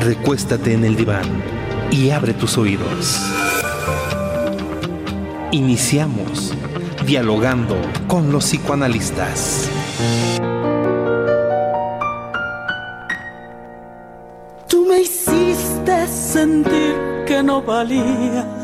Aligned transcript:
Recuéstate 0.00 0.74
en 0.74 0.84
el 0.84 0.96
diván 0.96 1.24
y 1.90 2.10
abre 2.10 2.34
tus 2.34 2.58
oídos. 2.58 3.20
Iniciamos 5.50 6.52
dialogando 7.06 7.76
con 8.06 8.32
los 8.32 8.44
psicoanalistas. 8.44 9.70
Tú 14.68 14.86
me 14.86 15.00
hiciste 15.00 16.06
sentir 16.08 17.24
que 17.26 17.42
no 17.42 17.62
valía 17.62 18.63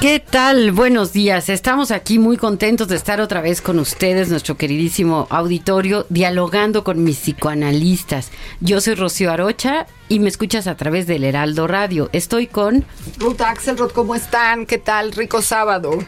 ¿Qué 0.00 0.20
tal? 0.20 0.70
Buenos 0.70 1.12
días. 1.12 1.48
Estamos 1.48 1.90
aquí 1.90 2.20
muy 2.20 2.36
contentos 2.36 2.86
de 2.86 2.94
estar 2.94 3.20
otra 3.20 3.40
vez 3.40 3.60
con 3.60 3.80
ustedes, 3.80 4.28
nuestro 4.28 4.56
queridísimo 4.56 5.26
auditorio, 5.28 6.06
dialogando 6.08 6.84
con 6.84 7.02
mis 7.02 7.18
psicoanalistas. 7.18 8.30
Yo 8.60 8.80
soy 8.80 8.94
Rocío 8.94 9.32
Arocha 9.32 9.88
y 10.08 10.20
me 10.20 10.28
escuchas 10.28 10.68
a 10.68 10.76
través 10.76 11.08
del 11.08 11.24
Heraldo 11.24 11.66
Radio. 11.66 12.10
Estoy 12.12 12.46
con... 12.46 12.84
Ruth 13.18 13.40
Axelrod, 13.40 13.90
¿cómo 13.90 14.14
están? 14.14 14.66
¿Qué 14.66 14.78
tal? 14.78 15.10
Rico 15.10 15.42
sábado. 15.42 15.98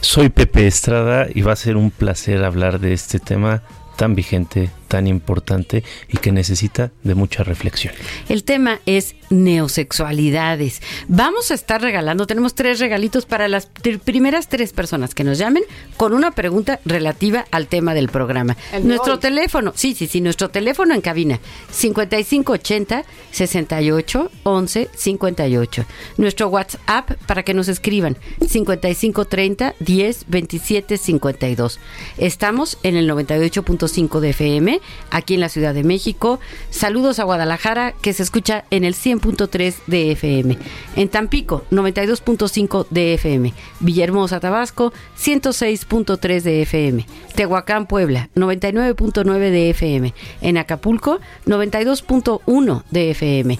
Soy 0.00 0.28
Pepe 0.28 0.68
Estrada 0.68 1.26
y 1.34 1.42
va 1.42 1.54
a 1.54 1.56
ser 1.56 1.76
un 1.76 1.90
placer 1.90 2.44
hablar 2.44 2.78
de 2.78 2.92
este 2.92 3.18
tema 3.18 3.64
tan 3.96 4.14
vigente, 4.14 4.70
tan 4.90 5.06
importante 5.06 5.84
y 6.08 6.18
que 6.18 6.32
necesita 6.32 6.90
de 7.04 7.14
mucha 7.14 7.44
reflexión. 7.44 7.94
El 8.28 8.42
tema 8.42 8.80
es 8.86 9.14
neosexualidades. 9.30 10.82
Vamos 11.06 11.52
a 11.52 11.54
estar 11.54 11.80
regalando, 11.80 12.26
tenemos 12.26 12.56
tres 12.56 12.80
regalitos 12.80 13.24
para 13.24 13.46
las 13.46 13.72
tr- 13.72 14.00
primeras 14.00 14.48
tres 14.48 14.72
personas 14.72 15.14
que 15.14 15.22
nos 15.22 15.38
llamen 15.38 15.62
con 15.96 16.12
una 16.12 16.32
pregunta 16.32 16.80
relativa 16.84 17.44
al 17.52 17.68
tema 17.68 17.94
del 17.94 18.08
programa. 18.08 18.56
El 18.72 18.88
Nuestro 18.88 19.14
hoy. 19.14 19.20
teléfono, 19.20 19.72
sí, 19.76 19.94
sí, 19.94 20.08
sí, 20.08 20.20
nuestro 20.20 20.50
teléfono 20.50 20.92
en 20.92 21.00
cabina, 21.00 21.38
5580 21.70 23.04
68 23.30 24.30
11 24.42 24.88
58. 24.96 25.84
Nuestro 26.16 26.48
WhatsApp 26.48 27.12
para 27.26 27.44
que 27.44 27.54
nos 27.54 27.68
escriban, 27.68 28.16
5530 28.46 29.74
10 29.78 30.24
27 30.26 30.98
52. 30.98 31.78
Estamos 32.18 32.78
en 32.82 32.96
el 32.96 33.08
98.5 33.08 34.18
de 34.18 34.30
FM, 34.30 34.79
aquí 35.10 35.34
en 35.34 35.40
la 35.40 35.48
Ciudad 35.48 35.74
de 35.74 35.84
México. 35.84 36.40
Saludos 36.70 37.18
a 37.18 37.24
Guadalajara, 37.24 37.92
que 38.00 38.12
se 38.12 38.22
escucha 38.22 38.64
en 38.70 38.84
el 38.84 38.94
100.3 38.94 39.74
de 39.86 40.12
FM. 40.12 40.58
En 40.96 41.08
Tampico, 41.08 41.64
92.5 41.70 42.86
de 42.90 43.14
FM. 43.14 43.54
Villahermosa, 43.80 44.40
Tabasco, 44.40 44.92
106.3 45.18 46.42
de 46.42 46.62
FM. 46.62 47.06
Tehuacán, 47.34 47.86
Puebla, 47.86 48.30
99.9 48.34 49.38
de 49.38 49.70
FM. 49.70 50.14
En 50.40 50.58
Acapulco, 50.58 51.20
92.1 51.46 52.82
de 52.90 53.10
FM. 53.10 53.58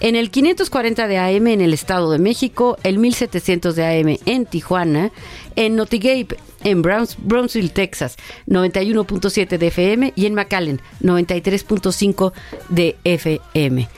En 0.00 0.16
el 0.16 0.30
540 0.30 1.06
de 1.08 1.18
AM 1.18 1.46
en 1.46 1.60
el 1.60 1.72
Estado 1.72 2.10
de 2.10 2.18
México, 2.18 2.76
el 2.82 2.98
1700 2.98 3.74
de 3.74 3.84
AM 3.86 4.18
en 4.26 4.44
Tijuana, 4.46 5.10
en 5.56 5.76
Notigape, 5.76 6.36
en 6.62 6.82
Browns- 6.82 7.16
Brownsville, 7.18 7.70
Texas, 7.70 8.16
91.7 8.46 9.56
de 9.58 9.66
FM 9.68 10.12
y 10.14 10.26
en 10.26 10.34
McAllen, 10.34 10.80
93.5 11.02 12.32
de 12.68 12.96
FM. 13.04 13.88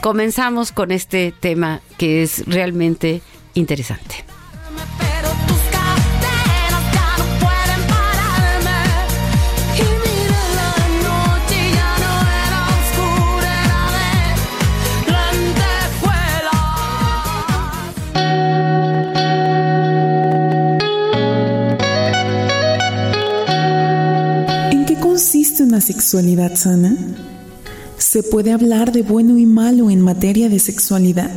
Comenzamos 0.00 0.72
con 0.72 0.92
este 0.92 1.32
tema 1.38 1.80
que 1.98 2.22
es 2.22 2.46
realmente 2.46 3.20
interesante. 3.54 4.24
Una 25.70 25.80
sexualidad 25.80 26.56
sana? 26.56 26.96
¿Se 27.96 28.24
puede 28.24 28.50
hablar 28.50 28.90
de 28.90 29.02
bueno 29.02 29.38
y 29.38 29.46
malo 29.46 29.88
en 29.88 30.00
materia 30.00 30.48
de 30.48 30.58
sexualidad? 30.58 31.30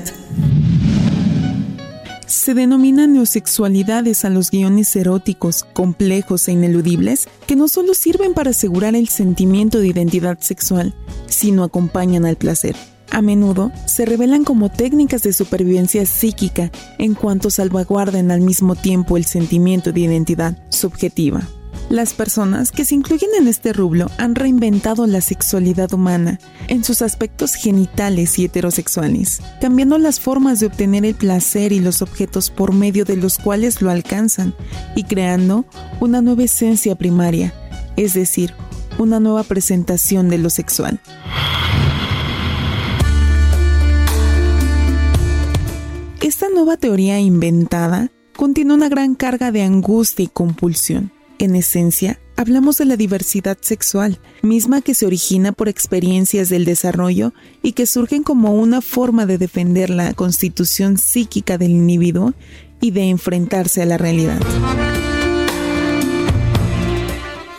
Se 2.26 2.56
denominan 2.56 3.14
neosexualidades 3.14 4.26
a 4.26 4.32
los 4.32 4.50
guiones 4.50 4.96
eróticos, 4.96 5.64
complejos 5.74 6.48
e 6.48 6.54
ineludibles 6.54 7.28
que 7.46 7.56
no 7.56 7.68
solo 7.68 7.94
sirven 7.94 8.34
para 8.34 8.50
asegurar 8.50 8.96
el 8.96 9.08
sentimiento 9.08 9.78
de 9.78 9.90
identidad 9.90 10.40
sexual, 10.40 10.96
sino 11.28 11.64
acompañan 11.64 12.26
al 12.26 12.36
placer. 12.36 12.76
A 13.12 13.22
menudo 13.22 13.72
se 13.86 14.04
revelan 14.04 14.46
como 14.46 14.70
técnicas 14.70 15.22
de 15.22 15.32
supervivencia 15.32 16.08
psíquica 16.08 16.72
en 16.98 17.14
cuanto 17.14 17.52
salvaguardan 17.52 18.32
al 18.32 18.42
mismo 18.42 18.76
tiempo 18.76 19.16
el 19.16 19.26
sentimiento 19.26 19.92
de 19.92 20.00
identidad 20.00 20.58
subjetiva. 20.70 21.48
Las 21.90 22.14
personas 22.14 22.72
que 22.72 22.86
se 22.86 22.96
incluyen 22.96 23.30
en 23.38 23.48
este 23.48 23.72
rublo 23.72 24.10
han 24.18 24.36
reinventado 24.36 25.06
la 25.06 25.22
sexualidad 25.22 25.94
humana 25.94 26.40
en 26.68 26.84
sus 26.84 27.02
aspectos 27.02 27.54
genitales 27.54 28.40
y 28.40 28.46
heterosexuales, 28.46 29.42
cambiando 29.62 29.98
las 29.98 30.20
formas 30.20 30.60
de 30.60 30.68
obtener 30.68 31.06
el 31.06 31.14
placer 31.14 31.72
y 31.72 31.80
los 31.80 32.02
objetos 32.02 32.50
por 32.50 32.74
medio 32.74 33.06
de 33.06 33.18
los 33.18 33.38
cuales 33.38 33.82
lo 33.82 33.92
alcanzan 33.92 34.56
y 34.96 35.04
creando 35.04 35.66
una 36.00 36.22
nueva 36.22 36.44
esencia 36.44 36.96
primaria, 36.96 37.54
es 37.96 38.14
decir, 38.14 38.54
una 38.98 39.20
nueva 39.20 39.44
presentación 39.44 40.30
de 40.30 40.38
lo 40.38 40.50
sexual. 40.50 41.00
Esta 46.22 46.48
nueva 46.50 46.78
teoría 46.78 47.20
inventada 47.20 48.10
contiene 48.36 48.74
una 48.74 48.90
gran 48.90 49.14
carga 49.14 49.52
de 49.52 49.62
angustia 49.62 50.24
y 50.24 50.28
compulsión. 50.28 51.12
En 51.44 51.58
esencia, 51.58 52.22
hablamos 52.38 52.78
de 52.78 52.86
la 52.86 52.96
diversidad 52.96 53.58
sexual, 53.60 54.22
misma 54.44 54.80
que 54.82 54.94
se 54.94 55.06
origina 55.06 55.52
por 55.52 55.68
experiencias 55.68 56.48
del 56.48 56.64
desarrollo 56.64 57.34
y 57.62 57.74
que 57.74 57.86
surgen 57.86 58.24
como 58.24 58.54
una 58.54 58.80
forma 58.80 59.26
de 59.26 59.38
defender 59.38 59.90
la 59.90 60.14
constitución 60.14 60.98
psíquica 60.98 61.58
del 61.58 61.72
individuo 61.72 62.34
y 62.80 62.92
de 62.92 63.10
enfrentarse 63.10 63.82
a 63.82 63.86
la 63.86 63.98
realidad. 63.98 64.40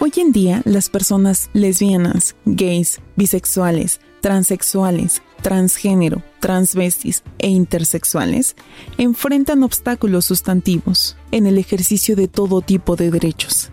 Hoy 0.01 0.13
en 0.17 0.33
día, 0.33 0.63
las 0.65 0.89
personas 0.89 1.51
lesbianas, 1.53 2.37
gays, 2.47 3.03
bisexuales, 3.17 4.01
transexuales, 4.25 5.21
transgénero, 5.43 6.23
transvestis 6.41 7.23
e 7.39 7.49
intersexuales 7.49 8.57
enfrentan 8.97 9.63
obstáculos 9.63 10.25
sustantivos 10.25 11.19
en 11.31 11.45
el 11.47 11.59
ejercicio 11.59 12.17
de 12.17 12.27
todo 12.27 12.63
tipo 12.63 12.97
de 12.97 13.11
derechos. 13.11 13.69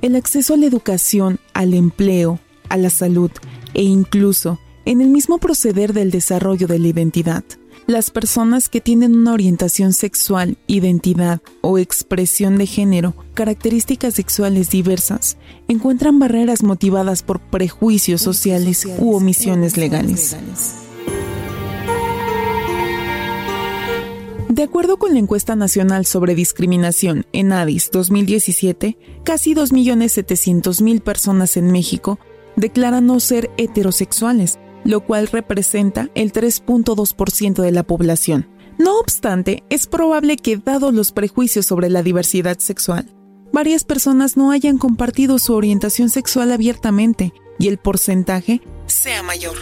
El 0.00 0.14
acceso 0.14 0.54
a 0.54 0.56
la 0.56 0.66
educación, 0.66 1.40
al 1.52 1.74
empleo, 1.74 2.38
a 2.68 2.76
la 2.76 2.90
salud 2.90 3.32
e 3.74 3.82
incluso 3.82 4.60
en 4.84 5.00
el 5.00 5.08
mismo 5.08 5.38
proceder 5.38 5.92
del 5.92 6.12
desarrollo 6.12 6.68
de 6.68 6.78
la 6.78 6.86
identidad. 6.86 7.42
Las 7.88 8.10
personas 8.10 8.68
que 8.68 8.82
tienen 8.82 9.16
una 9.16 9.32
orientación 9.32 9.94
sexual, 9.94 10.58
identidad 10.66 11.40
o 11.62 11.78
expresión 11.78 12.58
de 12.58 12.66
género, 12.66 13.14
características 13.32 14.12
sexuales 14.12 14.68
diversas, 14.68 15.38
encuentran 15.68 16.18
barreras 16.18 16.62
motivadas 16.62 17.22
por 17.22 17.40
prejuicios 17.40 18.20
sociales 18.20 18.86
u 18.98 19.14
omisiones 19.14 19.78
legales. 19.78 20.36
De 24.50 24.62
acuerdo 24.62 24.98
con 24.98 25.14
la 25.14 25.20
encuesta 25.20 25.56
nacional 25.56 26.04
sobre 26.04 26.34
discriminación 26.34 27.24
en 27.32 27.54
ADIS 27.54 27.90
2017, 27.90 28.98
casi 29.24 29.54
2.700.000 29.54 31.00
personas 31.00 31.56
en 31.56 31.72
México 31.72 32.18
declaran 32.54 33.06
no 33.06 33.18
ser 33.18 33.50
heterosexuales, 33.56 34.58
lo 34.88 35.02
cual 35.02 35.26
representa 35.26 36.08
el 36.14 36.32
3.2% 36.32 37.60
de 37.60 37.72
la 37.72 37.82
población. 37.82 38.48
No 38.78 38.98
obstante, 38.98 39.62
es 39.68 39.86
probable 39.86 40.38
que, 40.38 40.56
dados 40.56 40.94
los 40.94 41.12
prejuicios 41.12 41.66
sobre 41.66 41.90
la 41.90 42.02
diversidad 42.02 42.58
sexual, 42.58 43.14
varias 43.52 43.84
personas 43.84 44.38
no 44.38 44.50
hayan 44.50 44.78
compartido 44.78 45.38
su 45.38 45.52
orientación 45.52 46.08
sexual 46.08 46.52
abiertamente 46.52 47.34
y 47.58 47.68
el 47.68 47.76
porcentaje 47.76 48.62
sea 48.86 49.22
mayor. 49.22 49.56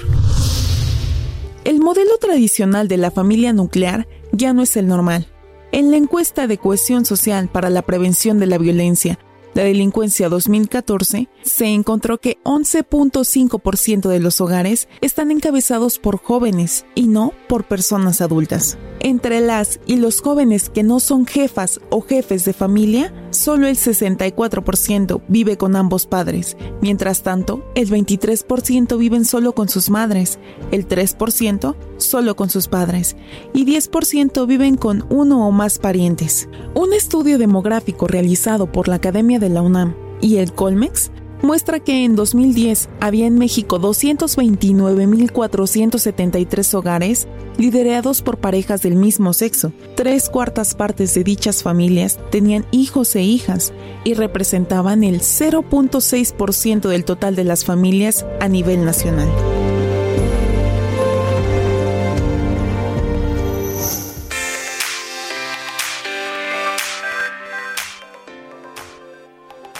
El 1.65 1.81
modelo 1.81 2.19
tradicional 2.19 2.87
de 2.87 2.99
la 2.99 3.11
familia 3.11 3.53
nuclear 3.53 4.07
ya 4.31 4.53
no 4.53 4.63
es 4.63 4.77
el 4.77 4.87
normal. 4.87 5.27
En 5.73 5.91
la 5.91 5.97
encuesta 5.97 6.47
de 6.47 6.59
cohesión 6.59 7.05
social 7.05 7.49
para 7.49 7.69
la 7.69 7.83
prevención 7.83 8.39
de 8.39 8.47
la 8.47 8.59
violencia, 8.59 9.19
la 9.57 9.65
delincuencia 9.65 10.29
2014, 10.29 11.29
se 11.43 11.67
encontró 11.67 12.19
que 12.19 12.37
11.5% 12.45 14.07
de 14.07 14.21
los 14.21 14.43
hogares 14.43 14.87
están 15.01 15.31
encabezados 15.31 15.99
por 15.99 16.19
jóvenes 16.19 16.85
y 16.95 17.07
no 17.09 17.33
por 17.49 17.65
personas 17.65 18.21
adultas. 18.21 18.77
Entre 19.07 19.41
las 19.41 19.79
y 19.87 19.99
los 19.99 20.21
jóvenes 20.21 20.69
que 20.69 20.83
no 20.83 20.99
son 20.99 21.27
jefas 21.27 21.81
o 21.91 22.01
jefes 22.01 22.45
de 22.45 22.53
familia, 22.53 23.15
solo 23.31 23.69
el 23.69 23.77
64% 23.77 25.23
vive 25.29 25.57
con 25.57 25.77
ambos 25.77 26.09
padres. 26.09 26.57
Mientras 26.83 27.23
tanto, 27.23 27.65
el 27.77 27.89
23% 27.89 28.99
viven 28.99 29.25
solo 29.25 29.55
con 29.55 29.69
sus 29.69 29.91
madres, 29.91 30.41
el 30.73 30.89
3% 30.89 31.77
solo 31.99 32.35
con 32.35 32.51
sus 32.51 32.67
padres 32.67 33.15
y 33.55 33.65
10% 33.65 34.45
viven 34.45 34.77
con 34.77 35.07
uno 35.09 35.47
o 35.47 35.53
más 35.53 35.79
parientes. 35.79 36.49
Un 36.75 36.93
estudio 36.93 37.39
demográfico 37.39 38.09
realizado 38.09 38.73
por 38.73 38.89
la 38.89 38.97
Academia 38.97 39.39
de 39.39 39.51
la 39.51 39.63
UNAM 39.63 39.95
y 40.21 40.39
el 40.39 40.53
Colmex 40.53 41.13
muestra 41.47 41.81
que 41.81 42.05
en 42.05 42.15
2010 42.17 42.91
había 43.01 43.27
en 43.27 43.39
México 43.39 43.81
229.473 43.81 46.75
hogares 46.75 47.27
liderados 47.57 48.21
por 48.21 48.37
parejas 48.39 48.83
del 48.83 48.97
mismo 48.97 49.33
sexo. 49.33 49.73
Tres 49.95 50.29
cuartas 50.29 50.75
partes 50.75 51.15
de 51.15 51.25
dichas 51.25 51.63
familias 51.63 52.21
tenían 52.31 52.67
hijos 52.73 53.17
e 53.17 53.23
hijas 53.23 53.73
y 54.05 54.13
representaban 54.15 55.05
el 55.05 55.21
0.6% 55.21 56.89
del 56.89 57.05
total 57.05 57.37
de 57.37 57.45
las 57.45 57.65
familias 57.65 58.27
a 58.41 58.49
nivel 58.49 58.85
nacional. 58.85 59.29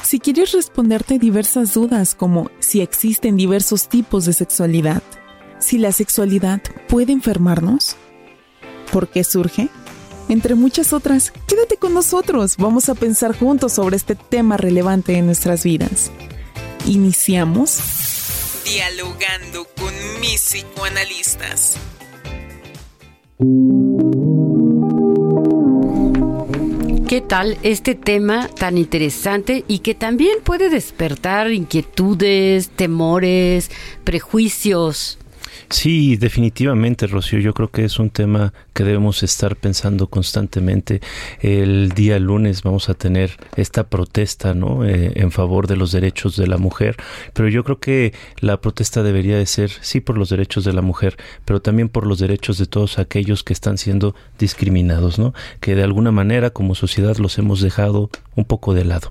Si 0.07 0.21
quieres 0.21 0.53
responderte 0.53 1.19
diversas 1.19 1.75
dudas 1.75 2.15
como 2.15 2.49
si 2.61 2.81
existen 2.81 3.37
diversos 3.37 3.89
tipos 3.89 4.25
de 4.25 4.35
sexualidad, 4.35 5.03
si 5.59 5.79
la 5.79 5.91
sexualidad 5.91 6.63
puede 6.87 7.11
enfermarnos, 7.11 7.97
¿por 8.93 9.09
qué 9.09 9.25
surge? 9.25 9.69
Entre 10.29 10.55
muchas 10.55 10.93
otras, 10.93 11.33
quédate 11.49 11.77
con 11.77 11.93
nosotros, 11.93 12.57
vamos 12.57 12.89
a 12.89 12.95
pensar 12.95 13.37
juntos 13.37 13.73
sobre 13.73 13.97
este 13.97 14.15
tema 14.15 14.57
relevante 14.57 15.19
en 15.19 15.27
nuestras 15.27 15.65
vidas. 15.65 16.13
Iniciamos 16.87 17.81
Dialogando 18.65 19.67
con 19.77 19.93
mis 20.21 20.41
psicoanalistas. 20.41 21.79
¿Qué 27.09 27.21
tal 27.21 27.57
este 27.63 27.95
tema 27.95 28.49
tan 28.49 28.77
interesante 28.77 29.65
y 29.69 29.79
que 29.79 29.95
también 29.95 30.39
puede 30.43 30.69
despertar 30.69 31.53
inquietudes, 31.53 32.69
temores, 32.71 33.71
prejuicios? 34.03 35.17
Sí, 35.71 36.17
definitivamente, 36.17 37.07
Rocío. 37.07 37.39
Yo 37.39 37.55
creo 37.55 37.71
que 37.71 37.85
es 37.85 38.01
un 38.01 38.11
tema 38.11 38.53
que 38.77 38.85
debemos 38.85 39.23
estar 39.23 39.57
pensando 39.57 40.09
constantemente. 40.09 41.01
El 41.41 41.93
día 41.93 42.19
lunes 42.19 42.63
vamos 42.63 42.91
a 42.91 42.95
tener 42.95 43.39
esta 43.57 43.89
protesta, 43.89 44.53
¿no? 44.53 44.85
Eh, 44.85 45.13
en 45.17 45.33
favor 45.33 45.67
de 45.67 45.77
los 45.77 45.93
derechos 45.93 46.37
de 46.37 46.47
la 46.47 46.59
mujer. 46.59 46.97
Pero 47.33 47.49
yo 47.49 47.65
creo 47.65 47.81
que 47.81 48.13
la 48.39 48.61
protesta 48.61 49.03
debería 49.03 49.39
de 49.39 49.47
ser, 49.47 49.71
sí, 49.81 50.01
por 50.01 50.19
los 50.19 50.29
derechos 50.29 50.65
de 50.65 50.75
la 50.75 50.83
mujer, 50.83 51.17
pero 51.47 51.63
también 51.63 51.89
por 51.89 52.07
los 52.07 52.19
derechos 52.19 52.59
de 52.59 52.67
todos 52.67 52.99
aquellos 52.99 53.43
que 53.43 53.55
están 53.55 53.79
siendo 53.79 54.15
discriminados, 54.39 55.19
¿no? 55.19 55.33
Que 55.61 55.75
de 55.75 55.83
alguna 55.83 56.13
manera, 56.13 56.51
como 56.51 56.75
sociedad, 56.75 57.17
los 57.17 57.39
hemos 57.39 57.63
dejado 57.63 58.11
un 58.35 58.45
poco 58.45 58.75
de 58.75 58.85
lado. 58.85 59.09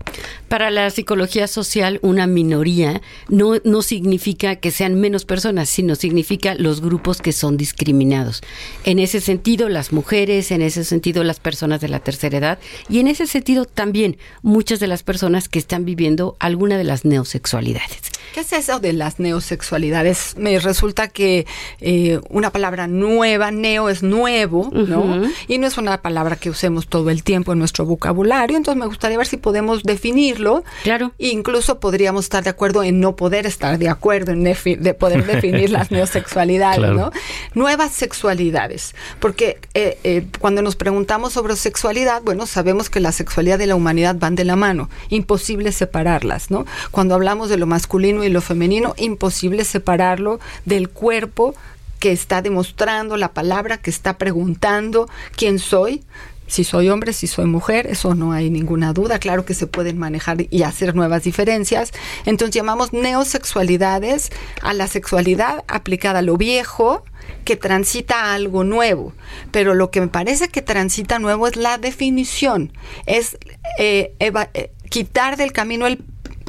Para 0.47 0.69
la 0.69 0.91
psicología 0.91 1.47
social, 1.47 1.99
una 2.03 2.27
minoría 2.27 3.01
no, 3.29 3.55
no 3.63 3.81
significa 3.81 4.57
que 4.57 4.69
sean 4.69 4.93
menos 5.01 5.25
personas, 5.25 5.69
sino 5.69 5.95
significa 5.95 6.53
los 6.53 6.81
grupos 6.81 7.19
que 7.19 7.31
son 7.31 7.57
discriminados. 7.57 8.41
En 8.83 8.99
ese 8.99 9.21
sentido, 9.21 9.54
las 9.55 9.93
mujeres, 9.93 10.51
en 10.51 10.61
ese 10.61 10.83
sentido, 10.83 11.23
las 11.23 11.39
personas 11.39 11.79
de 11.81 11.87
la 11.87 11.99
tercera 11.99 12.37
edad 12.37 12.59
y 12.89 12.99
en 12.99 13.07
ese 13.07 13.25
sentido 13.25 13.65
también 13.65 14.17
muchas 14.41 14.79
de 14.79 14.87
las 14.87 15.01
personas 15.03 15.47
que 15.49 15.59
están 15.59 15.85
viviendo 15.85 16.35
alguna 16.39 16.77
de 16.77 16.83
las 16.83 17.05
neosexualidades. 17.05 18.11
¿Qué 18.33 18.41
es 18.41 18.51
eso 18.51 18.79
de 18.81 18.91
las 18.91 19.17
neosexualidades? 19.19 20.35
Me 20.37 20.59
resulta 20.59 21.07
que 21.07 21.45
eh, 21.79 22.19
una 22.29 22.49
palabra 22.51 22.85
nueva, 22.87 23.49
neo 23.51 23.87
es 23.87 24.03
nuevo, 24.03 24.69
¿no? 24.73 25.21
Y 25.47 25.57
no 25.57 25.67
es 25.67 25.77
una 25.77 26.01
palabra 26.01 26.35
que 26.35 26.49
usemos 26.49 26.87
todo 26.87 27.09
el 27.11 27.23
tiempo 27.23 27.53
en 27.53 27.59
nuestro 27.59 27.85
vocabulario, 27.85 28.57
entonces 28.57 28.77
me 28.77 28.87
gustaría 28.87 29.17
ver 29.17 29.27
si 29.27 29.37
podemos 29.37 29.83
definirlo. 29.83 30.65
Claro. 30.83 31.13
Incluso 31.17 31.79
podríamos 31.79 32.25
estar 32.25 32.43
de 32.43 32.49
acuerdo 32.49 32.83
en 32.83 32.99
no 32.99 33.15
poder 33.15 33.45
estar 33.45 33.77
de 33.79 33.87
acuerdo 33.87 34.33
en 34.33 34.43
de 34.43 34.93
poder 34.99 35.25
definir 35.33 35.69
las 35.69 35.91
neosexualidades, 35.91 36.79
Claro. 36.79 36.93
¿no? 36.93 37.11
Nuevas 37.53 37.93
sexualidades, 37.93 38.95
porque 39.21 39.44
eh, 39.73 39.97
eh, 40.03 40.25
cuando 40.39 40.61
nos 40.61 40.75
preguntamos 40.75 41.33
sobre 41.33 41.55
sexualidad, 41.55 42.21
bueno, 42.21 42.45
sabemos 42.45 42.89
que 42.89 42.99
la 42.99 43.11
sexualidad 43.11 43.59
y 43.59 43.65
la 43.65 43.75
humanidad 43.75 44.15
van 44.17 44.35
de 44.35 44.45
la 44.45 44.55
mano, 44.55 44.89
imposible 45.09 45.71
separarlas, 45.71 46.51
¿no? 46.51 46.65
Cuando 46.91 47.15
hablamos 47.15 47.49
de 47.49 47.57
lo 47.57 47.65
masculino 47.65 48.23
y 48.23 48.29
lo 48.29 48.41
femenino, 48.41 48.93
imposible 48.97 49.63
separarlo 49.63 50.39
del 50.65 50.89
cuerpo 50.89 51.55
que 51.99 52.11
está 52.11 52.41
demostrando 52.41 53.17
la 53.17 53.33
palabra, 53.33 53.77
que 53.77 53.89
está 53.89 54.17
preguntando 54.17 55.09
quién 55.35 55.59
soy, 55.59 56.03
si 56.47 56.63
soy 56.63 56.89
hombre, 56.89 57.13
si 57.13 57.27
soy 57.27 57.45
mujer, 57.45 57.87
eso 57.87 58.15
no 58.15 58.31
hay 58.31 58.49
ninguna 58.49 58.93
duda. 58.93 59.19
Claro 59.19 59.45
que 59.45 59.53
se 59.53 59.67
pueden 59.67 59.97
manejar 59.97 60.37
y 60.49 60.63
hacer 60.63 60.95
nuevas 60.95 61.23
diferencias. 61.23 61.91
Entonces 62.25 62.55
llamamos 62.55 62.93
neosexualidades 62.93 64.31
a 64.61 64.73
la 64.73 64.87
sexualidad 64.87 65.63
aplicada 65.67 66.19
a 66.19 66.21
lo 66.21 66.37
viejo 66.37 67.03
que 67.43 67.55
transita 67.55 68.33
algo 68.33 68.63
nuevo. 68.63 69.13
Pero 69.51 69.73
lo 69.73 69.91
que 69.91 70.01
me 70.01 70.07
parece 70.07 70.49
que 70.49 70.61
transita 70.61 71.19
nuevo 71.19 71.47
es 71.47 71.55
la 71.55 71.77
definición, 71.77 72.73
es 73.05 73.37
eh, 73.79 74.13
eh, 74.19 74.71
quitar 74.89 75.37
del 75.37 75.51
camino 75.51 75.87
el 75.87 76.03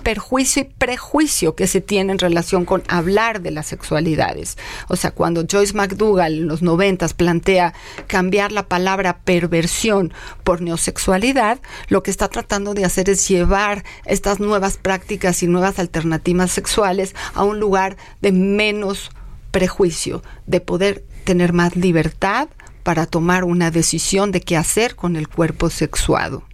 perjuicio 0.07 0.63
y 0.63 0.67
prejuicio 0.67 1.57
que 1.57 1.67
se 1.67 1.81
tiene 1.81 2.13
en 2.13 2.21
relación 2.21 2.65
con 2.65 2.85
hablar 2.87 3.41
de 3.43 3.51
las 3.51 3.67
sexualidades. 3.67 4.57
O 4.87 4.95
sea, 4.95 5.11
cuando 5.11 5.45
Joyce 5.51 5.75
McDougall 5.75 6.33
en 6.33 6.47
los 6.47 6.63
noventas 6.63 7.13
plantea 7.13 7.75
cambiar 8.07 8.53
la 8.53 8.69
palabra 8.69 9.19
perversión 9.25 10.15
por 10.45 10.61
neosexualidad, 10.61 11.59
lo 11.89 12.05
que 12.05 12.13
está 12.13 12.29
tratando 12.29 12.73
de 12.73 12.85
hacer 12.85 13.11
es 13.11 13.27
llevar 13.27 13.83
estas 14.05 14.39
nuevas 14.39 14.77
prácticas 14.77 15.43
y 15.43 15.49
nuevas 15.49 15.81
alternativas 15.81 16.53
sexuales 16.53 17.17
a 17.35 17.43
un 17.43 17.59
lugar 17.59 17.97
de 18.23 18.31
menos 18.31 19.11
prejuicio, 19.51 20.23
de 20.47 20.61
poder 20.61 21.05
tener 21.25 21.53
más 21.53 21.75
libertad 21.75 22.49
para 22.85 23.07
tomar 23.07 23.43
una 23.43 23.73
decisión 23.73 24.31
de 24.31 24.41
qué 24.41 24.57
hacer 24.57 24.95
con 24.95 25.17
el 25.17 25.27
cuerpo 25.27 25.69
sexuado. 25.69 26.45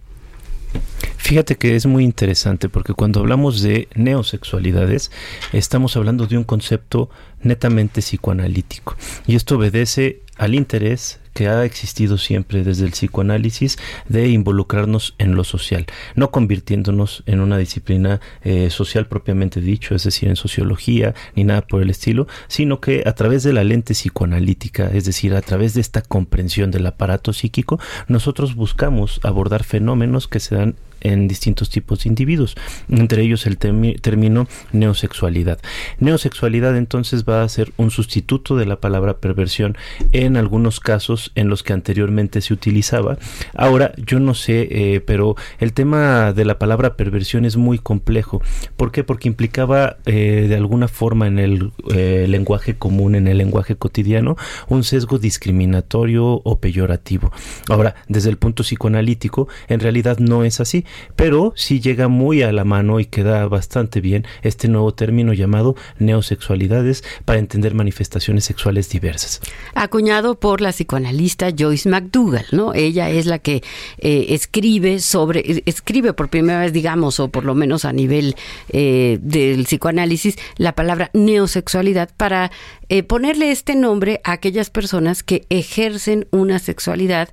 Fíjate 1.17 1.55
que 1.55 1.75
es 1.75 1.85
muy 1.85 2.03
interesante 2.03 2.67
porque 2.69 2.93
cuando 2.93 3.21
hablamos 3.21 3.61
de 3.61 3.87
neosexualidades 3.95 5.09
estamos 5.53 5.95
hablando 5.95 6.27
de 6.27 6.37
un 6.37 6.43
concepto 6.43 7.09
netamente 7.41 8.01
psicoanalítico 8.01 8.95
y 9.25 9.35
esto 9.35 9.55
obedece 9.55 10.21
al 10.37 10.53
interés 10.53 11.19
que 11.33 11.47
ha 11.47 11.65
existido 11.65 12.17
siempre 12.17 12.63
desde 12.63 12.85
el 12.85 12.91
psicoanálisis 12.91 13.77
de 14.07 14.29
involucrarnos 14.29 15.15
en 15.17 15.35
lo 15.35 15.43
social, 15.43 15.85
no 16.15 16.31
convirtiéndonos 16.31 17.23
en 17.25 17.39
una 17.39 17.57
disciplina 17.57 18.21
eh, 18.41 18.69
social 18.69 19.07
propiamente 19.07 19.61
dicho, 19.61 19.95
es 19.95 20.03
decir, 20.03 20.29
en 20.29 20.35
sociología 20.35 21.13
ni 21.35 21.43
nada 21.43 21.61
por 21.61 21.81
el 21.81 21.89
estilo, 21.89 22.27
sino 22.47 22.79
que 22.79 23.03
a 23.05 23.13
través 23.13 23.43
de 23.43 23.53
la 23.53 23.63
lente 23.63 23.93
psicoanalítica, 23.93 24.87
es 24.93 25.05
decir, 25.05 25.33
a 25.35 25.41
través 25.41 25.73
de 25.73 25.81
esta 25.81 26.01
comprensión 26.01 26.71
del 26.71 26.85
aparato 26.85 27.33
psíquico, 27.33 27.79
nosotros 28.07 28.55
buscamos 28.55 29.19
abordar 29.23 29.63
fenómenos 29.63 30.27
que 30.27 30.39
se 30.39 30.55
dan 30.55 30.75
en 31.03 31.27
distintos 31.27 31.69
tipos 31.69 32.03
de 32.03 32.09
individuos, 32.09 32.55
entre 32.89 33.21
ellos 33.21 33.45
el 33.45 33.57
término 33.57 34.47
neosexualidad. 34.71 35.59
Neosexualidad 35.99 36.75
entonces 36.77 37.25
va 37.25 37.43
a 37.43 37.49
ser 37.49 37.71
un 37.77 37.91
sustituto 37.91 38.55
de 38.55 38.65
la 38.65 38.77
palabra 38.77 39.17
perversión 39.17 39.77
en 40.11 40.37
algunos 40.37 40.79
casos 40.79 41.31
en 41.35 41.49
los 41.49 41.63
que 41.63 41.73
anteriormente 41.73 42.41
se 42.41 42.53
utilizaba. 42.53 43.17
Ahora, 43.53 43.93
yo 43.97 44.19
no 44.19 44.33
sé, 44.33 44.67
eh, 44.71 45.01
pero 45.01 45.35
el 45.59 45.73
tema 45.73 46.33
de 46.33 46.45
la 46.45 46.59
palabra 46.59 46.95
perversión 46.95 47.45
es 47.45 47.57
muy 47.57 47.79
complejo. 47.79 48.41
¿Por 48.77 48.91
qué? 48.91 49.03
Porque 49.03 49.27
implicaba 49.27 49.97
eh, 50.05 50.45
de 50.47 50.55
alguna 50.55 50.87
forma 50.87 51.27
en 51.27 51.39
el 51.39 51.71
eh, 51.93 52.25
lenguaje 52.27 52.75
común, 52.75 53.15
en 53.15 53.27
el 53.27 53.37
lenguaje 53.37 53.75
cotidiano, 53.75 54.35
un 54.67 54.83
sesgo 54.83 55.19
discriminatorio 55.19 56.41
o 56.43 56.59
peyorativo. 56.59 57.31
Ahora, 57.69 57.95
desde 58.07 58.29
el 58.29 58.37
punto 58.37 58.63
psicoanalítico, 58.63 59.47
en 59.67 59.79
realidad 59.79 60.17
no 60.19 60.43
es 60.43 60.59
así, 60.59 60.85
pero 61.15 61.53
sí 61.55 61.79
llega 61.79 62.07
muy 62.07 62.41
a 62.43 62.51
la 62.51 62.63
mano 62.63 62.99
y 62.99 63.05
queda 63.05 63.47
bastante 63.47 64.01
bien 64.01 64.25
este 64.41 64.67
nuevo 64.67 64.93
término 64.93 65.33
llamado 65.33 65.75
neosexualidades 65.99 67.03
para 67.25 67.39
entender 67.39 67.73
manifestaciones 67.73 68.45
sexuales 68.45 68.89
diversas. 68.89 69.41
acuñado 69.75 70.35
por 70.39 70.61
la 70.61 70.71
psicoanalista 70.71 71.49
Joyce 71.57 71.89
McDougall, 71.89 72.45
¿no? 72.51 72.73
Ella 72.73 73.09
es 73.09 73.25
la 73.25 73.39
que 73.39 73.63
eh, 73.97 74.27
escribe 74.29 74.99
sobre, 74.99 75.63
escribe 75.65 76.13
por 76.13 76.29
primera 76.29 76.59
vez, 76.59 76.73
digamos, 76.73 77.19
o 77.19 77.29
por 77.29 77.45
lo 77.45 77.55
menos 77.55 77.85
a 77.85 77.93
nivel 77.93 78.35
eh, 78.69 79.19
del 79.21 79.63
psicoanálisis, 79.65 80.37
la 80.57 80.73
palabra 80.73 81.09
neosexualidad 81.13 82.09
para 82.15 82.51
eh, 82.89 83.03
ponerle 83.03 83.51
este 83.51 83.75
nombre 83.75 84.21
a 84.23 84.33
aquellas 84.33 84.69
personas 84.69 85.23
que 85.23 85.45
ejercen 85.49 86.27
una 86.31 86.59
sexualidad 86.59 87.29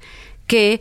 que 0.46 0.80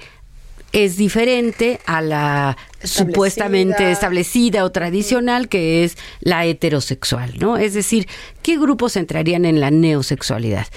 es 0.71 0.98
diferente 0.98 1.79
a 1.86 2.01
la 2.01 2.57
Establecida. 2.81 3.05
supuestamente 3.05 3.91
establecida 3.91 4.63
o 4.63 4.71
tradicional 4.71 5.50
que 5.50 5.83
es 5.83 5.98
la 6.21 6.45
heterosexual, 6.45 7.38
¿no? 7.39 7.57
Es 7.57 7.74
decir, 7.74 8.07
¿qué 8.41 8.57
grupos 8.57 8.95
entrarían 8.95 9.45
en 9.45 9.59
la 9.59 9.69
neosexualidad? 9.69 10.67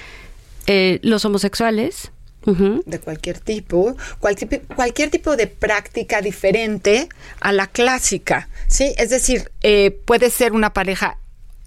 Eh, 0.67 0.99
los 1.01 1.23
homosexuales, 1.25 2.11
de 2.45 2.99
cualquier 2.99 3.39
tipo, 3.39 3.95
cual 4.19 4.35
cualquier 4.75 5.09
tipo 5.09 5.37
de 5.37 5.47
práctica 5.47 6.21
diferente 6.21 7.07
a 7.39 7.53
la 7.53 7.67
clásica, 7.67 8.49
¿sí? 8.67 8.93
Es 8.97 9.09
decir, 9.09 9.49
eh, 9.61 9.97
puede 10.05 10.29
ser 10.29 10.51
una 10.51 10.73
pareja 10.73 11.19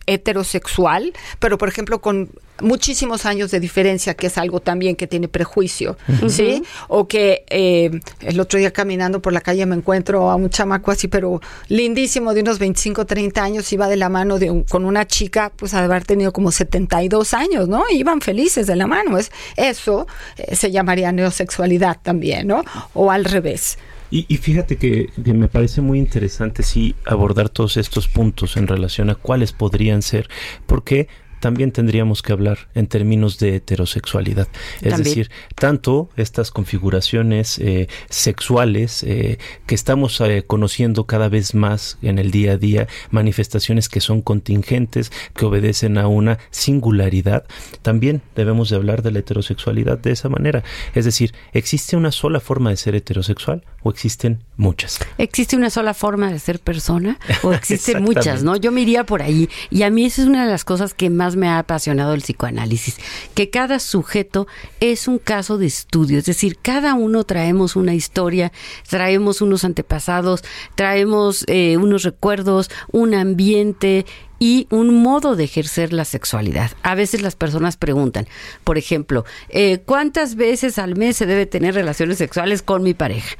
heterosexual, 0.07 1.13
pero 1.39 1.59
por 1.59 1.69
ejemplo 1.69 2.01
con 2.01 2.31
muchísimos 2.61 3.27
años 3.27 3.51
de 3.51 3.61
diferencia, 3.61 4.15
que 4.15 4.29
es 4.29 4.39
algo 4.39 4.61
también 4.61 4.97
que 4.97 5.07
tiene 5.07 5.29
prejuicio, 5.29 5.99
¿sí? 6.29 6.63
O 6.89 7.07
que 7.07 7.45
eh, 7.51 7.91
el 8.21 8.41
otro 8.41 8.59
día 8.59 8.73
caminando 8.73 9.21
por 9.21 9.35
la 9.35 9.43
calle 9.43 9.67
me 9.67 9.77
encuentro 9.77 10.31
a 10.31 10.37
un 10.37 10.49
chamaco 10.49 10.91
así, 10.91 11.07
pero 11.07 11.43
lindísimo, 11.69 12.33
de 12.33 12.41
unos 12.41 12.59
25, 12.59 13.05
30 13.05 13.43
años, 13.45 13.71
iba 13.75 13.89
de 13.89 13.97
la 13.97 14.09
mano 14.09 14.39
de 14.39 14.51
un- 14.51 14.63
con 14.65 14.87
una 14.87 15.07
chica, 15.07 15.53
pues 15.55 15.73
de 15.73 15.79
haber 15.79 16.05
tenido 16.05 16.33
como 16.33 16.51
72 16.51 17.35
años, 17.35 17.69
¿no? 17.69 17.85
Iban 17.91 18.23
felices 18.23 18.67
de 18.67 18.77
la 18.77 18.87
mano. 18.87 19.19
Es, 19.19 19.31
eso 19.57 20.07
eh, 20.39 20.57
se 20.57 20.71
llamaría 20.71 21.13
neosexualidad 21.13 21.99
también, 22.03 22.47
¿no? 22.47 22.65
O 22.95 23.11
al 23.11 23.25
revés. 23.27 23.77
Y, 24.11 24.27
y 24.29 24.37
fíjate 24.37 24.77
que, 24.77 25.11
que 25.23 25.33
me 25.33 25.49
parece 25.49 25.81
muy 25.81 25.99
interesante 25.99 26.63
sí 26.63 26.95
abordar 27.05 27.49
todos 27.49 27.77
estos 27.77 28.09
puntos 28.09 28.57
en 28.57 28.67
relación 28.67 29.11
a 29.11 29.15
cuáles 29.15 29.53
podrían 29.53 30.03
ser, 30.03 30.29
porque 30.67 31.09
también 31.41 31.73
tendríamos 31.73 32.23
que 32.23 32.33
hablar 32.33 32.69
en 32.75 32.87
términos 32.87 33.39
de 33.39 33.57
heterosexualidad. 33.57 34.49
Es 34.77 34.91
También. 34.91 35.03
decir, 35.03 35.31
tanto 35.55 36.11
estas 36.17 36.51
configuraciones 36.51 37.59
eh, 37.59 37.89
sexuales 38.09 39.03
eh, 39.03 39.39
que 39.67 39.75
estamos 39.75 40.21
eh, 40.21 40.45
conociendo 40.47 41.05
cada 41.05 41.29
vez 41.29 41.55
más 41.55 41.99
en 42.03 42.19
el 42.19 42.31
día 42.31 42.53
a 42.53 42.57
día, 42.57 42.89
manifestaciones 43.11 43.89
que 43.89 44.01
son 44.01 44.23
contingentes, 44.23 45.13
que 45.35 45.45
obedecen 45.45 45.99
a 45.99 46.09
una 46.09 46.39
singularidad, 46.51 47.45
también 47.83 48.23
debemos 48.35 48.71
de 48.71 48.77
hablar 48.77 49.03
de 49.03 49.13
la 49.13 49.21
heterosexualidad 49.21 49.99
de 49.99 50.13
esa 50.13 50.29
manera. 50.29 50.65
Es 50.95 51.05
decir, 51.05 51.35
¿existe 51.53 51.97
una 51.97 52.13
sola 52.13 52.41
forma 52.41 52.71
de 52.71 52.77
ser 52.77 52.95
heterosexual 52.95 53.65
o 53.83 53.91
existen 53.91 54.43
muchas? 54.57 54.99
¿Existe 55.19 55.57
una 55.57 55.71
sola 55.71 55.95
forma 55.95 56.31
de 56.31 56.39
ser 56.39 56.61
persona 56.61 57.19
o 57.43 57.53
existen 57.53 58.03
muchas, 58.05 58.43
no? 58.43 58.57
Yo 58.57 58.73
me 58.73 58.83
iría 58.83 59.05
por 59.05 59.23
ahí 59.23 59.49
y 59.71 59.83
a 59.83 59.91
mí 59.91 60.05
esa 60.05 60.23
es 60.23 60.29
una 60.29 60.45
de 60.45 60.51
las 60.51 60.65
cosas 60.65 60.95
que 60.95 61.11
más 61.11 61.26
me 61.35 61.49
ha 61.49 61.59
apasionado 61.59 62.15
el 62.15 62.21
psicoanálisis, 62.21 62.99
que 63.35 63.51
cada 63.51 63.81
sujeto 63.81 64.47
es 64.79 65.09
un 65.09 65.19
caso 65.19 65.59
de 65.59 65.67
estudio, 65.67 66.19
es 66.19 66.27
decir, 66.27 66.59
cada 66.63 66.95
uno 66.95 67.25
traemos 67.25 67.75
una 67.75 67.95
historia, 67.95 68.53
traemos 68.89 69.41
unos 69.41 69.65
antepasados, 69.65 70.45
traemos 70.77 71.45
eh, 71.49 71.77
unos 71.79 72.05
recuerdos, 72.05 72.71
un 72.93 73.15
ambiente 73.15 74.07
y 74.39 74.67
un 74.71 75.03
modo 75.03 75.37
de 75.37 75.45
ejercer 75.45 75.93
la 75.93 76.05
sexualidad. 76.05 76.71
A 76.83 76.95
veces 76.95 77.23
las 77.23 77.37
personas 77.37 77.77
preguntan, 77.77 78.27
por 78.65 78.79
ejemplo, 78.79 79.25
eh, 79.49 79.83
¿cuántas 79.85 80.35
veces 80.35 80.79
al 80.79 80.97
mes 80.97 81.17
se 81.17 81.27
debe 81.27 81.47
tener 81.47 81.75
relaciones 81.75 82.19
sexuales 82.19 82.63
con 82.63 82.83
mi 82.83 82.95
pareja? 82.95 83.37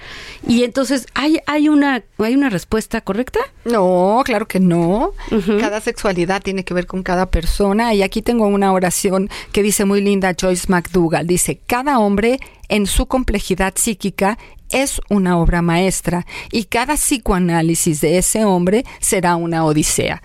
Y 0.47 0.65
entonces, 0.65 1.07
¿hay, 1.15 1.39
hay, 1.47 1.69
una, 1.69 2.03
¿hay 2.19 2.35
una 2.35 2.51
respuesta 2.51 3.01
correcta? 3.01 3.41
No, 3.65 4.23
claro 4.25 4.47
que 4.47 4.61
no. 4.61 5.13
Cada 5.61 5.81
sexualidad 5.81 6.43
tiene 6.43 6.65
que 6.65 6.75
ver 6.75 6.87
con 6.87 7.03
cada 7.03 7.27
persona. 7.27 7.95
Y 7.95 8.03
aquí 8.03 8.23
tengo 8.23 8.47
una 8.47 8.73
oración 8.73 9.29
que 9.53 9.63
dice 9.63 9.85
muy 9.85 10.01
linda 10.01 10.35
Joyce 10.39 10.67
McDougall. 10.69 11.27
Dice, 11.27 11.61
cada 11.67 11.99
hombre 11.99 12.41
en 12.69 12.87
su 12.87 13.07
complejidad 13.07 13.75
psíquica 13.77 14.39
es 14.71 15.01
una 15.09 15.39
obra 15.39 15.63
maestra 15.63 16.27
y 16.51 16.65
cada 16.65 16.95
psicoanálisis 16.95 18.01
de 18.01 18.19
ese 18.19 18.45
hombre 18.45 18.85
será 19.01 19.37
una 19.37 19.65
odisea. 19.65 20.23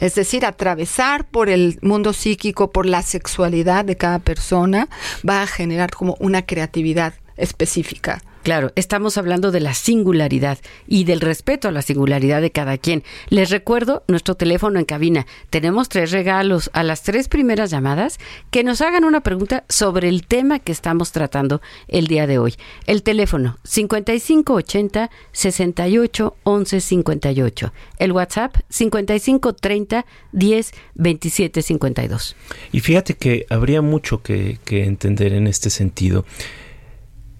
Es 0.00 0.14
decir, 0.14 0.44
atravesar 0.44 1.24
por 1.24 1.48
el 1.48 1.78
mundo 1.82 2.12
psíquico, 2.12 2.70
por 2.70 2.86
la 2.86 3.02
sexualidad 3.02 3.84
de 3.84 3.96
cada 3.96 4.18
persona, 4.18 4.88
va 5.28 5.42
a 5.42 5.46
generar 5.46 5.90
como 5.90 6.16
una 6.20 6.42
creatividad 6.42 7.14
específica. 7.36 8.22
Claro, 8.46 8.70
estamos 8.76 9.18
hablando 9.18 9.50
de 9.50 9.58
la 9.58 9.74
singularidad 9.74 10.58
y 10.86 11.02
del 11.02 11.20
respeto 11.20 11.66
a 11.66 11.72
la 11.72 11.82
singularidad 11.82 12.40
de 12.40 12.52
cada 12.52 12.78
quien. 12.78 13.02
Les 13.28 13.50
recuerdo 13.50 14.04
nuestro 14.06 14.36
teléfono 14.36 14.78
en 14.78 14.84
cabina. 14.84 15.26
Tenemos 15.50 15.88
tres 15.88 16.12
regalos 16.12 16.70
a 16.72 16.84
las 16.84 17.02
tres 17.02 17.26
primeras 17.26 17.72
llamadas 17.72 18.20
que 18.52 18.62
nos 18.62 18.82
hagan 18.82 19.02
una 19.02 19.20
pregunta 19.20 19.64
sobre 19.68 20.08
el 20.08 20.28
tema 20.28 20.60
que 20.60 20.70
estamos 20.70 21.10
tratando 21.10 21.60
el 21.88 22.06
día 22.06 22.28
de 22.28 22.38
hoy. 22.38 22.54
El 22.86 23.02
teléfono 23.02 23.58
5580 23.64 25.10
68 25.32 26.36
11 26.44 26.80
58. 26.80 27.72
El 27.98 28.12
WhatsApp 28.12 28.54
5530 28.68 30.06
10 30.30 30.72
27 30.94 31.62
52. 31.62 32.36
Y 32.70 32.78
fíjate 32.78 33.14
que 33.14 33.44
habría 33.50 33.82
mucho 33.82 34.22
que, 34.22 34.60
que 34.64 34.84
entender 34.84 35.32
en 35.32 35.48
este 35.48 35.68
sentido. 35.68 36.24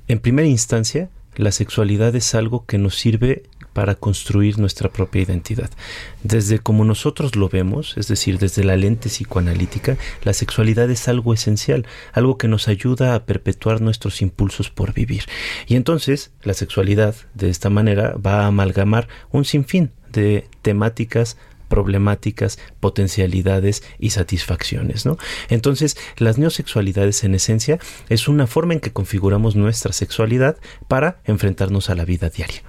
En 0.09 0.21
primera 0.21 0.47
instancia, 0.47 1.11
la 1.35 1.53
sexualidad 1.53 2.15
es 2.15 2.35
algo 2.35 2.65
que 2.65 2.79
nos 2.79 2.95
sirve 2.95 3.43
para 3.73 3.95
construir 3.95 4.59
nuestra 4.59 4.89
propia 4.89 5.21
identidad. 5.21 5.69
Desde 6.23 6.61
como 6.61 6.85
nosotros 6.85 7.37
lo 7.37 7.51
vemos, 7.51 7.95
es 7.99 8.09
decir, 8.09 8.39
desde 8.39 8.65
la 8.65 8.77
lente 8.77 9.11
psicoanalítica, 9.11 9.99
la 10.23 10.33
sexualidad 10.33 10.91
es 10.91 11.09
algo 11.09 11.35
esencial, 11.35 11.87
algo 12.15 12.39
que 12.39 12.49
nos 12.49 12.69
ayuda 12.69 13.15
a 13.15 13.27
perpetuar 13.27 13.83
nuestros 13.83 14.23
impulsos 14.23 14.71
por 14.71 14.95
vivir. 14.95 15.25
Y 15.67 15.77
entonces, 15.77 16.31
la 16.43 16.55
sexualidad, 16.55 17.17
de 17.35 17.51
esta 17.51 17.69
manera, 17.69 18.15
va 18.15 18.45
a 18.45 18.47
amalgamar 18.47 19.09
un 19.31 19.45
sinfín 19.45 19.91
de 20.11 20.49
temáticas 20.63 21.37
problemáticas, 21.69 22.59
potencialidades 22.81 23.83
y 23.99 24.11
satisfacciones, 24.11 25.07
¿no? 25.07 25.19
Entonces, 25.49 25.97
las 26.17 26.39
neosexualidades 26.39 27.25
en 27.25 27.35
esencia 27.35 27.79
es 28.09 28.29
una 28.29 28.47
forma 28.47 28.75
en 28.75 28.81
que 28.81 28.93
configuramos 28.93 29.57
nuestra 29.57 29.93
sexualidad 29.93 30.57
para 30.89 31.21
enfrentarnos 31.25 31.91
a 31.91 31.95
la 31.95 32.05
vida 32.05 32.31
diaria. 32.31 32.63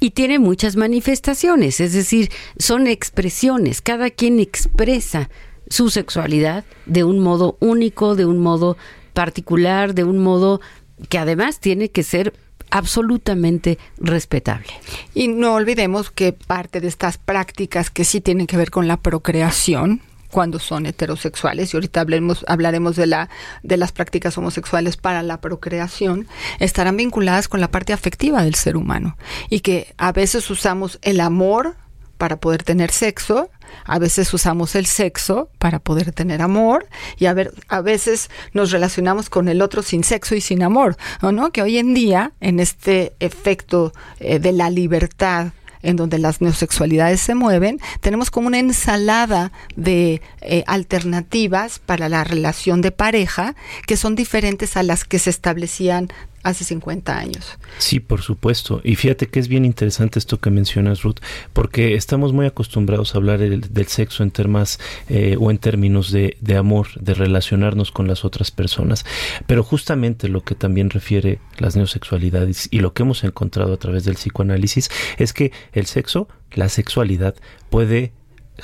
Y 0.00 0.10
tiene 0.10 0.38
muchas 0.38 0.76
manifestaciones, 0.76 1.80
es 1.80 1.92
decir, 1.92 2.30
son 2.58 2.86
expresiones, 2.86 3.80
cada 3.80 4.10
quien 4.10 4.40
expresa 4.40 5.30
su 5.68 5.90
sexualidad 5.90 6.64
de 6.86 7.04
un 7.04 7.20
modo 7.20 7.56
único, 7.60 8.14
de 8.14 8.26
un 8.26 8.38
modo 8.38 8.76
particular, 9.14 9.94
de 9.94 10.04
un 10.04 10.18
modo 10.18 10.60
que 11.08 11.18
además 11.18 11.60
tiene 11.60 11.90
que 11.90 12.02
ser 12.02 12.34
absolutamente 12.70 13.78
respetable. 13.98 14.68
Y 15.14 15.28
no 15.28 15.54
olvidemos 15.54 16.10
que 16.10 16.32
parte 16.32 16.80
de 16.80 16.88
estas 16.88 17.18
prácticas 17.18 17.90
que 17.90 18.04
sí 18.04 18.20
tienen 18.20 18.46
que 18.46 18.56
ver 18.56 18.70
con 18.70 18.88
la 18.88 18.96
procreación, 18.96 20.00
cuando 20.30 20.58
son 20.58 20.86
heterosexuales, 20.86 21.72
y 21.72 21.76
ahorita 21.76 22.00
hablemos, 22.00 22.44
hablaremos 22.48 22.96
de, 22.96 23.06
la, 23.06 23.30
de 23.62 23.76
las 23.76 23.92
prácticas 23.92 24.36
homosexuales 24.36 24.96
para 24.96 25.22
la 25.22 25.40
procreación, 25.40 26.26
estarán 26.58 26.96
vinculadas 26.96 27.48
con 27.48 27.60
la 27.60 27.70
parte 27.70 27.92
afectiva 27.92 28.42
del 28.42 28.54
ser 28.54 28.76
humano. 28.76 29.16
Y 29.48 29.60
que 29.60 29.94
a 29.96 30.12
veces 30.12 30.50
usamos 30.50 30.98
el 31.02 31.20
amor 31.20 31.76
para 32.18 32.36
poder 32.36 32.62
tener 32.62 32.90
sexo, 32.90 33.50
a 33.84 33.98
veces 33.98 34.32
usamos 34.32 34.74
el 34.74 34.86
sexo 34.86 35.50
para 35.58 35.78
poder 35.78 36.12
tener 36.12 36.42
amor 36.42 36.86
y 37.18 37.26
a, 37.26 37.34
ver, 37.34 37.52
a 37.68 37.80
veces 37.80 38.30
nos 38.52 38.70
relacionamos 38.70 39.28
con 39.28 39.48
el 39.48 39.62
otro 39.62 39.82
sin 39.82 40.04
sexo 40.04 40.34
y 40.34 40.40
sin 40.40 40.62
amor, 40.62 40.96
¿o 41.22 41.32
¿no? 41.32 41.50
Que 41.50 41.62
hoy 41.62 41.78
en 41.78 41.94
día, 41.94 42.32
en 42.40 42.60
este 42.60 43.14
efecto 43.20 43.92
eh, 44.20 44.38
de 44.38 44.52
la 44.52 44.70
libertad 44.70 45.52
en 45.82 45.96
donde 45.96 46.18
las 46.18 46.40
neosexualidades 46.40 47.20
se 47.20 47.34
mueven, 47.36 47.80
tenemos 48.00 48.30
como 48.30 48.48
una 48.48 48.58
ensalada 48.58 49.52
de 49.76 50.20
eh, 50.40 50.64
alternativas 50.66 51.78
para 51.78 52.08
la 52.08 52.24
relación 52.24 52.80
de 52.80 52.90
pareja 52.90 53.54
que 53.86 53.96
son 53.96 54.16
diferentes 54.16 54.76
a 54.76 54.82
las 54.82 55.04
que 55.04 55.20
se 55.20 55.30
establecían 55.30 56.08
hace 56.48 56.64
50 56.64 57.18
años. 57.18 57.58
Sí, 57.78 57.98
por 57.98 58.22
supuesto. 58.22 58.80
Y 58.84 58.94
fíjate 58.94 59.26
que 59.26 59.40
es 59.40 59.48
bien 59.48 59.64
interesante 59.64 60.18
esto 60.18 60.38
que 60.38 60.50
mencionas, 60.50 61.02
Ruth, 61.02 61.18
porque 61.52 61.94
estamos 61.94 62.32
muy 62.32 62.46
acostumbrados 62.46 63.14
a 63.14 63.18
hablar 63.18 63.40
del, 63.40 63.86
sexo 63.88 64.22
en 64.22 64.30
temas 64.30 64.78
eh, 65.08 65.36
o 65.40 65.50
en 65.50 65.58
términos 65.58 66.12
de, 66.12 66.36
de 66.40 66.56
amor, 66.56 66.88
de 67.00 67.14
relacionarnos 67.14 67.90
con 67.90 68.06
las 68.06 68.24
otras 68.24 68.52
personas. 68.52 69.04
Pero 69.46 69.64
justamente 69.64 70.28
lo 70.28 70.42
que 70.42 70.54
también 70.54 70.90
refiere 70.90 71.40
las 71.58 71.74
neosexualidades 71.74 72.68
y 72.70 72.78
lo 72.78 72.92
que 72.92 73.02
hemos 73.02 73.24
encontrado 73.24 73.74
a 73.74 73.78
través 73.78 74.04
del 74.04 74.14
psicoanálisis 74.14 74.88
es 75.18 75.32
que 75.32 75.50
el 75.72 75.86
sexo, 75.86 76.28
la 76.52 76.68
sexualidad, 76.68 77.34
puede 77.70 78.12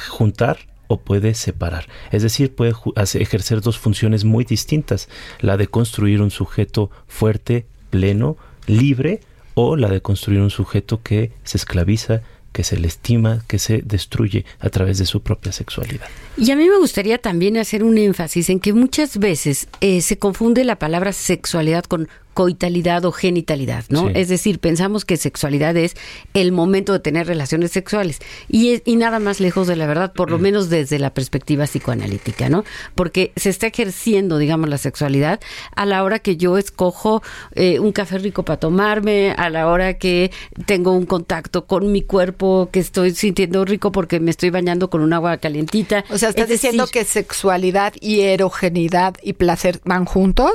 juntar 0.09 0.73
o 0.93 1.01
puede 1.01 1.35
separar. 1.35 1.89
Es 2.11 2.23
decir, 2.23 2.55
puede 2.55 2.75
ejercer 2.97 3.61
dos 3.61 3.79
funciones 3.79 4.25
muy 4.25 4.45
distintas. 4.45 5.09
La 5.41 5.57
de 5.57 5.67
construir 5.67 6.21
un 6.21 6.31
sujeto 6.31 6.91
fuerte, 7.07 7.67
pleno, 7.93 8.39
libre, 8.67 9.21
o 9.55 9.77
la 9.77 9.89
de 9.91 10.01
construir 10.01 10.41
un 10.41 10.51
sujeto 10.51 11.03
que 11.03 11.31
se 11.45 11.59
esclaviza, 11.59 12.23
que 12.53 12.65
se 12.65 12.79
le 12.79 12.89
estima, 12.89 13.43
que 13.47 13.59
se 13.59 13.83
destruye 13.83 14.45
a 14.61 14.71
través 14.71 14.99
de 14.99 15.07
su 15.07 15.23
propia 15.23 15.53
sexualidad. 15.53 16.07
Y 16.37 16.51
a 16.51 16.57
mí 16.57 16.69
me 16.69 16.79
gustaría 16.79 17.19
también 17.19 17.57
hacer 17.57 17.85
un 17.85 17.99
énfasis 17.99 18.51
en 18.51 18.61
que 18.61 18.73
muchas 18.73 19.19
veces 19.19 19.69
eh, 19.81 20.01
se 20.01 20.19
confunde 20.19 20.65
la 20.65 20.79
palabra 20.79 21.13
sexualidad 21.13 21.85
con 21.85 22.09
coitalidad 22.35 23.05
o 23.05 23.13
genitalidad, 23.13 23.85
¿no? 23.89 24.07
Sí. 24.09 24.13
Es 24.15 24.29
decir, 24.29 24.59
pensamos 24.59 25.05
que 25.05 25.17
sexualidad 25.17 25.77
es 25.77 25.95
el 26.35 26.53
momento 26.53 26.93
de 26.93 27.01
tener 27.01 27.27
relaciones 27.27 27.71
sexuales 27.73 28.19
y, 28.49 28.71
es- 28.73 28.83
y 28.85 28.97
nada 28.97 29.19
más 29.19 29.41
lejos 29.41 29.67
de 29.67 29.77
la 29.77 29.87
verdad, 29.87 30.13
por 30.13 30.31
lo 30.31 30.39
menos 30.39 30.69
desde 30.71 30.99
la 30.99 31.13
perspectiva 31.15 31.65
psicoanalítica, 31.67 32.49
¿no? 32.49 32.65
Porque 32.95 33.33
se 33.37 33.51
está 33.51 33.67
ejerciendo, 33.67 34.39
digamos, 34.39 34.69
la 34.69 34.79
sexualidad 34.79 35.41
a 35.77 35.87
la 35.87 36.03
hora 36.05 36.19
que 36.21 36.37
yo 36.37 36.59
escojo 36.59 37.23
eh, 37.55 37.79
un 37.81 37.93
café 37.93 38.19
rico 38.19 38.45
para 38.45 38.59
tomarme, 38.59 39.33
a 39.37 39.51
la 39.51 39.67
hora 39.69 39.95
que 39.99 40.31
tengo 40.67 40.93
un 40.93 41.07
contacto 41.07 41.67
con 41.67 41.93
mi 41.93 42.03
cuerpo, 42.03 42.69
que 42.73 42.81
estoy 42.81 43.15
sintiendo 43.15 43.65
rico 43.65 43.93
porque 43.93 44.21
me 44.21 44.31
estoy 44.31 44.51
bañando 44.51 44.89
con 44.91 45.01
un 45.03 45.13
agua 45.13 45.37
calientita. 45.39 46.05
O 46.11 46.19
sea, 46.19 46.31
¿estás 46.31 46.45
Es 46.45 46.49
decir, 46.49 46.71
diciendo 46.71 46.87
que 46.91 47.05
sexualidad 47.05 47.93
y 48.01 48.21
erogenidad 48.21 49.15
y 49.23 49.35
placer 49.35 49.81
van 49.85 50.05
juntos? 50.05 50.53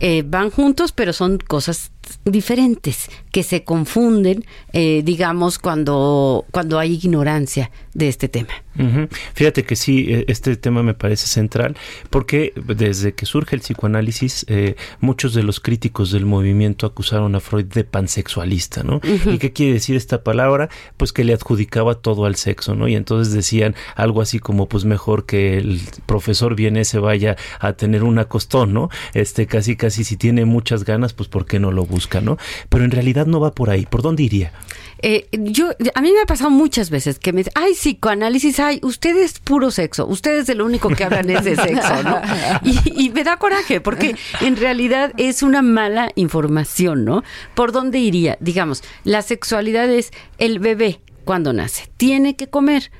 Eh, 0.00 0.22
van 0.26 0.50
juntos, 0.50 0.92
pero 0.92 1.12
son 1.12 1.38
cosas 1.38 1.92
diferentes 2.24 3.08
que 3.30 3.42
se 3.42 3.64
confunden, 3.64 4.44
eh, 4.72 5.02
digamos, 5.04 5.58
cuando, 5.58 6.44
cuando 6.50 6.78
hay 6.78 6.94
ignorancia 6.94 7.70
de 7.94 8.08
este 8.08 8.28
tema. 8.28 8.52
Fíjate 9.34 9.64
que 9.64 9.76
sí, 9.76 10.06
eh, 10.08 10.24
este 10.28 10.56
tema 10.56 10.82
me 10.82 10.94
parece 10.94 11.26
central 11.26 11.76
porque 12.08 12.54
desde 12.56 13.12
que 13.12 13.26
surge 13.26 13.56
el 13.56 13.62
psicoanálisis, 13.62 14.46
eh, 14.48 14.76
muchos 15.00 15.34
de 15.34 15.42
los 15.42 15.60
críticos 15.60 16.10
del 16.12 16.24
movimiento 16.24 16.86
acusaron 16.86 17.34
a 17.34 17.40
Freud 17.40 17.66
de 17.66 17.84
pansexualista, 17.84 18.82
¿no? 18.82 19.00
¿Y 19.26 19.38
qué 19.38 19.52
quiere 19.52 19.74
decir 19.74 19.96
esta 19.96 20.22
palabra? 20.22 20.70
Pues 20.96 21.12
que 21.12 21.24
le 21.24 21.34
adjudicaba 21.34 21.96
todo 21.96 22.24
al 22.24 22.36
sexo, 22.36 22.74
¿no? 22.74 22.88
Y 22.88 22.94
entonces 22.94 23.34
decían 23.34 23.74
algo 23.96 24.22
así 24.22 24.38
como, 24.38 24.66
pues 24.66 24.84
mejor 24.84 25.26
que 25.26 25.58
el 25.58 25.80
profesor 26.06 26.54
viene 26.54 26.84
se 26.84 26.98
vaya 26.98 27.36
a 27.58 27.74
tener 27.74 28.02
un 28.02 28.18
acostón, 28.18 28.72
¿no? 28.72 28.88
Este, 29.14 29.46
casi, 29.46 29.76
casi 29.76 30.04
si 30.04 30.16
tiene 30.16 30.44
muchas 30.44 30.84
ganas, 30.84 31.12
pues 31.12 31.28
¿por 31.28 31.44
qué 31.44 31.58
no 31.58 31.70
lo 31.70 31.84
busca, 31.84 31.99
¿no? 32.20 32.38
Pero 32.68 32.84
en 32.84 32.90
realidad 32.90 33.26
no 33.26 33.40
va 33.40 33.52
por 33.52 33.70
ahí. 33.70 33.86
¿Por 33.86 34.02
dónde 34.02 34.22
iría? 34.22 34.52
Eh, 35.02 35.28
yo, 35.32 35.70
a 35.94 36.02
mí 36.02 36.12
me 36.12 36.20
ha 36.20 36.26
pasado 36.26 36.50
muchas 36.50 36.90
veces 36.90 37.18
que 37.18 37.32
me 37.32 37.38
dicen, 37.38 37.54
ay, 37.56 37.72
psicoanálisis, 37.72 38.60
ay, 38.60 38.80
usted 38.82 39.16
es 39.16 39.38
puro 39.38 39.70
sexo, 39.70 40.06
ustedes 40.06 40.46
de 40.46 40.54
lo 40.54 40.66
único 40.66 40.90
que 40.90 41.04
hablan 41.04 41.30
es 41.30 41.44
de 41.44 41.56
sexo, 41.56 42.02
¿no? 42.02 42.20
Y, 42.62 43.06
y 43.06 43.10
me 43.10 43.24
da 43.24 43.38
coraje, 43.38 43.80
porque 43.80 44.14
en 44.40 44.56
realidad 44.56 45.12
es 45.16 45.42
una 45.42 45.62
mala 45.62 46.10
información, 46.16 47.04
¿no? 47.04 47.22
¿Por 47.54 47.72
dónde 47.72 47.98
iría? 47.98 48.36
Digamos, 48.40 48.82
la 49.04 49.22
sexualidad 49.22 49.88
es 49.90 50.10
el 50.38 50.58
bebé 50.58 51.00
cuando 51.24 51.52
nace, 51.52 51.88
tiene 51.96 52.36
que 52.36 52.48
comer 52.48 52.90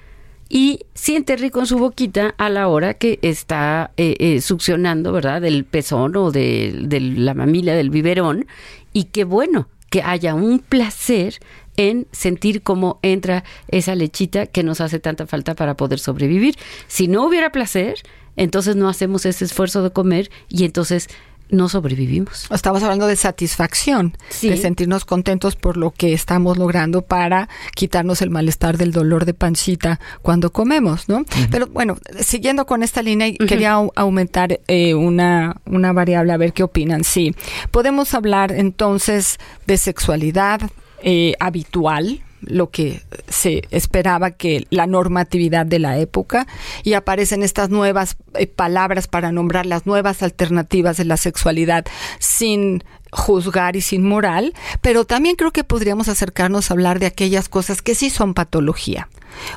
y 0.53 0.81
siente 0.95 1.37
rico 1.37 1.61
en 1.61 1.67
su 1.67 1.79
boquita 1.79 2.35
a 2.37 2.51
la 2.51 2.67
hora 2.67 2.95
que 2.95 3.21
está 3.23 3.93
eh, 3.97 4.17
eh, 4.19 4.41
succionando, 4.41 5.13
¿verdad? 5.13 5.41
Del 5.41 5.65
pezón 5.65 6.17
o 6.17 6.33
de, 6.33 6.75
de 6.87 6.99
la 7.01 7.35
mamila, 7.35 7.73
del 7.75 7.91
biberón. 7.91 8.47
Y 8.93 9.05
qué 9.05 9.25
bueno 9.25 9.69
que 9.91 10.03
haya 10.03 10.35
un 10.35 10.61
placer 10.61 11.41
en 11.77 12.07
sentir 12.13 12.63
cómo 12.63 12.99
entra 13.03 13.45
esa 13.69 13.95
lechita 13.95 14.47
que 14.47 14.63
nos 14.63 14.81
hace 14.81 15.01
tanta 15.01 15.27
falta 15.27 15.55
para 15.55 15.77
poder 15.77 15.99
sobrevivir. 15.99 16.57
Si 16.87 17.09
no 17.09 17.27
hubiera 17.27 17.53
placer, 17.53 18.03
entonces 18.37 18.77
no 18.77 18.89
hacemos 18.89 19.27
ese 19.27 19.45
esfuerzo 19.45 19.83
de 19.83 19.91
comer 19.91 20.31
y 20.49 20.65
entonces 20.65 21.09
no 21.51 21.69
sobrevivimos. 21.69 22.47
Estamos 22.51 22.83
hablando 22.83 23.07
de 23.07 23.17
satisfacción, 23.17 24.17
Sí. 24.29 24.49
de 24.51 24.57
sentirnos 24.57 25.05
contentos 25.05 25.57
por 25.57 25.77
lo 25.77 25.91
que 25.91 26.13
estamos 26.13 26.57
logrando 26.59 27.03
para 27.03 27.49
quitarnos 27.75 28.23
el 28.23 28.31
malestar 28.31 28.77
del 28.79 28.93
dolor 28.93 29.25
de 29.25 29.35
pancita 29.35 30.01
cuando 30.23 30.53
comemos, 30.53 31.09
¿no? 31.09 31.25
Pero 31.51 31.67
bueno, 31.67 31.97
siguiendo 32.21 32.67
con 32.67 32.83
esta 32.83 33.03
línea, 33.03 33.29
y 33.29 33.37
quería 33.37 33.75
au- 33.77 33.93
aumentar 33.97 34.61
eh, 34.69 34.95
una, 34.95 35.57
una 35.67 35.93
variable, 35.93 36.33
a 36.33 36.37
ver 36.37 36.53
qué 36.53 36.63
opinan. 36.63 37.05
Sí, 37.05 37.35
podemos 37.71 38.15
hablar 38.15 38.53
entonces 38.53 39.39
de 39.67 39.77
sexualidad 39.77 40.61
eh, 41.03 41.35
habitual, 41.41 42.21
lo 42.41 42.71
que 42.71 43.03
se 43.29 43.63
esperaba 43.71 44.33
que 44.33 44.67
la 44.71 44.87
normatividad 44.87 45.67
de 45.67 45.79
la 45.79 45.99
época 45.99 46.47
y 46.83 46.95
aparecen 46.95 47.43
estas 47.43 47.71
nuevas 47.71 48.17
eh, 48.35 48.47
palabras 48.47 49.09
para 49.09 49.33
nombrar 49.33 49.67
las 49.67 49.87
nuevas 49.87 50.23
alternativas 50.23 50.97
de 50.97 51.05
la 51.05 51.17
sexualidad 51.17 51.85
sin 52.19 52.85
juzgar 53.13 53.77
y 53.77 53.81
sin 53.81 54.07
moral, 54.07 54.55
pero 54.81 55.05
también 55.05 55.37
creo 55.37 55.53
que 55.53 55.65
podríamos 55.65 56.09
acercarnos 56.09 56.71
a 56.71 56.75
hablar 56.75 56.99
de 56.99 57.07
aquellas 57.07 57.49
cosas 57.49 57.83
que 57.83 57.95
sí 57.95 58.11
son 58.11 58.35
patología. 58.35 59.09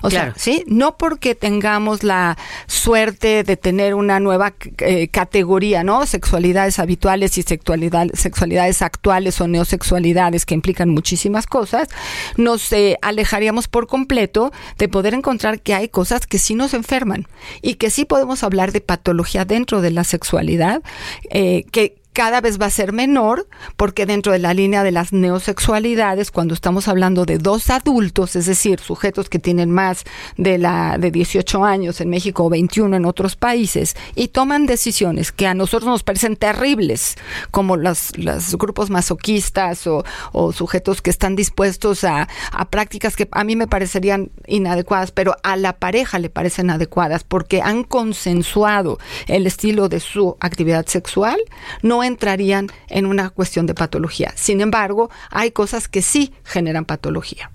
O 0.01 0.09
Claro. 0.09 0.33
sea, 0.35 0.39
sí, 0.39 0.63
no 0.67 0.97
porque 0.97 1.33
tengamos 1.35 2.03
la 2.03 2.37
suerte 2.67 3.43
de 3.43 3.57
tener 3.57 3.95
una 3.95 4.19
nueva 4.19 4.53
eh, 4.79 5.07
categoría, 5.07 5.83
¿no? 5.83 6.05
Sexualidades 6.05 6.79
habituales 6.79 7.37
y 7.37 7.41
sexualidad, 7.41 8.07
sexualidades 8.13 8.81
actuales 8.81 9.41
o 9.41 9.47
neosexualidades 9.47 10.45
que 10.45 10.53
implican 10.53 10.89
muchísimas 10.89 11.47
cosas, 11.47 11.89
nos 12.37 12.71
eh, 12.71 12.97
alejaríamos 13.01 13.67
por 13.67 13.87
completo 13.87 14.51
de 14.77 14.87
poder 14.89 15.15
encontrar 15.15 15.59
que 15.59 15.73
hay 15.73 15.89
cosas 15.89 16.27
que 16.27 16.37
sí 16.37 16.55
nos 16.55 16.73
enferman 16.73 17.27
y 17.61 17.75
que 17.75 17.89
sí 17.89 18.05
podemos 18.05 18.43
hablar 18.43 18.71
de 18.71 18.81
patología 18.81 19.43
dentro 19.45 19.81
de 19.81 19.91
la 19.91 20.03
sexualidad, 20.03 20.81
eh, 21.29 21.65
que 21.71 21.95
cada 22.13 22.41
vez 22.41 22.61
va 22.61 22.67
a 22.67 22.69
ser 22.69 22.93
menor 22.93 23.47
porque 23.75 24.05
dentro 24.05 24.31
de 24.31 24.39
la 24.39 24.53
línea 24.53 24.83
de 24.83 24.91
las 24.91 25.11
neosexualidades, 25.13 26.31
cuando 26.31 26.53
estamos 26.53 26.87
hablando 26.87 27.25
de 27.25 27.39
dos 27.39 27.69
adultos, 27.69 28.35
es 28.35 28.45
decir, 28.45 28.79
sujetos 28.79 29.29
que 29.29 29.39
tienen 29.39 29.71
más 29.71 30.03
de 30.37 30.57
la 30.57 30.97
de 30.97 31.11
18 31.11 31.65
años 31.65 31.99
en 32.01 32.09
México 32.09 32.45
o 32.45 32.49
21 32.49 32.95
en 32.95 33.05
otros 33.05 33.35
países 33.35 33.95
y 34.15 34.29
toman 34.29 34.65
decisiones 34.65 35.31
que 35.31 35.47
a 35.47 35.53
nosotros 35.53 35.89
nos 35.89 36.03
parecen 36.03 36.35
terribles, 36.35 37.15
como 37.51 37.77
los, 37.77 38.17
los 38.17 38.55
grupos 38.55 38.89
masoquistas 38.89 39.87
o, 39.87 40.05
o 40.31 40.53
sujetos 40.53 41.01
que 41.01 41.09
están 41.09 41.35
dispuestos 41.35 42.03
a, 42.03 42.27
a 42.51 42.69
prácticas 42.69 43.15
que 43.15 43.27
a 43.31 43.43
mí 43.43 43.55
me 43.55 43.67
parecerían 43.67 44.31
inadecuadas, 44.45 45.11
pero 45.11 45.35
a 45.43 45.55
la 45.55 45.73
pareja 45.73 46.19
le 46.19 46.29
parecen 46.29 46.69
adecuadas 46.69 47.23
porque 47.23 47.61
han 47.61 47.83
consensuado 47.83 48.99
el 49.27 49.47
estilo 49.47 49.89
de 49.89 49.99
su 49.99 50.37
actividad 50.39 50.85
sexual, 50.85 51.39
no 51.81 52.02
entrarían 52.03 52.67
en 52.89 53.05
una 53.05 53.29
cuestión 53.29 53.65
de 53.65 53.73
patología. 53.73 54.33
Sin 54.35 54.61
embargo, 54.61 55.09
hay 55.29 55.51
cosas 55.51 55.87
que 55.87 56.01
sí 56.01 56.33
generan 56.43 56.85
patología. 56.85 57.51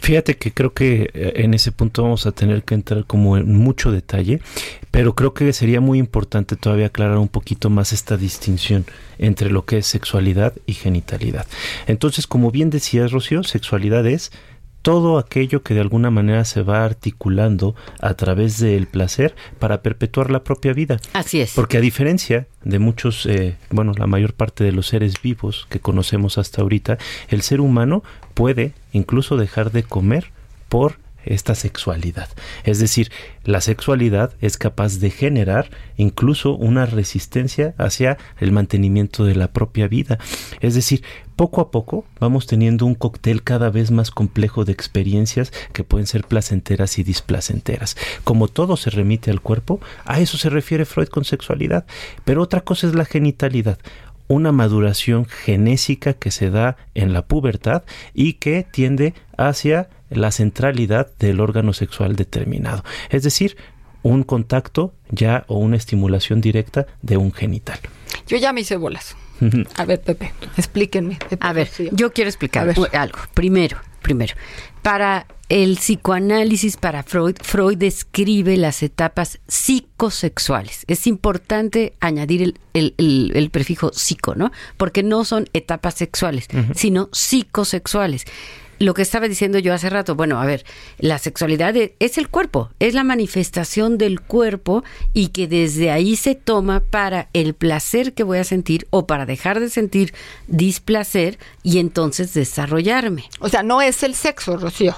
Fíjate 0.00 0.36
que 0.36 0.52
creo 0.52 0.72
que 0.72 1.10
eh, 1.12 1.32
en 1.36 1.54
ese 1.54 1.72
punto 1.72 2.02
vamos 2.02 2.26
a 2.26 2.32
tener 2.32 2.62
que 2.62 2.74
entrar 2.74 3.04
como 3.04 3.36
en 3.36 3.54
mucho 3.56 3.90
detalle, 3.90 4.40
pero 4.90 5.14
creo 5.14 5.34
que 5.34 5.52
sería 5.52 5.80
muy 5.80 5.98
importante 5.98 6.56
todavía 6.56 6.86
aclarar 6.86 7.18
un 7.18 7.28
poquito 7.28 7.68
más 7.68 7.92
esta 7.92 8.16
distinción 8.16 8.86
entre 9.18 9.50
lo 9.50 9.64
que 9.64 9.78
es 9.78 9.86
sexualidad 9.86 10.54
y 10.66 10.74
genitalidad. 10.74 11.46
Entonces, 11.86 12.26
como 12.26 12.50
bien 12.50 12.70
decías, 12.70 13.12
Rocío, 13.12 13.42
sexualidad 13.42 14.06
es 14.06 14.32
todo 14.88 15.18
aquello 15.18 15.62
que 15.62 15.74
de 15.74 15.82
alguna 15.82 16.10
manera 16.10 16.46
se 16.46 16.62
va 16.62 16.82
articulando 16.82 17.74
a 18.00 18.14
través 18.14 18.56
del 18.58 18.86
placer 18.86 19.36
para 19.58 19.82
perpetuar 19.82 20.30
la 20.30 20.42
propia 20.42 20.72
vida. 20.72 20.98
Así 21.12 21.42
es. 21.42 21.52
Porque 21.54 21.76
a 21.76 21.82
diferencia 21.82 22.46
de 22.64 22.78
muchos, 22.78 23.26
eh, 23.26 23.58
bueno, 23.68 23.92
la 23.98 24.06
mayor 24.06 24.32
parte 24.32 24.64
de 24.64 24.72
los 24.72 24.86
seres 24.86 25.20
vivos 25.20 25.66
que 25.68 25.78
conocemos 25.78 26.38
hasta 26.38 26.62
ahorita, 26.62 26.96
el 27.28 27.42
ser 27.42 27.60
humano 27.60 28.02
puede 28.32 28.72
incluso 28.94 29.36
dejar 29.36 29.72
de 29.72 29.82
comer 29.82 30.30
por 30.70 30.94
esta 31.28 31.54
sexualidad. 31.54 32.28
Es 32.64 32.78
decir, 32.78 33.10
la 33.44 33.60
sexualidad 33.60 34.32
es 34.40 34.58
capaz 34.58 34.98
de 34.98 35.10
generar 35.10 35.70
incluso 35.96 36.54
una 36.54 36.86
resistencia 36.86 37.74
hacia 37.78 38.18
el 38.38 38.52
mantenimiento 38.52 39.24
de 39.24 39.34
la 39.34 39.52
propia 39.52 39.88
vida. 39.88 40.18
Es 40.60 40.74
decir, 40.74 41.02
poco 41.36 41.60
a 41.60 41.70
poco 41.70 42.04
vamos 42.18 42.46
teniendo 42.46 42.84
un 42.84 42.96
cóctel 42.96 43.44
cada 43.44 43.70
vez 43.70 43.90
más 43.90 44.10
complejo 44.10 44.64
de 44.64 44.72
experiencias 44.72 45.52
que 45.72 45.84
pueden 45.84 46.06
ser 46.06 46.24
placenteras 46.24 46.98
y 46.98 47.04
displacenteras. 47.04 47.96
Como 48.24 48.48
todo 48.48 48.76
se 48.76 48.90
remite 48.90 49.30
al 49.30 49.40
cuerpo, 49.40 49.80
a 50.04 50.20
eso 50.20 50.36
se 50.36 50.50
refiere 50.50 50.84
Freud 50.84 51.08
con 51.08 51.24
sexualidad. 51.24 51.86
Pero 52.24 52.42
otra 52.42 52.62
cosa 52.62 52.88
es 52.88 52.94
la 52.94 53.04
genitalidad 53.04 53.78
una 54.28 54.52
maduración 54.52 55.24
genésica 55.24 56.14
que 56.14 56.30
se 56.30 56.50
da 56.50 56.76
en 56.94 57.12
la 57.12 57.22
pubertad 57.22 57.82
y 58.14 58.34
que 58.34 58.64
tiende 58.70 59.14
hacia 59.36 59.88
la 60.10 60.30
centralidad 60.30 61.10
del 61.18 61.40
órgano 61.40 61.72
sexual 61.72 62.16
determinado. 62.16 62.84
Es 63.10 63.22
decir, 63.22 63.56
un 64.02 64.22
contacto 64.22 64.94
ya 65.10 65.44
o 65.48 65.58
una 65.58 65.76
estimulación 65.76 66.40
directa 66.40 66.86
de 67.02 67.16
un 67.16 67.32
genital. 67.32 67.78
Yo 68.26 68.36
ya 68.36 68.52
me 68.52 68.60
hice 68.60 68.76
bolas. 68.76 69.16
A 69.76 69.84
ver, 69.84 70.00
Pepe, 70.00 70.32
explíquenme. 70.56 71.18
Pepe 71.28 71.38
A 71.40 71.52
ver, 71.52 71.68
yo 71.92 72.12
quiero 72.12 72.28
explicar 72.28 72.68
algo. 72.92 73.18
Primero, 73.34 73.78
primero, 74.02 74.34
para 74.82 75.26
el 75.48 75.76
psicoanálisis, 75.76 76.76
para 76.76 77.02
Freud, 77.02 77.36
Freud 77.42 77.78
describe 77.78 78.56
las 78.56 78.82
etapas 78.82 79.38
psicosexuales. 79.48 80.84
Es 80.88 81.06
importante 81.06 81.94
añadir 82.00 82.42
el, 82.42 82.54
el- 82.74 82.94
el- 82.98 83.32
el 83.34 83.50
prefijo 83.50 83.90
psico, 83.92 84.34
¿no? 84.34 84.52
Porque 84.76 85.02
no 85.02 85.24
son 85.24 85.48
etapas 85.54 85.94
sexuales, 85.94 86.48
sino 86.74 87.08
psicosexuales. 87.12 88.24
Lo 88.80 88.94
que 88.94 89.02
estaba 89.02 89.26
diciendo 89.26 89.58
yo 89.58 89.74
hace 89.74 89.90
rato, 89.90 90.14
bueno, 90.14 90.40
a 90.40 90.46
ver, 90.46 90.64
la 90.98 91.18
sexualidad 91.18 91.76
e- 91.76 91.96
es 91.98 92.16
el 92.16 92.28
cuerpo, 92.28 92.70
es 92.78 92.94
la 92.94 93.02
manifestación 93.02 93.98
del 93.98 94.20
cuerpo 94.20 94.84
y 95.14 95.28
que 95.28 95.48
desde 95.48 95.90
ahí 95.90 96.14
se 96.14 96.36
toma 96.36 96.78
para 96.78 97.28
el 97.32 97.54
placer 97.54 98.14
que 98.14 98.22
voy 98.22 98.38
a 98.38 98.44
sentir 98.44 98.86
o 98.90 99.04
para 99.08 99.26
dejar 99.26 99.58
de 99.58 99.68
sentir 99.68 100.14
displacer 100.46 101.40
y 101.64 101.78
entonces 101.78 102.34
desarrollarme. 102.34 103.24
O 103.40 103.48
sea, 103.48 103.64
no 103.64 103.82
es 103.82 104.04
el 104.04 104.14
sexo, 104.14 104.56
Rocío. 104.56 104.94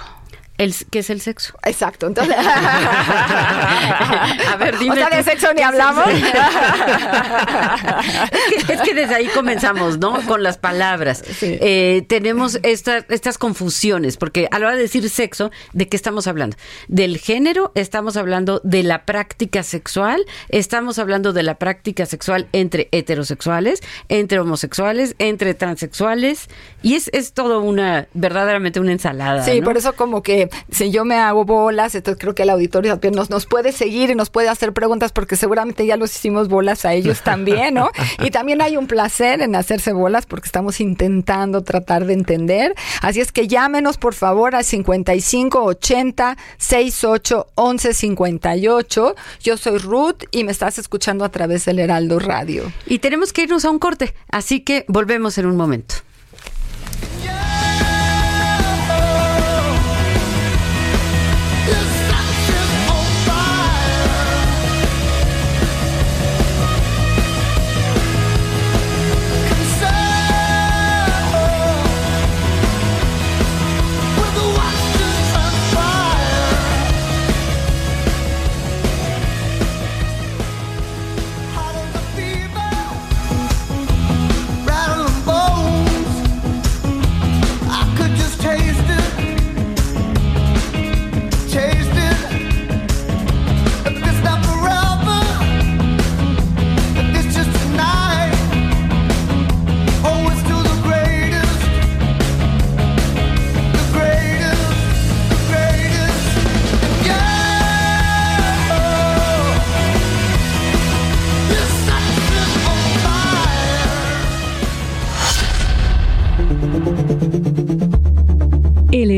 El, 0.60 0.74
¿Qué 0.90 0.98
es 0.98 1.08
el 1.08 1.22
sexo? 1.22 1.54
Exacto, 1.64 2.06
entonces. 2.06 2.36
A 4.50 4.56
ver, 4.58 4.78
dime 4.78 4.92
O 4.92 4.96
sea, 4.96 5.08
tú. 5.08 5.16
de 5.16 5.22
sexo 5.22 5.46
ni 5.54 5.56
¿Qué 5.56 5.62
es 5.62 5.68
el 5.74 5.80
hablamos. 5.80 6.04
es, 8.58 8.64
que, 8.64 8.72
es 8.74 8.80
que 8.82 8.92
desde 8.94 9.14
ahí 9.14 9.28
comenzamos, 9.28 9.96
¿no? 9.98 10.20
Con 10.26 10.42
las 10.42 10.58
palabras. 10.58 11.24
Sí. 11.38 11.56
Eh, 11.62 12.04
tenemos 12.08 12.58
esta- 12.62 13.06
estas 13.08 13.38
confusiones, 13.38 14.18
porque 14.18 14.48
a 14.50 14.58
la 14.58 14.66
hora 14.66 14.76
de 14.76 14.82
decir 14.82 15.08
sexo, 15.08 15.50
¿de 15.72 15.88
qué 15.88 15.96
estamos 15.96 16.26
hablando? 16.26 16.58
Del 16.88 17.16
género, 17.16 17.72
estamos 17.74 18.18
hablando 18.18 18.60
de 18.62 18.82
la 18.82 19.06
práctica 19.06 19.62
sexual, 19.62 20.26
estamos 20.50 20.98
hablando 20.98 21.32
de 21.32 21.42
la 21.42 21.54
práctica 21.54 22.04
sexual 22.04 22.48
entre 22.52 22.90
heterosexuales, 22.92 23.80
entre 24.10 24.40
homosexuales, 24.40 25.14
entre 25.18 25.54
transexuales, 25.54 26.48
y 26.82 26.96
es, 26.96 27.08
es 27.14 27.32
todo 27.32 27.60
una, 27.60 28.08
verdaderamente 28.12 28.78
una 28.78 28.92
ensalada. 28.92 29.42
Sí, 29.42 29.60
¿no? 29.60 29.64
por 29.64 29.78
eso 29.78 29.94
como 29.94 30.22
que 30.22 30.49
si 30.70 30.90
yo 30.90 31.04
me 31.04 31.16
hago 31.16 31.44
bolas, 31.44 31.94
entonces 31.94 32.20
creo 32.20 32.34
que 32.34 32.42
el 32.42 32.50
auditorio 32.50 32.92
también 32.92 33.14
nos, 33.14 33.30
nos 33.30 33.46
puede 33.46 33.72
seguir 33.72 34.10
y 34.10 34.14
nos 34.14 34.30
puede 34.30 34.48
hacer 34.48 34.72
preguntas 34.72 35.12
porque 35.12 35.36
seguramente 35.36 35.86
ya 35.86 35.96
los 35.96 36.14
hicimos 36.14 36.48
bolas 36.48 36.84
a 36.84 36.94
ellos 36.94 37.22
también, 37.22 37.74
¿no? 37.74 37.90
Y 38.22 38.30
también 38.30 38.60
hay 38.60 38.76
un 38.76 38.86
placer 38.86 39.40
en 39.40 39.54
hacerse 39.56 39.92
bolas 39.92 40.26
porque 40.26 40.46
estamos 40.46 40.80
intentando 40.80 41.62
tratar 41.62 42.06
de 42.06 42.12
entender. 42.12 42.74
Así 43.02 43.20
es 43.20 43.32
que 43.32 43.48
llámenos 43.48 43.96
por 43.96 44.14
favor 44.14 44.54
al 44.54 44.64
55 44.64 45.62
80 45.62 46.36
68 46.58 47.46
11 47.54 47.94
58. 47.94 49.14
Yo 49.42 49.56
soy 49.56 49.78
Ruth 49.78 50.24
y 50.30 50.44
me 50.44 50.52
estás 50.52 50.78
escuchando 50.78 51.24
a 51.24 51.30
través 51.30 51.64
del 51.64 51.78
Heraldo 51.78 52.18
Radio. 52.18 52.72
Y 52.86 52.98
tenemos 52.98 53.32
que 53.32 53.42
irnos 53.42 53.64
a 53.64 53.70
un 53.70 53.78
corte, 53.78 54.14
así 54.30 54.60
que 54.60 54.84
volvemos 54.88 55.38
en 55.38 55.46
un 55.46 55.56
momento. 55.56 55.96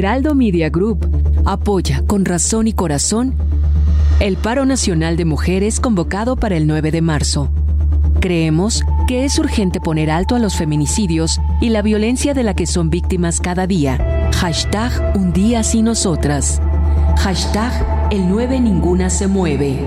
Heraldo 0.02 0.34
Media 0.34 0.68
Group 0.68 1.06
apoya 1.44 2.02
con 2.08 2.24
razón 2.24 2.66
y 2.66 2.72
corazón 2.72 3.36
el 4.18 4.36
paro 4.36 4.66
nacional 4.66 5.16
de 5.16 5.24
mujeres 5.24 5.78
convocado 5.78 6.34
para 6.34 6.56
el 6.56 6.66
9 6.66 6.90
de 6.90 7.00
marzo. 7.00 7.50
Creemos 8.18 8.82
que 9.06 9.24
es 9.24 9.38
urgente 9.38 9.78
poner 9.80 10.10
alto 10.10 10.34
a 10.34 10.40
los 10.40 10.56
feminicidios 10.56 11.40
y 11.60 11.68
la 11.68 11.82
violencia 11.82 12.34
de 12.34 12.42
la 12.42 12.54
que 12.54 12.66
son 12.66 12.90
víctimas 12.90 13.40
cada 13.40 13.68
día. 13.68 14.28
Hashtag 14.40 15.12
Un 15.14 15.32
día 15.32 15.62
sin 15.62 15.84
nosotras. 15.84 16.60
Hashtag 17.18 18.08
El 18.10 18.28
9 18.28 18.58
ninguna 18.58 19.08
se 19.08 19.28
mueve. 19.28 19.86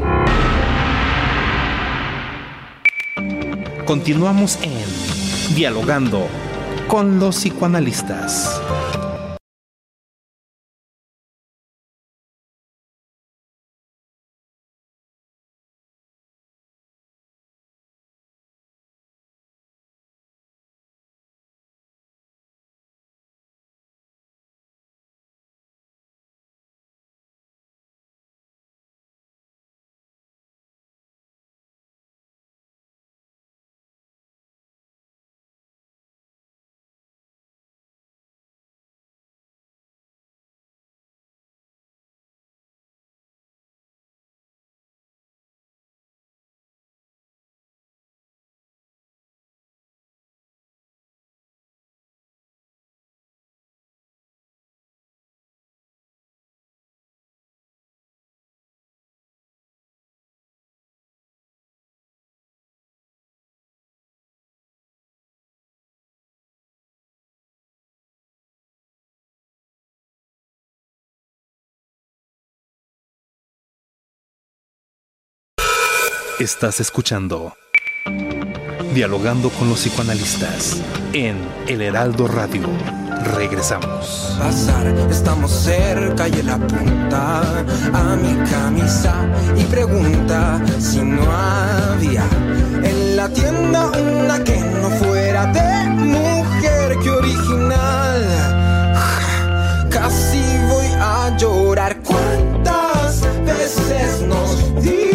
Continuamos 3.83 4.59
en 4.63 5.55
Dialogando 5.57 6.25
con 6.87 7.19
los 7.19 7.35
psicoanalistas. 7.35 8.61
Estás 76.39 76.81
escuchando 76.81 77.55
Dialogando 78.93 79.49
con 79.51 79.69
los 79.69 79.79
psicoanalistas 79.79 80.81
en 81.13 81.37
El 81.65 81.81
Heraldo 81.81 82.27
Radio. 82.27 82.67
Regresamos. 83.35 84.35
pasar, 84.37 84.85
estamos 85.09 85.49
cerca 85.49 86.27
y 86.27 86.33
él 86.33 86.49
apunta 86.49 87.41
a 87.93 88.15
mi 88.17 88.35
camisa 88.49 89.15
y 89.55 89.63
pregunta 89.63 90.61
si 90.77 91.01
no 91.01 91.23
había 91.31 92.25
en 92.83 93.15
la 93.15 93.29
tienda 93.29 93.91
una 93.91 94.43
que 94.43 94.59
no 94.59 94.89
fuera 94.89 95.45
de 95.47 95.89
mujer 95.89 96.99
que 96.99 97.11
original. 97.11 98.25
Casi 99.89 100.43
voy 100.67 100.87
a 100.99 101.35
llorar. 101.37 102.01
¿Cuántas 102.03 103.21
veces 103.45 104.21
nos 104.27 104.83
dijeron 104.83 105.14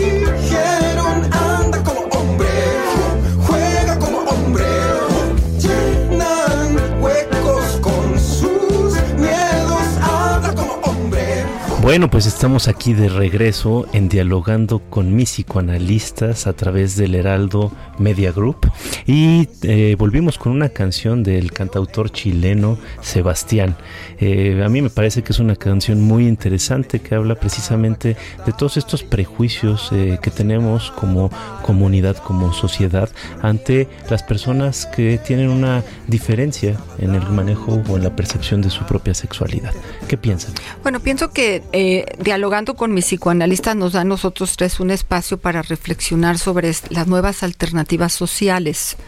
Bueno, 11.91 12.09
pues 12.09 12.27
estamos 12.27 12.69
aquí 12.69 12.95
de 12.95 13.09
regreso 13.09 13.85
en 13.93 14.09
dialogando 14.09 14.79
con 14.79 15.17
mis 15.17 15.33
psicoanalistas 15.33 16.47
a 16.47 16.53
través 16.53 16.95
del 16.95 17.17
Heraldo 17.17 17.73
Media 17.99 18.31
Group 18.31 18.71
y 19.07 19.49
eh, 19.63 19.97
volvimos 19.99 20.39
con 20.39 20.53
una 20.53 20.69
canción 20.69 21.25
del 21.25 21.51
cantautor 21.51 22.13
chileno 22.13 22.79
Sebastián. 23.01 23.77
Eh, 24.21 24.63
a 24.65 24.69
mí 24.69 24.83
me 24.83 24.91
parece 24.91 25.25
que 25.25 25.33
es 25.33 25.41
una 25.41 25.57
canción 25.57 26.01
muy 26.01 26.29
interesante 26.29 27.01
que 27.01 27.17
habla 27.17 27.35
precisamente 27.35 28.17
de 28.47 28.53
todos 28.53 28.77
estos 28.77 29.03
prejuicios 29.03 29.91
eh, 29.91 30.21
que 30.23 30.31
tenemos 30.31 30.93
como 30.93 31.29
comunidad, 31.63 32.17
como 32.19 32.53
sociedad 32.53 33.11
ante 33.43 33.89
las 34.09 34.23
personas 34.23 34.87
que 34.87 35.19
tienen 35.19 35.49
una 35.49 35.83
diferencia 36.07 36.77
en 37.01 37.17
el 37.17 37.29
manejo 37.31 37.83
o 37.89 37.97
en 37.97 38.05
la 38.05 38.15
percepción 38.15 38.63
de 38.63 38.71
su 38.71 38.85
propia 38.85 39.13
sexualidad. 39.13 39.75
¿Qué 40.07 40.17
piensan? 40.17 40.53
Bueno, 40.85 41.01
pienso 41.01 41.31
que 41.31 41.65
eh, 41.83 42.05
dialogando 42.19 42.75
con 42.75 42.93
mis 42.93 43.07
psicoanalistas 43.07 43.75
nos 43.75 43.95
da 43.95 44.03
a 44.03 44.05
nosotros 44.05 44.55
tres 44.55 44.81
un 44.81 44.91
espacio 44.91 45.39
para 45.39 45.63
reflexionar 45.63 46.37
sobre 46.37 46.71
las 46.91 47.07
nuevas 47.07 47.43
alternativas 47.43 48.13
sociales. 48.13 48.99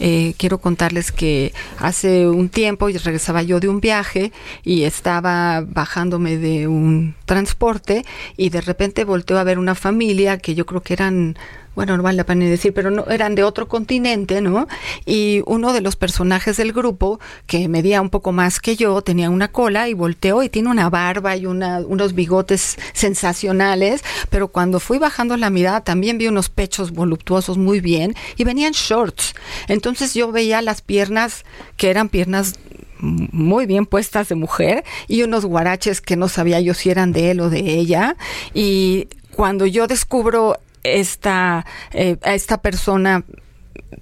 Eh, 0.00 0.34
quiero 0.36 0.58
contarles 0.58 1.12
que 1.12 1.54
hace 1.78 2.28
un 2.28 2.50
tiempo 2.50 2.88
regresaba 2.88 3.42
yo 3.42 3.58
de 3.58 3.70
un 3.70 3.80
viaje 3.80 4.32
y 4.64 4.82
estaba 4.82 5.62
bajándome 5.62 6.36
de 6.36 6.68
un 6.68 7.14
transporte 7.30 8.04
y 8.36 8.50
de 8.50 8.60
repente 8.60 9.04
volteo 9.04 9.38
a 9.38 9.44
ver 9.44 9.60
una 9.60 9.76
familia 9.76 10.38
que 10.38 10.56
yo 10.56 10.66
creo 10.66 10.82
que 10.82 10.94
eran 10.94 11.36
bueno, 11.76 11.96
no 11.96 12.02
vale 12.02 12.16
la 12.16 12.26
pena 12.26 12.44
decir, 12.46 12.74
pero 12.74 12.90
no, 12.90 13.06
eran 13.06 13.36
de 13.36 13.44
otro 13.44 13.68
continente, 13.68 14.40
¿no? 14.40 14.66
Y 15.06 15.42
uno 15.46 15.72
de 15.72 15.80
los 15.80 15.94
personajes 15.94 16.56
del 16.56 16.72
grupo, 16.72 17.20
que 17.46 17.68
medía 17.68 18.02
un 18.02 18.10
poco 18.10 18.32
más 18.32 18.58
que 18.58 18.74
yo, 18.74 19.00
tenía 19.02 19.30
una 19.30 19.48
cola 19.48 19.88
y 19.88 19.94
volteó 19.94 20.42
y 20.42 20.48
tiene 20.48 20.68
una 20.68 20.90
barba 20.90 21.36
y 21.36 21.46
una, 21.46 21.78
unos 21.78 22.14
bigotes 22.14 22.76
sensacionales, 22.92 24.02
pero 24.28 24.48
cuando 24.48 24.80
fui 24.80 24.98
bajando 24.98 25.36
la 25.36 25.48
mirada 25.48 25.82
también 25.82 26.18
vi 26.18 26.26
unos 26.26 26.48
pechos 26.48 26.90
voluptuosos 26.90 27.56
muy 27.56 27.80
bien 27.80 28.16
y 28.36 28.42
venían 28.42 28.72
shorts. 28.72 29.34
Entonces 29.68 30.12
yo 30.12 30.32
veía 30.32 30.62
las 30.62 30.82
piernas 30.82 31.44
que 31.76 31.90
eran 31.90 32.08
piernas 32.08 32.58
muy 33.00 33.66
bien 33.66 33.86
puestas 33.86 34.28
de 34.28 34.34
mujer 34.34 34.84
y 35.08 35.22
unos 35.22 35.44
guaraches 35.44 36.00
que 36.00 36.16
no 36.16 36.28
sabía 36.28 36.60
yo 36.60 36.74
si 36.74 36.90
eran 36.90 37.12
de 37.12 37.30
él 37.30 37.40
o 37.40 37.50
de 37.50 37.60
ella. 37.60 38.16
Y 38.54 39.08
cuando 39.34 39.66
yo 39.66 39.86
descubro 39.86 40.58
esta 40.82 41.66
eh, 41.92 42.16
a 42.22 42.34
esta 42.34 42.62
persona 42.62 43.24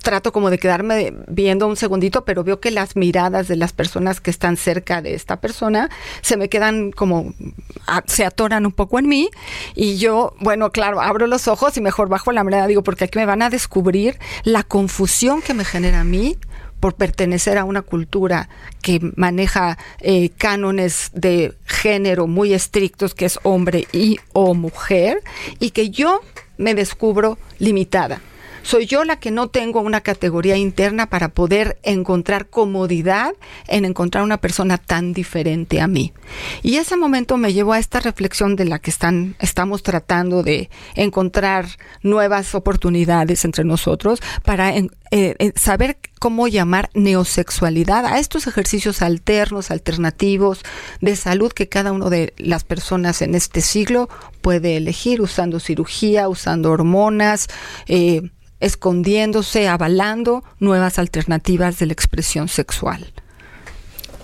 trato 0.03 0.33
como 0.33 0.51
de 0.51 0.59
quedarme 0.59 1.15
viendo 1.29 1.67
un 1.67 1.77
segundito, 1.77 2.25
pero 2.25 2.45
veo 2.45 2.61
que 2.61 2.71
las 2.71 2.97
miradas 2.97 3.49
de 3.49 3.57
las 3.57 3.73
personas 3.73 4.21
que 4.21 4.31
están 4.31 4.57
cerca 4.57 5.03
de 5.03 5.15
esta 5.15 5.41
persona 5.41 5.91
se 6.21 6.37
me 6.37 6.49
quedan 6.49 6.93
como, 6.93 7.35
se 8.07 8.25
atoran 8.25 8.67
un 8.67 8.73
poco 8.73 8.99
en 8.99 9.09
mí. 9.09 9.31
Y 9.75 9.99
yo, 9.99 10.35
bueno, 10.41 10.71
claro, 10.71 11.01
abro 11.01 11.27
los 11.27 11.49
ojos 11.49 11.77
y 11.77 11.81
mejor 11.81 12.09
bajo 12.09 12.33
la 12.33 12.45
mirada, 12.45 12.67
digo, 12.67 12.83
porque 12.83 13.05
aquí 13.05 13.19
me 13.19 13.27
van 13.27 13.43
a 13.43 13.51
descubrir 13.51 14.19
la 14.45 14.63
confusión 14.63 15.43
que 15.43 15.55
me 15.55 15.65
genera 15.65 16.01
a 16.01 16.05
mí 16.05 16.37
por 16.81 16.95
pertenecer 16.95 17.59
a 17.59 17.65
una 17.65 17.83
cultura 17.83 18.49
que 18.83 19.01
maneja 19.17 19.79
eh, 20.01 20.31
cánones 20.31 21.11
de 21.13 21.55
género 21.65 22.27
muy 22.27 22.55
estrictos, 22.55 23.15
que 23.15 23.27
es 23.27 23.39
hombre 23.43 23.87
y 23.93 24.19
o 24.33 24.55
mujer, 24.55 25.23
y 25.59 25.71
que 25.71 25.91
yo 25.91 26.21
me 26.57 26.75
descubro 26.75 27.39
limitada. 27.59 28.21
Soy 28.69 28.85
yo 28.85 29.03
la 29.05 29.19
que 29.19 29.31
no 29.31 29.49
tengo 29.49 29.81
una 29.81 30.03
categoría 30.03 30.59
interna 30.59 31.09
para 31.09 31.31
poder 31.31 31.79
encontrar 31.85 32.51
comodidad 32.51 33.33
en 33.67 33.87
encontrar 33.87 34.23
una 34.23 34.43
persona 34.43 34.77
tan 34.77 35.15
diferente 35.15 35.81
a 35.81 35.87
mí. 35.87 36.13
Y 36.63 36.77
ese 36.77 36.95
momento 36.99 37.39
me 37.39 37.55
llevó 37.55 37.73
a 37.73 37.79
esta 37.79 37.99
reflexión 37.99 38.57
de 38.57 38.67
la 38.67 38.79
que 38.79 38.91
están, 38.91 39.37
estamos 39.39 39.83
tratando 39.83 40.43
de 40.43 40.69
encontrar 40.97 41.65
nuevas 42.03 42.55
oportunidades 42.55 43.47
entre 43.47 43.65
nosotros 43.65 44.21
para 44.45 44.77
eh, 44.77 44.91
eh, 45.13 45.53
saber 45.57 45.97
cómo 46.19 46.47
llamar 46.47 46.91
neosexualidad 46.93 48.05
a 48.05 48.19
estos 48.19 48.47
ejercicios 48.47 49.01
alternos, 49.01 49.71
alternativos 49.71 50.61
de 51.01 51.17
salud 51.17 51.53
que 51.53 51.71
cada 51.71 51.91
uno 51.91 52.11
de 52.11 52.35
las 52.37 52.65
personas 52.65 53.23
en 53.23 53.35
este 53.35 53.63
siglo 53.63 54.11
puede 54.43 54.77
elegir 54.77 55.23
usando 55.23 55.59
cirugía, 55.59 56.29
usando 56.29 56.71
hormonas, 56.71 57.49
eh, 57.87 58.29
escondiéndose, 58.61 59.69
avalando 59.69 60.45
nuevas 60.59 60.99
alternativas 60.99 61.79
de 61.79 61.87
la 61.87 61.93
expresión 61.93 62.49
sexual. 62.49 63.13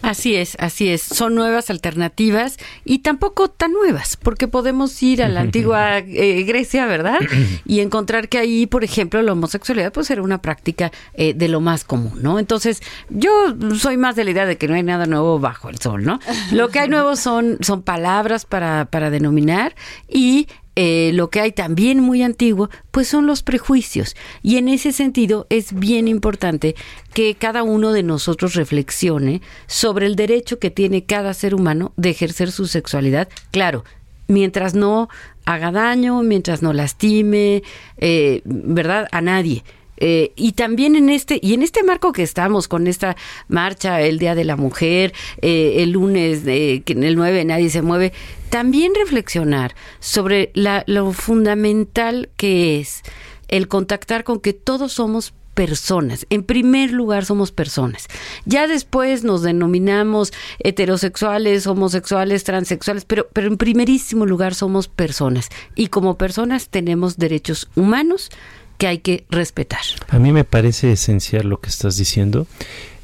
Así 0.05 0.37
es, 0.37 0.55
así 0.61 0.91
es. 0.91 1.01
Son 1.01 1.35
nuevas 1.35 1.71
alternativas 1.71 2.59
y 2.85 2.99
tampoco 2.99 3.49
tan 3.49 3.73
nuevas, 3.73 4.19
porque 4.23 4.49
podemos 4.49 5.03
ir 5.03 5.23
a 5.23 5.29
la 5.29 5.41
antigua 5.45 5.99
eh, 5.99 6.43
Grecia, 6.43 6.87
¿verdad? 6.87 7.19
Y 7.67 7.81
encontrar 7.81 8.29
que 8.29 8.39
ahí, 8.39 8.67
por 8.67 8.85
ejemplo, 8.85 9.23
la 9.23 9.33
homosexualidad 9.33 9.93
pues 9.93 10.11
era 10.11 10.23
una 10.23 10.43
práctica 10.43 10.93
eh, 11.15 11.33
de 11.33 11.49
lo 11.49 11.61
más 11.61 11.85
común, 11.85 12.23
¿no? 12.23 12.39
Entonces, 12.39 12.83
yo 13.09 13.31
soy 13.79 13.97
más 13.97 14.17
de 14.17 14.25
la 14.25 14.31
idea 14.31 14.47
de 14.47 14.59
que 14.59 14.69
no 14.69 14.75
hay 14.75 14.83
nada 14.83 15.07
nuevo 15.07 15.39
bajo 15.39 15.71
el 15.71 15.79
sol, 15.79 16.05
¿no? 16.05 16.21
Lo 16.53 16.69
que 16.69 16.81
hay 16.81 16.89
nuevo 16.89 17.17
son, 17.17 17.59
son 17.63 17.83
palabras 17.83 18.45
para, 18.45 18.85
para 18.87 19.09
denominar 19.09 19.75
y 20.09 20.49
eh, 20.77 21.13
lo 21.15 21.31
que 21.31 21.41
hay 21.41 21.53
también 21.53 22.01
muy 22.01 22.23
antiguo, 22.23 22.69
pues 22.91 23.09
son 23.09 23.27
los 23.27 23.43
prejuicios. 23.43 24.17
Y 24.43 24.57
en 24.57 24.69
ese 24.69 24.93
sentido 24.93 25.47
es 25.51 25.73
bien 25.73 26.09
importante 26.09 26.75
que 27.13 27.35
cada 27.35 27.63
uno 27.63 27.93
de 27.93 28.03
nosotros 28.03 28.55
reflexione 28.55 29.41
sobre 29.67 30.07
el 30.07 30.17
derecho 30.17 30.59
que 30.59 30.71
tiene 30.71 31.05
cada 31.05 31.35
ser 31.35 31.55
humano 31.55 31.93
de 31.97 32.11
ejercer 32.11 32.51
su 32.51 32.67
sexualidad. 32.67 33.29
Claro, 33.51 33.85
mientras 34.27 34.75
no 34.75 35.09
haga 35.45 35.71
daño, 35.71 36.23
mientras 36.23 36.63
no 36.63 36.73
lastime, 36.73 37.63
eh, 37.99 38.43
¿verdad? 38.45 39.09
A 39.13 39.21
nadie. 39.21 39.63
Eh, 39.97 40.33
y 40.37 40.53
también 40.53 40.97
en 40.97 41.09
este 41.09 41.39
y 41.41 41.55
en 41.55 41.63
este 41.63 41.83
marco 41.85 42.13
que 42.13 42.23
estamos 42.25 42.67
con 42.67 42.87
esta 42.89 43.17
marcha 43.49 44.01
el 44.01 44.19
día 44.19 44.35
de 44.35 44.45
la 44.45 44.57
mujer 44.57 45.13
eh, 45.41 45.77
el 45.79 45.91
lunes 45.93 46.43
eh, 46.47 46.83
que 46.85 46.95
en 46.95 47.05
el 47.05 47.15
9 47.15 47.45
nadie 47.45 47.71
se 47.71 47.81
mueve 47.81 48.13
también 48.51 48.93
reflexionar 48.97 49.75
sobre 50.01 50.51
la- 50.55 50.83
lo 50.89 51.13
fundamental 51.13 52.29
que 52.37 52.81
es 52.81 53.03
el 53.49 53.69
contactar 53.69 54.25
con 54.25 54.41
que 54.41 54.53
todos 54.53 54.93
somos 54.95 55.33
personas. 55.55 56.27
En 56.31 56.43
primer 56.43 56.91
lugar 56.91 57.25
somos 57.25 57.53
personas. 57.53 58.09
Ya 58.45 58.67
después 58.67 59.23
nos 59.23 59.43
denominamos 59.43 60.33
heterosexuales, 60.59 61.67
homosexuales, 61.69 62.43
transexuales, 62.43 63.05
pero, 63.05 63.29
pero 63.33 63.47
en 63.47 63.57
primerísimo 63.57 64.27
lugar 64.27 64.55
somos 64.55 64.89
personas. 64.89 65.49
Y 65.77 65.87
como 65.87 66.19
personas 66.19 66.69
tenemos 66.69 67.17
derechos 67.17 67.69
humanos 67.77 68.31
que 68.79 68.87
hay 68.87 68.99
que 68.99 69.25
respetar. 69.31 69.81
A 70.09 70.19
mí 70.19 70.33
me 70.33 70.45
parece 70.45 70.93
esencial 70.93 71.49
lo 71.49 71.61
que 71.61 71.69
estás 71.69 71.97
diciendo. 71.97 72.47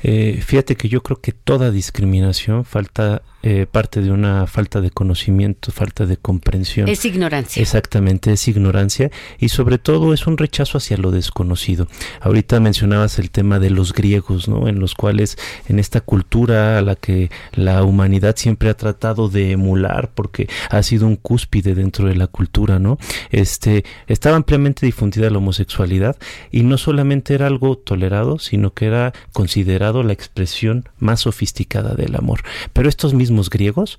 Eh, 0.03 0.41
fíjate 0.45 0.77
que 0.77 0.89
yo 0.89 1.03
creo 1.03 1.21
que 1.21 1.33
toda 1.33 1.71
discriminación 1.71 2.65
falta 2.65 3.23
eh, 3.43 3.67
parte 3.71 4.03
de 4.03 4.11
una 4.11 4.47
falta 4.47 4.83
de 4.83 4.91
conocimiento, 4.91 5.73
falta 5.73 6.05
de 6.05 6.19
comprensión. 6.19 6.89
Es 6.89 7.07
ignorancia. 7.07 7.63
Exactamente, 7.63 8.35
es 8.35 8.47
ignorancia 8.49 9.11
y 9.39 9.49
sobre 9.49 9.79
todo 9.79 10.13
es 10.13 10.27
un 10.27 10.37
rechazo 10.37 10.77
hacia 10.77 10.99
lo 10.99 11.11
desconocido. 11.11 11.89
Ahorita 12.21 12.61
mencionabas 12.61 13.19
el 13.19 13.31
tema 13.31 13.59
de 13.59 13.71
los 13.71 13.95
griegos, 13.95 14.47
¿no? 14.47 14.69
En 14.69 14.79
los 14.79 14.95
cuales 14.95 15.39
en 15.69 15.79
esta 15.79 16.03
cultura 16.03 16.77
a 16.77 16.83
la 16.83 16.97
que 16.97 17.31
la 17.53 17.83
humanidad 17.83 18.37
siempre 18.37 18.69
ha 18.69 18.77
tratado 18.77 19.31
de 19.31 19.53
emular 19.53 20.11
porque 20.15 20.47
ha 20.69 20.83
sido 20.83 21.07
un 21.07 21.17
cúspide 21.17 21.75
dentro 21.75 22.09
de 22.09 22.17
la 22.17 22.27
cultura, 22.27 22.79
¿no? 22.79 22.99
Este 23.31 23.87
estaba 24.07 24.37
ampliamente 24.37 24.85
difundida 24.85 25.31
la 25.31 25.39
homosexualidad 25.39 26.19
y 26.51 26.63
no 26.63 26.77
solamente 26.77 27.33
era 27.33 27.47
algo 27.47 27.79
tolerado, 27.79 28.39
sino 28.39 28.75
que 28.75 28.85
era 28.85 29.15
considerado 29.33 29.90
la 30.03 30.13
expresión 30.13 30.89
más 30.99 31.21
sofisticada 31.21 31.95
del 31.95 32.17
amor. 32.17 32.43
Pero 32.73 32.89
estos 32.89 33.15
mismos 33.15 33.51
griegos 33.51 33.99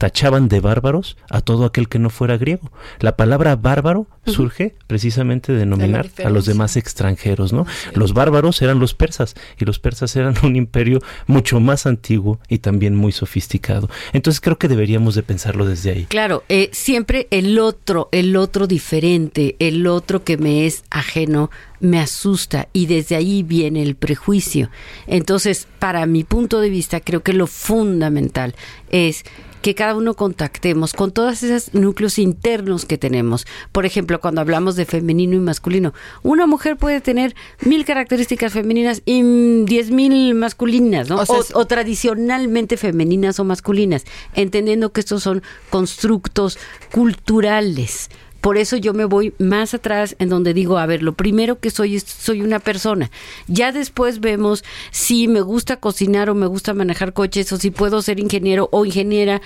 tachaban 0.00 0.48
de 0.48 0.60
bárbaros 0.60 1.18
a 1.28 1.42
todo 1.42 1.66
aquel 1.66 1.90
que 1.90 1.98
no 1.98 2.08
fuera 2.08 2.38
griego. 2.38 2.72
La 3.00 3.18
palabra 3.18 3.54
bárbaro 3.54 4.06
surge 4.24 4.74
precisamente 4.86 5.52
de 5.52 5.58
denominar 5.58 6.08
a 6.24 6.30
los 6.30 6.46
demás 6.46 6.78
extranjeros, 6.78 7.52
¿no? 7.52 7.66
Los 7.92 8.14
bárbaros 8.14 8.62
eran 8.62 8.78
los 8.78 8.94
persas 8.94 9.34
y 9.58 9.66
los 9.66 9.78
persas 9.78 10.16
eran 10.16 10.36
un 10.42 10.56
imperio 10.56 11.00
mucho 11.26 11.60
más 11.60 11.84
antiguo 11.84 12.40
y 12.48 12.60
también 12.60 12.96
muy 12.96 13.12
sofisticado. 13.12 13.90
Entonces 14.14 14.40
creo 14.40 14.56
que 14.56 14.68
deberíamos 14.68 15.16
de 15.16 15.22
pensarlo 15.22 15.66
desde 15.66 15.90
ahí. 15.90 16.06
Claro, 16.06 16.44
eh, 16.48 16.70
siempre 16.72 17.28
el 17.30 17.58
otro, 17.58 18.08
el 18.10 18.36
otro 18.36 18.66
diferente, 18.66 19.54
el 19.58 19.86
otro 19.86 20.24
que 20.24 20.38
me 20.38 20.64
es 20.64 20.82
ajeno, 20.88 21.50
me 21.78 22.00
asusta 22.00 22.68
y 22.72 22.86
desde 22.86 23.16
ahí 23.16 23.42
viene 23.42 23.82
el 23.82 23.96
prejuicio. 23.96 24.70
Entonces, 25.06 25.68
para 25.78 26.06
mi 26.06 26.24
punto 26.24 26.62
de 26.62 26.70
vista, 26.70 27.00
creo 27.00 27.22
que 27.22 27.34
lo 27.34 27.46
fundamental 27.46 28.54
es 28.90 29.24
que 29.62 29.74
cada 29.74 29.94
uno 29.94 30.14
contactemos 30.14 30.92
con 30.92 31.12
todos 31.12 31.42
esos 31.42 31.74
núcleos 31.74 32.18
internos 32.18 32.84
que 32.84 32.98
tenemos. 32.98 33.46
Por 33.72 33.86
ejemplo, 33.86 34.20
cuando 34.20 34.40
hablamos 34.40 34.76
de 34.76 34.86
femenino 34.86 35.34
y 35.34 35.40
masculino, 35.40 35.92
una 36.22 36.46
mujer 36.46 36.76
puede 36.76 37.00
tener 37.00 37.34
mil 37.62 37.84
características 37.84 38.52
femeninas 38.52 39.02
y 39.04 39.22
diez 39.64 39.90
mil 39.90 40.34
masculinas, 40.34 41.08
¿no? 41.08 41.16
O 41.16 41.26
sea, 41.26 41.40
o 41.54 41.66
tradicionalmente 41.66 42.76
femeninas 42.76 43.40
o 43.40 43.44
masculinas, 43.44 44.04
entendiendo 44.34 44.92
que 44.92 45.00
estos 45.00 45.22
son 45.22 45.42
constructos 45.70 46.58
culturales. 46.92 48.10
Por 48.40 48.56
eso 48.56 48.76
yo 48.76 48.94
me 48.94 49.04
voy 49.04 49.34
más 49.38 49.74
atrás 49.74 50.16
en 50.18 50.28
donde 50.28 50.54
digo, 50.54 50.78
a 50.78 50.86
ver, 50.86 51.02
lo 51.02 51.12
primero 51.12 51.58
que 51.58 51.70
soy 51.70 51.96
es 51.96 52.04
soy 52.04 52.42
una 52.42 52.58
persona. 52.58 53.10
Ya 53.46 53.72
después 53.72 54.20
vemos 54.20 54.64
si 54.90 55.28
me 55.28 55.40
gusta 55.40 55.76
cocinar 55.76 56.30
o 56.30 56.34
me 56.34 56.46
gusta 56.46 56.74
manejar 56.74 57.12
coches 57.12 57.52
o 57.52 57.56
si 57.56 57.70
puedo 57.70 58.02
ser 58.02 58.20
ingeniero 58.20 58.68
o 58.72 58.84
ingeniera. 58.84 59.40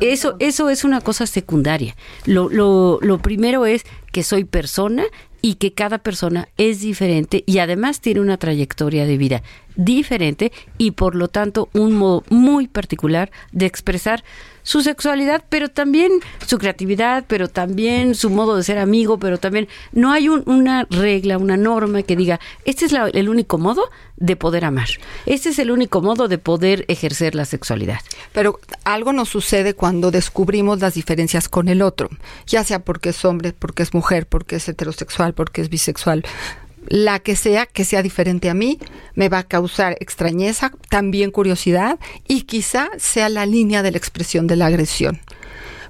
Eso 0.00 0.36
eso 0.38 0.70
es 0.70 0.84
una 0.84 1.00
cosa 1.00 1.26
secundaria. 1.26 1.96
Lo 2.24 2.48
lo 2.48 2.98
lo 3.02 3.18
primero 3.18 3.66
es 3.66 3.84
que 4.12 4.22
soy 4.22 4.44
persona 4.44 5.04
y 5.40 5.54
que 5.54 5.72
cada 5.72 5.98
persona 5.98 6.48
es 6.56 6.80
diferente 6.80 7.44
y 7.46 7.58
además 7.58 8.00
tiene 8.00 8.20
una 8.20 8.38
trayectoria 8.38 9.06
de 9.06 9.16
vida 9.16 9.42
diferente 9.76 10.52
y 10.76 10.92
por 10.92 11.14
lo 11.14 11.28
tanto 11.28 11.68
un 11.72 11.92
modo 11.92 12.24
muy 12.28 12.66
particular 12.66 13.30
de 13.52 13.66
expresar 13.66 14.24
su 14.68 14.82
sexualidad, 14.82 15.42
pero 15.48 15.70
también 15.70 16.12
su 16.46 16.58
creatividad, 16.58 17.24
pero 17.26 17.48
también 17.48 18.14
su 18.14 18.28
modo 18.28 18.54
de 18.54 18.62
ser 18.62 18.76
amigo, 18.76 19.18
pero 19.18 19.38
también 19.38 19.66
no 19.92 20.12
hay 20.12 20.28
un- 20.28 20.42
una 20.44 20.86
regla, 20.90 21.38
una 21.38 21.56
norma 21.56 22.02
que 22.02 22.16
diga, 22.16 22.38
este 22.66 22.84
es 22.84 22.92
la- 22.92 23.08
el 23.08 23.30
único 23.30 23.56
modo 23.56 23.88
de 24.18 24.36
poder 24.36 24.66
amar, 24.66 24.88
este 25.24 25.48
es 25.48 25.58
el 25.58 25.70
único 25.70 26.02
modo 26.02 26.28
de 26.28 26.36
poder 26.36 26.84
ejercer 26.88 27.34
la 27.34 27.46
sexualidad. 27.46 28.00
Pero 28.34 28.60
algo 28.84 29.14
nos 29.14 29.30
sucede 29.30 29.72
cuando 29.72 30.10
descubrimos 30.10 30.80
las 30.80 30.92
diferencias 30.92 31.48
con 31.48 31.68
el 31.68 31.80
otro, 31.80 32.10
ya 32.46 32.62
sea 32.62 32.80
porque 32.80 33.08
es 33.08 33.24
hombre, 33.24 33.54
porque 33.58 33.82
es 33.82 33.94
mujer, 33.94 34.26
porque 34.26 34.56
es 34.56 34.68
heterosexual, 34.68 35.32
porque 35.32 35.62
es 35.62 35.70
bisexual. 35.70 36.26
La 36.86 37.18
que 37.18 37.36
sea, 37.36 37.66
que 37.66 37.84
sea 37.84 38.02
diferente 38.02 38.48
a 38.48 38.54
mí, 38.54 38.78
me 39.14 39.28
va 39.28 39.38
a 39.38 39.42
causar 39.42 39.96
extrañeza, 40.00 40.72
también 40.88 41.30
curiosidad 41.30 41.98
y 42.26 42.42
quizá 42.42 42.88
sea 42.98 43.28
la 43.28 43.46
línea 43.46 43.82
de 43.82 43.90
la 43.90 43.98
expresión 43.98 44.46
de 44.46 44.56
la 44.56 44.66
agresión. 44.66 45.20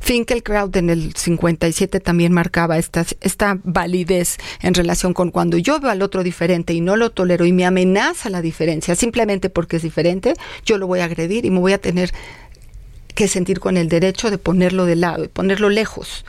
Finkelkraut 0.01 0.75
en 0.77 0.91
el 0.91 1.15
57 1.15 2.01
también 2.01 2.33
marcaba 2.33 2.79
esta, 2.79 3.05
esta 3.21 3.59
validez 3.65 4.39
en 4.63 4.75
relación 4.75 5.13
con 5.13 5.31
cuando 5.31 5.59
yo 5.59 5.81
veo 5.81 5.91
al 5.91 6.03
otro 6.03 6.23
diferente 6.23 6.73
y 6.73 6.81
no 6.81 6.97
lo 6.97 7.11
tolero 7.11 7.45
y 7.45 7.53
me 7.53 7.67
amenaza 7.67 8.31
la 8.31 8.43
diferencia 8.43 8.95
simplemente 8.95 9.51
porque 9.51 9.77
es 9.77 9.83
diferente, 9.83 10.35
yo 10.65 10.79
lo 10.79 10.87
voy 10.87 11.01
a 11.01 11.05
agredir 11.05 11.45
y 11.45 11.51
me 11.51 11.59
voy 11.59 11.73
a 11.73 11.79
tener 11.79 12.13
que 13.15 13.29
sentir 13.29 13.59
con 13.61 13.77
el 13.77 13.89
derecho 13.89 14.31
de 14.31 14.39
ponerlo 14.39 14.85
de 14.85 14.97
lado 14.97 15.25
y 15.25 15.29
ponerlo 15.29 15.69
lejos 15.69 16.25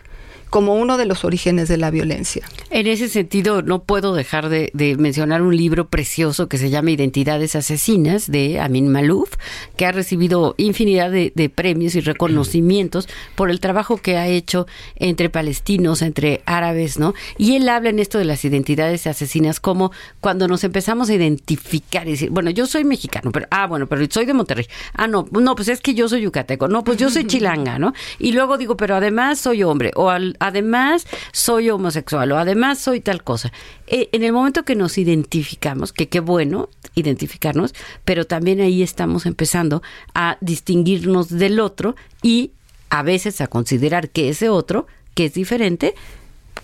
como 0.49 0.75
uno 0.75 0.97
de 0.97 1.05
los 1.05 1.23
orígenes 1.25 1.67
de 1.69 1.77
la 1.77 1.91
violencia. 1.91 2.45
En 2.69 2.88
ese 2.88 3.09
sentido, 3.09 3.62
no 3.62 3.83
puedo 3.83 4.13
dejar 4.13 4.49
de, 4.49 4.71
de 4.73 4.95
mencionar 4.97 5.41
un 5.41 5.55
libro 5.55 5.88
precioso 5.88 6.47
que 6.49 6.57
se 6.57 6.69
llama 6.69 6.91
Identidades 6.91 7.55
Asesinas 7.55 8.29
de 8.31 8.59
Amin 8.59 8.88
Malouf, 8.91 9.33
que 9.77 9.85
ha 9.85 9.91
recibido 9.91 10.55
infinidad 10.57 11.12
de, 11.12 11.31
de 11.35 11.49
premios 11.49 11.95
y 11.95 12.01
reconocimientos 12.01 13.07
por 13.35 13.49
el 13.49 13.59
trabajo 13.59 13.97
que 13.97 14.17
ha 14.17 14.27
hecho 14.27 14.67
entre 14.95 15.29
palestinos, 15.29 16.01
entre 16.01 16.41
árabes, 16.45 16.99
¿no? 16.99 17.13
Y 17.38 17.55
él 17.55 17.67
habla 17.69 17.89
en 17.89 17.99
esto 17.99 18.17
de 18.17 18.25
las 18.25 18.43
identidades 18.45 19.07
asesinas 19.07 19.59
como 19.59 19.91
cuando 20.19 20.47
nos 20.47 20.63
empezamos 20.63 21.09
a 21.09 21.13
identificar 21.15 22.07
y 22.07 22.12
decir, 22.12 22.29
bueno, 22.29 22.49
yo 22.49 22.65
soy 22.65 22.83
mexicano, 22.83 23.31
pero, 23.31 23.47
ah, 23.51 23.67
bueno, 23.67 23.88
pero 23.88 24.05
soy 24.09 24.25
de 24.25 24.33
Monterrey. 24.33 24.65
Ah, 24.93 25.07
no, 25.07 25.27
no, 25.31 25.55
pues 25.55 25.67
es 25.67 25.81
que 25.81 25.93
yo 25.93 26.07
soy 26.09 26.21
yucateco. 26.21 26.67
No, 26.67 26.83
pues 26.83 26.97
yo 26.97 27.09
soy 27.09 27.23
chilanga, 27.27 27.79
¿no? 27.79 27.93
Y 28.19 28.31
luego 28.31 28.57
digo, 28.57 28.77
pero 28.77 28.95
además 28.95 29.39
soy 29.39 29.63
hombre, 29.63 29.91
o 29.95 30.09
al- 30.09 30.35
además 30.39 31.06
soy 31.32 31.69
homosexual, 31.69 32.32
o 32.32 32.38
además 32.38 32.80
soy 32.80 33.02
tal 33.02 33.23
cosa. 33.23 33.52
Eh, 33.88 34.10
en 34.12 34.23
el 34.23 34.34
momento 34.34 34.63
que 34.63 34.75
nos 34.75 34.97
identificamos, 34.97 35.93
que 35.93 36.10
qué 36.10 36.19
bueno 36.19 36.69
identificarnos, 36.95 37.73
pero 38.06 38.25
también 38.25 38.62
ahí 38.62 38.82
estamos 38.84 39.25
empezando 39.25 39.82
a 40.13 40.38
distinguirnos 40.41 41.30
del 41.30 41.60
otro 41.60 41.95
y 42.21 42.52
a 42.89 43.04
veces 43.04 43.41
a 43.41 43.47
considerar 43.47 44.10
que 44.10 44.30
ese 44.30 44.49
otro, 44.49 44.88
que 45.13 45.25
es 45.25 45.34
diferente, 45.34 45.95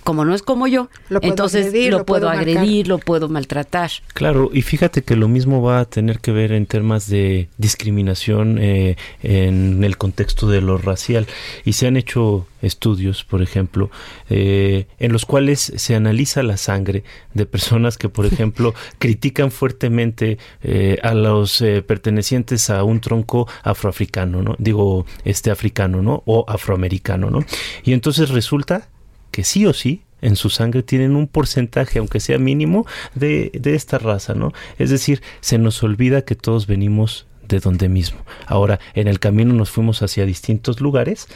como 0.06 0.24
no 0.24 0.36
es 0.36 0.44
como 0.44 0.68
yo, 0.68 0.88
Lo 1.10 1.20
puedo 1.20 1.34
entonces 1.34 1.66
agredir, 1.66 1.92
lo, 1.92 1.98
lo 1.98 2.06
puedo, 2.06 2.30
agredir, 2.30 2.88
lo 2.88 3.00
puedo 3.00 3.28
maltratar. 3.28 3.90
Claro, 4.14 4.52
y 4.54 4.62
fíjate 4.62 5.02
que 5.02 5.16
lo 5.16 5.28
mismo 5.28 5.64
va 5.64 5.80
a 5.80 5.86
tener 5.86 6.20
que 6.20 6.32
ver 6.32 6.52
en 6.52 6.68
temas 6.68 7.10
de 7.10 7.50
discriminación 7.58 8.60
eh, 8.60 8.98
en 9.24 9.84
el 9.84 9.98
contexto 9.98 10.48
de 10.48 10.62
lo 10.62 10.78
racial. 10.78 11.26
Y 11.66 11.74
se 11.74 11.88
han 11.88 11.98
hecho 11.98 12.46
estudios, 12.62 13.24
por 13.24 13.42
ejemplo, 13.42 13.90
eh, 14.30 14.88
en 15.00 15.12
los 15.12 15.26
cuales 15.26 15.74
se 15.76 15.96
analiza 15.96 16.44
la 16.44 16.58
sangre 16.58 17.04
de 17.34 17.46
personas 17.46 17.98
que, 17.98 18.08
por 18.08 18.26
ejemplo, 18.32 18.74
critican 19.00 19.52
fuertemente 19.52 20.38
eh, 20.62 20.98
a 21.02 21.14
los 21.14 21.62
eh, 21.62 21.82
pertenecientes 21.82 22.70
a 22.70 22.84
un 22.84 23.02
tronco 23.02 23.48
afroafricano, 23.64 24.42
¿no? 24.42 24.56
Digo, 24.60 25.06
este 25.24 25.52
africano, 25.52 26.02
¿no? 26.02 26.22
O 26.26 26.46
afroamericano, 26.48 27.30
¿no? 27.30 27.40
Y 27.84 27.94
entonces 27.94 28.30
resulta 28.30 28.90
que 29.36 29.44
sí 29.44 29.66
o 29.66 29.74
sí 29.74 30.02
en 30.22 30.38
su 30.38 30.50
sangre 30.50 30.82
tienen 30.82 31.14
un 31.18 31.28
porcentaje, 31.28 32.00
aunque 32.00 32.22
sea 32.22 32.38
mínimo, 32.38 32.88
de, 33.16 33.52
de 33.54 33.76
esta 33.76 33.98
raza, 33.98 34.34
¿no? 34.34 34.54
Es 34.80 34.92
decir, 34.92 35.22
se 35.42 35.58
nos 35.58 35.84
olvida 35.84 36.22
que 36.22 36.36
todos 36.36 36.68
venimos 36.68 37.28
de 37.46 37.60
donde 37.60 37.90
mismo. 37.90 38.20
Ahora, 38.48 38.80
en 38.94 39.10
el 39.10 39.20
camino 39.20 39.54
nos 39.54 39.72
fuimos 39.72 40.02
hacia 40.02 40.26
distintos 40.26 40.80
lugares 40.80 41.28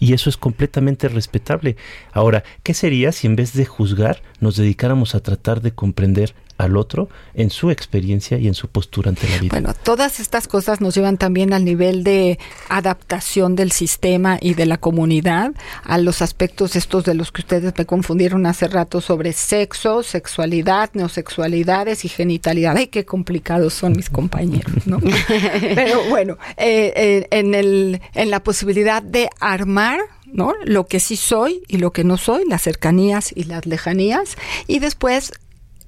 y 0.00 0.12
eso 0.12 0.28
es 0.28 0.36
completamente 0.36 1.06
respetable. 1.06 1.76
Ahora, 2.10 2.42
¿qué 2.64 2.74
sería 2.74 3.12
si 3.12 3.28
en 3.28 3.36
vez 3.36 3.52
de 3.52 3.64
juzgar 3.64 4.20
nos 4.40 4.56
dedicáramos 4.56 5.14
a 5.14 5.20
tratar 5.20 5.62
de 5.62 5.70
comprender 5.70 6.34
al 6.58 6.76
otro 6.76 7.08
en 7.34 7.50
su 7.50 7.70
experiencia 7.70 8.38
y 8.38 8.48
en 8.48 8.54
su 8.54 8.68
postura 8.68 9.10
ante 9.10 9.28
la 9.28 9.38
vida? 9.38 9.50
Bueno, 9.50 9.74
todas 9.74 10.20
estas 10.20 10.48
cosas 10.48 10.80
nos 10.80 10.94
llevan 10.94 11.18
también 11.18 11.52
al 11.52 11.64
nivel 11.64 12.04
de 12.04 12.38
adaptación 12.68 13.56
del 13.56 13.72
sistema 13.72 14.38
y 14.40 14.54
de 14.54 14.66
la 14.66 14.78
comunidad 14.78 15.52
a 15.84 15.98
los 15.98 16.22
aspectos 16.22 16.76
estos 16.76 17.04
de 17.04 17.14
los 17.14 17.32
que 17.32 17.42
ustedes 17.42 17.72
me 17.76 17.86
confundieron 17.86 18.46
hace 18.46 18.68
rato 18.68 19.00
sobre 19.00 19.32
sexo, 19.32 20.02
sexualidad, 20.02 20.90
neosexualidades 20.94 22.04
y 22.04 22.08
genitalidad. 22.08 22.76
Ay, 22.76 22.88
qué 22.88 23.04
complicados 23.04 23.74
son 23.74 23.92
mis 23.92 24.10
compañeros, 24.10 24.86
¿no? 24.86 24.98
Pero 25.74 26.04
bueno, 26.08 26.38
eh, 26.56 26.92
eh, 26.96 27.28
en, 27.30 27.54
el, 27.54 28.00
en 28.14 28.30
la 28.30 28.42
posibilidad 28.42 29.02
de 29.02 29.28
armar 29.40 30.00
¿no? 30.32 30.52
Lo 30.64 30.86
que 30.86 31.00
sí 31.00 31.16
soy 31.16 31.62
y 31.68 31.78
lo 31.78 31.92
que 31.92 32.04
no 32.04 32.16
soy, 32.16 32.44
las 32.48 32.62
cercanías 32.62 33.32
y 33.34 33.44
las 33.44 33.64
lejanías, 33.64 34.36
y 34.66 34.80
después 34.80 35.32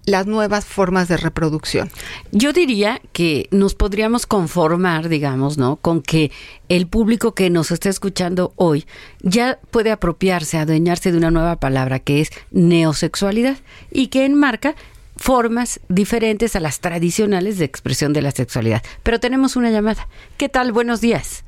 las 0.08 0.26
nuevas 0.26 0.64
formas 0.64 1.08
de 1.08 1.16
reproducción. 1.16 1.90
Yo 2.32 2.52
diría 2.52 3.00
que 3.12 3.46
nos 3.50 3.74
podríamos 3.74 4.26
conformar, 4.26 5.08
digamos, 5.08 5.58
¿no? 5.58 5.76
Con 5.76 6.02
que 6.02 6.30
el 6.68 6.86
público 6.86 7.34
que 7.34 7.50
nos 7.50 7.70
está 7.70 7.88
escuchando 7.88 8.52
hoy 8.56 8.86
ya 9.20 9.58
puede 9.70 9.92
apropiarse, 9.92 10.58
adueñarse 10.58 11.12
de 11.12 11.18
una 11.18 11.30
nueva 11.30 11.56
palabra 11.56 11.98
que 11.98 12.20
es 12.20 12.30
neosexualidad 12.50 13.56
y 13.90 14.08
que 14.08 14.24
enmarca 14.24 14.74
formas 15.16 15.80
diferentes 15.88 16.54
a 16.56 16.60
las 16.60 16.80
tradicionales 16.80 17.58
de 17.58 17.64
expresión 17.64 18.12
de 18.12 18.22
la 18.22 18.30
sexualidad. 18.30 18.82
Pero 19.02 19.20
tenemos 19.20 19.56
una 19.56 19.70
llamada. 19.70 20.06
¿Qué 20.36 20.48
tal? 20.48 20.72
Buenos 20.72 21.00
días. 21.00 21.44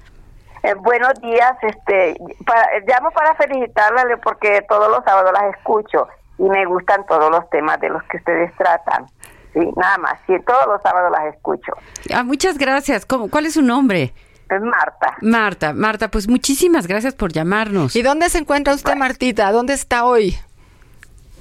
Eh, 0.63 0.75
buenos 0.75 1.15
días, 1.23 1.53
este, 1.63 2.17
para- 2.45 2.69
llamo 2.87 3.11
para 3.13 3.35
felicitarla 3.37 4.05
porque 4.23 4.61
todos 4.69 4.91
los 4.91 5.03
sábados 5.05 5.33
las 5.33 5.55
escucho 5.57 6.07
y 6.41 6.49
me 6.49 6.65
gustan 6.65 7.05
todos 7.07 7.31
los 7.31 7.49
temas 7.51 7.79
de 7.81 7.91
los 7.91 8.03
que 8.05 8.17
ustedes 8.17 8.53
tratan. 8.57 9.07
Sí, 9.53 9.61
nada 9.77 9.99
más, 9.99 10.15
sí, 10.27 10.35
todos 10.47 10.67
los 10.67 10.81
sábados 10.81 11.13
las 11.13 11.35
escucho. 11.35 11.73
Ah, 12.15 12.23
muchas 12.23 12.57
gracias. 12.57 13.05
¿Cómo, 13.05 13.29
¿Cuál 13.29 13.47
es 13.47 13.55
su 13.55 13.63
nombre? 13.63 14.15
Es 14.49 14.63
Marta. 14.63 15.17
Marta, 15.21 15.73
Marta, 15.75 16.09
pues 16.09 16.29
muchísimas 16.29 16.87
gracias 16.87 17.15
por 17.15 17.33
llamarnos. 17.33 17.95
¿Y 17.95 18.03
dónde 18.03 18.29
se 18.31 18.39
encuentra 18.39 18.75
usted, 18.75 18.97
Martita? 18.97 19.53
¿Dónde 19.53 19.75
está 19.75 20.05
hoy? 20.05 20.37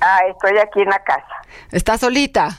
Ah, 0.01 0.19
estoy 0.29 0.57
aquí 0.57 0.81
en 0.81 0.89
la 0.89 1.01
casa. 1.03 1.41
¿Está 1.71 1.97
solita? 1.97 2.49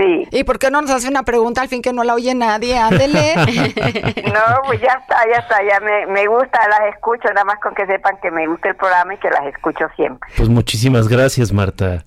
Sí. 0.00 0.26
¿Y 0.30 0.44
por 0.44 0.58
qué 0.58 0.70
no 0.70 0.80
nos 0.80 0.90
hace 0.90 1.08
una 1.08 1.24
pregunta 1.24 1.60
al 1.60 1.68
fin 1.68 1.82
que 1.82 1.92
no 1.92 2.04
la 2.04 2.14
oye 2.14 2.34
nadie? 2.34 2.78
Ándele. 2.78 3.34
No, 4.30 4.62
pues 4.64 4.80
ya 4.80 4.92
está, 5.00 5.16
ya 5.30 5.40
está, 5.40 5.58
ya 5.62 5.80
me, 5.80 6.06
me 6.06 6.26
gusta, 6.26 6.60
las 6.68 6.94
escucho, 6.94 7.28
nada 7.28 7.44
más 7.44 7.58
con 7.60 7.74
que 7.74 7.84
sepan 7.86 8.16
que 8.22 8.30
me 8.30 8.46
gusta 8.46 8.68
el 8.68 8.76
programa 8.76 9.14
y 9.14 9.18
que 9.18 9.28
las 9.28 9.44
escucho 9.46 9.86
siempre. 9.96 10.30
Pues 10.36 10.48
muchísimas 10.48 11.08
gracias, 11.08 11.52
Marta. 11.52 12.04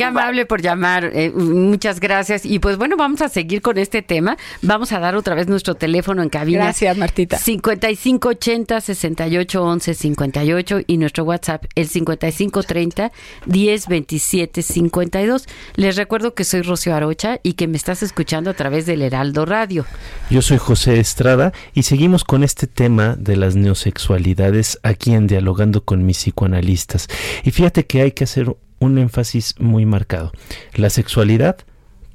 Qué 0.00 0.04
amable 0.04 0.46
por 0.46 0.62
llamar, 0.62 1.10
eh, 1.12 1.30
muchas 1.30 2.00
gracias. 2.00 2.46
Y 2.46 2.58
pues 2.58 2.78
bueno, 2.78 2.96
vamos 2.96 3.20
a 3.20 3.28
seguir 3.28 3.60
con 3.60 3.76
este 3.76 4.00
tema. 4.00 4.38
Vamos 4.62 4.92
a 4.92 4.98
dar 4.98 5.14
otra 5.14 5.34
vez 5.34 5.46
nuestro 5.46 5.74
teléfono 5.74 6.22
en 6.22 6.30
cabina. 6.30 6.64
Gracias, 6.64 6.96
Martita. 6.96 7.36
5580 7.36 8.80
68 8.80 9.62
11 9.62 9.92
58 9.92 10.80
y 10.86 10.96
nuestro 10.96 11.24
WhatsApp 11.24 11.66
el 11.74 11.86
5530 11.86 13.12
10 13.44 13.88
27 13.88 14.62
52. 14.62 15.46
Les 15.74 15.96
recuerdo 15.96 16.32
que 16.32 16.44
soy 16.44 16.62
Rocío 16.62 16.94
Arocha 16.94 17.38
y 17.42 17.52
que 17.52 17.68
me 17.68 17.76
estás 17.76 18.02
escuchando 18.02 18.48
a 18.48 18.54
través 18.54 18.86
del 18.86 19.02
Heraldo 19.02 19.44
Radio. 19.44 19.84
Yo 20.30 20.40
soy 20.40 20.56
José 20.56 20.98
Estrada 20.98 21.52
y 21.74 21.82
seguimos 21.82 22.24
con 22.24 22.42
este 22.42 22.66
tema 22.66 23.16
de 23.18 23.36
las 23.36 23.54
neosexualidades 23.54 24.78
aquí 24.82 25.12
en 25.12 25.26
Dialogando 25.26 25.84
con 25.84 26.06
mis 26.06 26.16
psicoanalistas. 26.16 27.06
Y 27.44 27.50
fíjate 27.50 27.84
que 27.84 28.00
hay 28.00 28.12
que 28.12 28.24
hacer 28.24 28.56
un 28.80 28.98
énfasis 28.98 29.54
muy 29.60 29.86
marcado. 29.86 30.32
La 30.74 30.90
sexualidad 30.90 31.58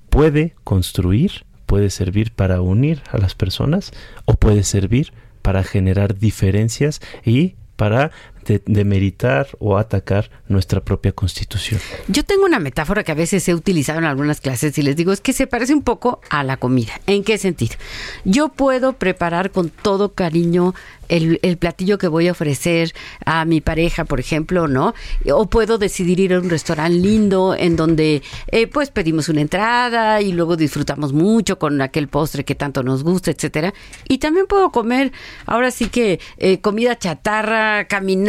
puede 0.10 0.56
construir, 0.64 1.46
puede 1.66 1.90
servir 1.90 2.32
para 2.32 2.62
unir 2.62 3.02
a 3.12 3.18
las 3.18 3.36
personas 3.36 3.92
o 4.26 4.34
puede 4.34 4.64
servir 4.64 5.14
para 5.42 5.64
generar 5.64 6.18
diferencias 6.18 7.02
y 7.24 7.56
para 7.76 8.12
de- 8.46 8.62
demeritar 8.66 9.48
o 9.60 9.78
atacar 9.78 10.30
nuestra 10.48 10.82
propia 10.82 11.12
constitución. 11.12 11.80
Yo 12.08 12.24
tengo 12.24 12.46
una 12.46 12.60
metáfora 12.60 13.04
que 13.04 13.12
a 13.12 13.16
veces 13.16 13.48
he 13.50 13.54
utilizado 13.54 14.00
en 14.00 14.06
algunas 14.06 14.42
clases 14.42 14.78
y 14.78 14.82
les 14.82 14.96
digo, 14.96 15.12
es 15.12 15.22
que 15.22 15.34
se 15.34 15.48
parece 15.48 15.74
un 15.74 15.82
poco 15.82 16.22
a 16.30 16.44
la 16.44 16.58
comida. 16.58 16.94
¿En 17.08 17.24
qué 17.24 17.38
sentido? 17.38 17.76
Yo 18.24 18.50
puedo 18.50 18.94
preparar 18.94 19.52
con 19.52 19.70
todo 19.70 20.14
cariño 20.14 20.74
el, 21.08 21.40
el 21.44 21.58
platillo 21.58 22.00
que 22.00 22.08
voy 22.08 22.28
a 22.28 22.32
ofrecer 22.32 22.94
a 23.26 23.46
mi 23.46 23.62
pareja, 23.62 24.06
por 24.06 24.20
ejemplo, 24.20 24.68
¿no? 24.68 24.96
O 25.32 25.48
puedo 25.48 25.78
decidir 25.78 26.20
ir 26.20 26.34
a 26.34 26.40
un 26.40 26.50
restaurante 26.50 26.98
lindo 26.98 27.56
en 27.58 27.76
donde 27.76 28.24
eh, 28.52 28.66
pues 28.66 28.90
pedimos 28.90 29.30
una 29.30 29.42
entrada 29.42 30.22
y 30.22 30.32
luego 30.32 30.56
disfrutamos 30.58 31.14
mucho 31.14 31.60
con 31.60 31.80
aquel 31.82 32.08
postre 32.08 32.44
que 32.44 32.56
tanto 32.56 32.82
nos 32.82 33.04
gusta, 33.04 33.30
etcétera. 33.30 33.74
Y 34.08 34.18
también 34.18 34.48
puedo 34.48 34.72
comer, 34.72 35.12
ahora 35.46 35.70
sí 35.70 35.90
que 35.90 36.20
eh, 36.38 36.60
comida 36.60 36.98
chatarra, 36.98 37.86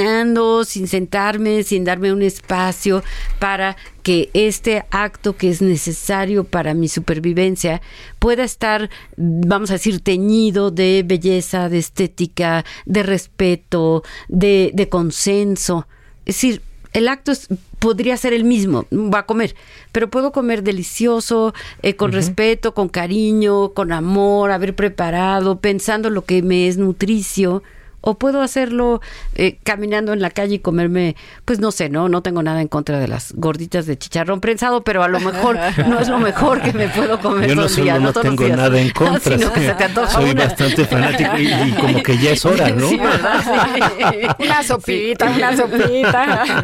caminando, 0.06 0.64
sin 0.64 0.86
sentarme, 0.86 1.62
sin 1.64 1.84
darme 1.84 2.12
un 2.12 2.22
espacio 2.22 3.02
para 3.40 3.76
que 4.02 4.30
este 4.34 4.84
acto 4.90 5.36
que 5.36 5.50
es 5.50 5.60
necesario 5.62 6.44
para 6.44 6.74
mi 6.74 6.88
supervivencia 6.88 7.82
pueda 8.20 8.44
estar, 8.44 8.88
vamos 9.16 9.70
a 9.70 9.74
decir, 9.74 10.00
teñido 10.00 10.70
de 10.70 11.02
belleza, 11.04 11.68
de 11.68 11.78
estética, 11.78 12.64
de 12.84 13.02
respeto, 13.02 14.04
de, 14.28 14.70
de 14.74 14.88
consenso. 14.88 15.88
Es 16.24 16.36
decir, 16.36 16.62
el 16.92 17.08
acto 17.08 17.32
es- 17.32 17.48
podría 17.80 18.16
ser 18.16 18.32
el 18.32 18.44
mismo, 18.44 18.86
va 18.92 19.20
a 19.20 19.26
comer, 19.26 19.54
pero 19.92 20.08
puedo 20.08 20.30
comer 20.32 20.62
delicioso, 20.62 21.52
eh, 21.82 21.94
con 21.94 22.12
respeto, 22.12 22.74
con 22.74 22.88
cariño, 22.88 23.70
con 23.74 23.92
amor, 23.92 24.50
haber 24.50 24.74
preparado, 24.74 25.60
pensando 25.60 26.10
lo 26.10 26.24
que 26.24 26.42
me 26.42 26.68
es 26.68 26.78
nutricio. 26.78 27.62
O 28.08 28.14
puedo 28.14 28.40
hacerlo 28.40 29.00
eh, 29.34 29.58
caminando 29.64 30.12
en 30.12 30.20
la 30.20 30.30
calle 30.30 30.54
y 30.54 30.58
comerme, 30.60 31.16
pues 31.44 31.58
no 31.58 31.72
sé, 31.72 31.88
no, 31.88 32.08
no 32.08 32.22
tengo 32.22 32.40
nada 32.40 32.62
en 32.62 32.68
contra 32.68 33.00
de 33.00 33.08
las 33.08 33.32
gorditas 33.32 33.84
de 33.86 33.98
chicharrón 33.98 34.40
prensado, 34.40 34.84
pero 34.84 35.02
a 35.02 35.08
lo 35.08 35.18
mejor 35.18 35.58
no 35.88 35.98
es 35.98 36.06
lo 36.06 36.20
mejor 36.20 36.62
que 36.62 36.72
me 36.72 36.88
puedo 36.88 37.18
comer 37.18 37.48
Yo 37.48 37.56
no 37.56 37.68
solo 37.68 37.82
día, 37.82 37.98
no 37.98 38.12
todos 38.12 38.26
los 38.26 38.36
tengo 38.36 38.44
días. 38.44 38.56
nada 38.56 38.80
en 38.80 38.90
contra, 38.92 39.36
sino 39.36 39.52
que 39.52 39.60
se 39.66 39.74
te 39.74 39.84
antoja 39.84 40.08
soy 40.08 40.30
una. 40.30 40.44
bastante 40.44 40.84
fanático 40.84 41.36
y, 41.36 41.46
y 41.52 41.72
como 41.80 42.00
que 42.04 42.16
ya 42.18 42.30
es 42.30 42.44
hora, 42.46 42.70
¿no? 42.76 42.88
Sí, 42.88 42.96
¿verdad? 43.02 43.42
Sí. 43.44 44.44
Una 44.44 44.62
sopita, 44.62 45.28
una 45.28 45.56
sopita. 45.56 46.54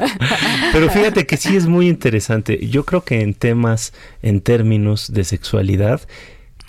Pero 0.73 0.91
fíjate 0.91 1.27
que 1.27 1.37
sí 1.37 1.57
es 1.57 1.67
muy 1.67 1.89
interesante. 1.89 2.65
Yo 2.69 2.85
creo 2.85 3.03
que 3.03 3.21
en 3.21 3.35
temas, 3.35 3.93
en 4.23 4.43
términos 4.43 5.13
de 5.13 5.25
sexualidad, 5.25 6.03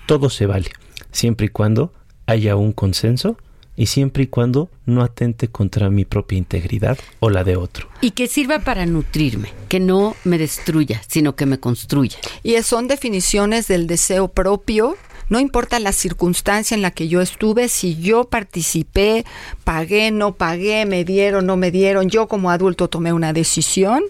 todo 0.07 0.31
se 0.31 0.47
vale, 0.47 0.71
siempre 1.11 1.45
y 1.45 1.49
cuando 1.49 1.93
haya 2.25 2.55
un 2.55 2.71
consenso 2.73 3.37
y 3.75 3.87
siempre 3.87 4.23
y 4.23 4.27
cuando 4.27 4.69
no 4.85 5.01
atente 5.01 5.47
contra 5.47 5.89
mi 5.89 6.05
propia 6.05 6.37
integridad 6.37 6.97
o 7.19 7.29
la 7.29 7.43
de 7.43 7.55
otro. 7.55 7.87
Y 8.01 8.11
que 8.11 8.27
sirva 8.27 8.59
para 8.59 8.85
nutrirme, 8.85 9.49
que 9.69 9.79
no 9.79 10.15
me 10.23 10.37
destruya, 10.37 11.01
sino 11.07 11.35
que 11.35 11.45
me 11.45 11.59
construya. 11.59 12.17
Y 12.43 12.61
son 12.63 12.87
definiciones 12.87 13.67
del 13.67 13.87
deseo 13.87 14.27
propio. 14.27 14.97
No 15.29 15.39
importa 15.39 15.79
la 15.79 15.93
circunstancia 15.93 16.75
en 16.75 16.81
la 16.81 16.91
que 16.91 17.07
yo 17.07 17.21
estuve, 17.21 17.69
si 17.69 17.95
yo 17.95 18.25
participé, 18.25 19.25
pagué, 19.63 20.11
no 20.11 20.35
pagué, 20.35 20.85
me 20.85 21.05
dieron, 21.05 21.45
no 21.45 21.57
me 21.57 21.71
dieron, 21.71 22.09
yo 22.09 22.27
como 22.27 22.51
adulto 22.51 22.89
tomé 22.89 23.13
una 23.13 23.33
decisión, 23.33 24.03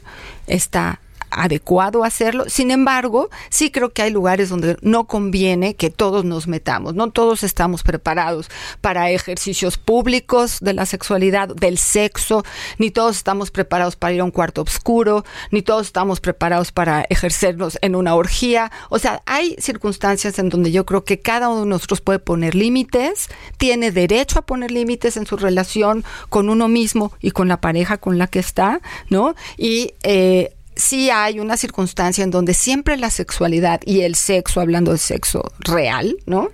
está 0.47 0.99
adecuado 1.33 2.03
hacerlo. 2.03 2.45
Sin 2.47 2.71
embargo, 2.71 3.29
sí 3.49 3.71
creo 3.71 3.91
que 3.91 4.01
hay 4.01 4.11
lugares 4.11 4.49
donde 4.49 4.77
no 4.81 5.05
conviene 5.05 5.75
que 5.75 5.89
todos 5.89 6.25
nos 6.25 6.47
metamos. 6.47 6.95
No 6.95 7.11
todos 7.11 7.43
estamos 7.43 7.83
preparados 7.83 8.49
para 8.81 9.11
ejercicios 9.11 9.77
públicos 9.77 10.57
de 10.61 10.73
la 10.73 10.85
sexualidad, 10.85 11.49
del 11.49 11.77
sexo, 11.77 12.43
ni 12.77 12.91
todos 12.91 13.17
estamos 13.17 13.51
preparados 13.51 13.95
para 13.95 14.13
ir 14.13 14.21
a 14.21 14.23
un 14.23 14.31
cuarto 14.31 14.61
oscuro, 14.61 15.25
ni 15.51 15.61
todos 15.61 15.87
estamos 15.87 16.19
preparados 16.19 16.71
para 16.71 17.05
ejercernos 17.09 17.77
en 17.81 17.95
una 17.95 18.15
orgía. 18.15 18.71
O 18.89 18.99
sea, 18.99 19.21
hay 19.25 19.55
circunstancias 19.59 20.39
en 20.39 20.49
donde 20.49 20.71
yo 20.71 20.85
creo 20.85 21.03
que 21.03 21.19
cada 21.19 21.49
uno 21.49 21.61
de 21.61 21.67
nosotros 21.67 22.01
puede 22.01 22.19
poner 22.19 22.55
límites, 22.55 23.29
tiene 23.57 23.91
derecho 23.91 24.39
a 24.39 24.43
poner 24.43 24.71
límites 24.71 25.17
en 25.17 25.25
su 25.25 25.37
relación 25.37 26.03
con 26.29 26.49
uno 26.49 26.67
mismo 26.67 27.13
y 27.21 27.31
con 27.31 27.47
la 27.47 27.61
pareja 27.61 27.97
con 27.97 28.17
la 28.17 28.27
que 28.27 28.39
está, 28.39 28.81
¿no? 29.09 29.35
Y 29.57 29.93
eh, 30.03 30.53
sí 30.75 31.09
hay 31.09 31.39
una 31.39 31.57
circunstancia 31.57 32.23
en 32.23 32.31
donde 32.31 32.53
siempre 32.53 32.97
la 32.97 33.09
sexualidad 33.09 33.81
y 33.85 34.01
el 34.01 34.15
sexo, 34.15 34.61
hablando 34.61 34.91
de 34.91 34.97
sexo 34.97 35.51
real, 35.59 36.17
¿no? 36.25 36.49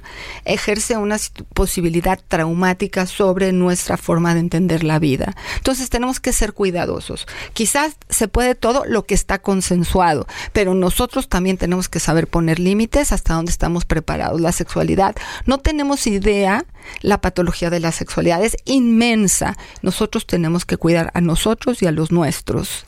Ejerce 0.45 0.97
una 0.97 1.17
posibilidad 1.53 2.19
traumática 2.27 3.05
sobre 3.05 3.51
nuestra 3.51 3.97
forma 3.97 4.33
de 4.33 4.41
entender 4.41 4.83
la 4.83 4.99
vida. 4.99 5.35
Entonces 5.57 5.89
tenemos 5.89 6.19
que 6.19 6.33
ser 6.33 6.53
cuidadosos. 6.53 7.27
Quizás 7.53 7.97
se 8.09 8.27
puede 8.27 8.55
todo 8.55 8.85
lo 8.85 9.03
que 9.03 9.15
está 9.15 9.39
consensuado, 9.39 10.27
pero 10.53 10.73
nosotros 10.73 11.29
también 11.29 11.57
tenemos 11.57 11.89
que 11.89 11.99
saber 11.99 12.27
poner 12.27 12.59
límites 12.59 13.11
hasta 13.11 13.33
donde 13.33 13.51
estamos 13.51 13.85
preparados. 13.85 14.41
La 14.41 14.51
sexualidad, 14.51 15.15
no 15.45 15.57
tenemos 15.57 16.07
idea, 16.07 16.65
la 17.01 17.21
patología 17.21 17.69
de 17.69 17.79
la 17.79 17.91
sexualidad 17.91 18.43
es 18.43 18.57
inmensa. 18.65 19.57
Nosotros 19.81 20.25
tenemos 20.25 20.65
que 20.65 20.77
cuidar 20.77 21.11
a 21.13 21.21
nosotros 21.21 21.81
y 21.81 21.87
a 21.87 21.91
los 21.91 22.11
nuestros. 22.11 22.85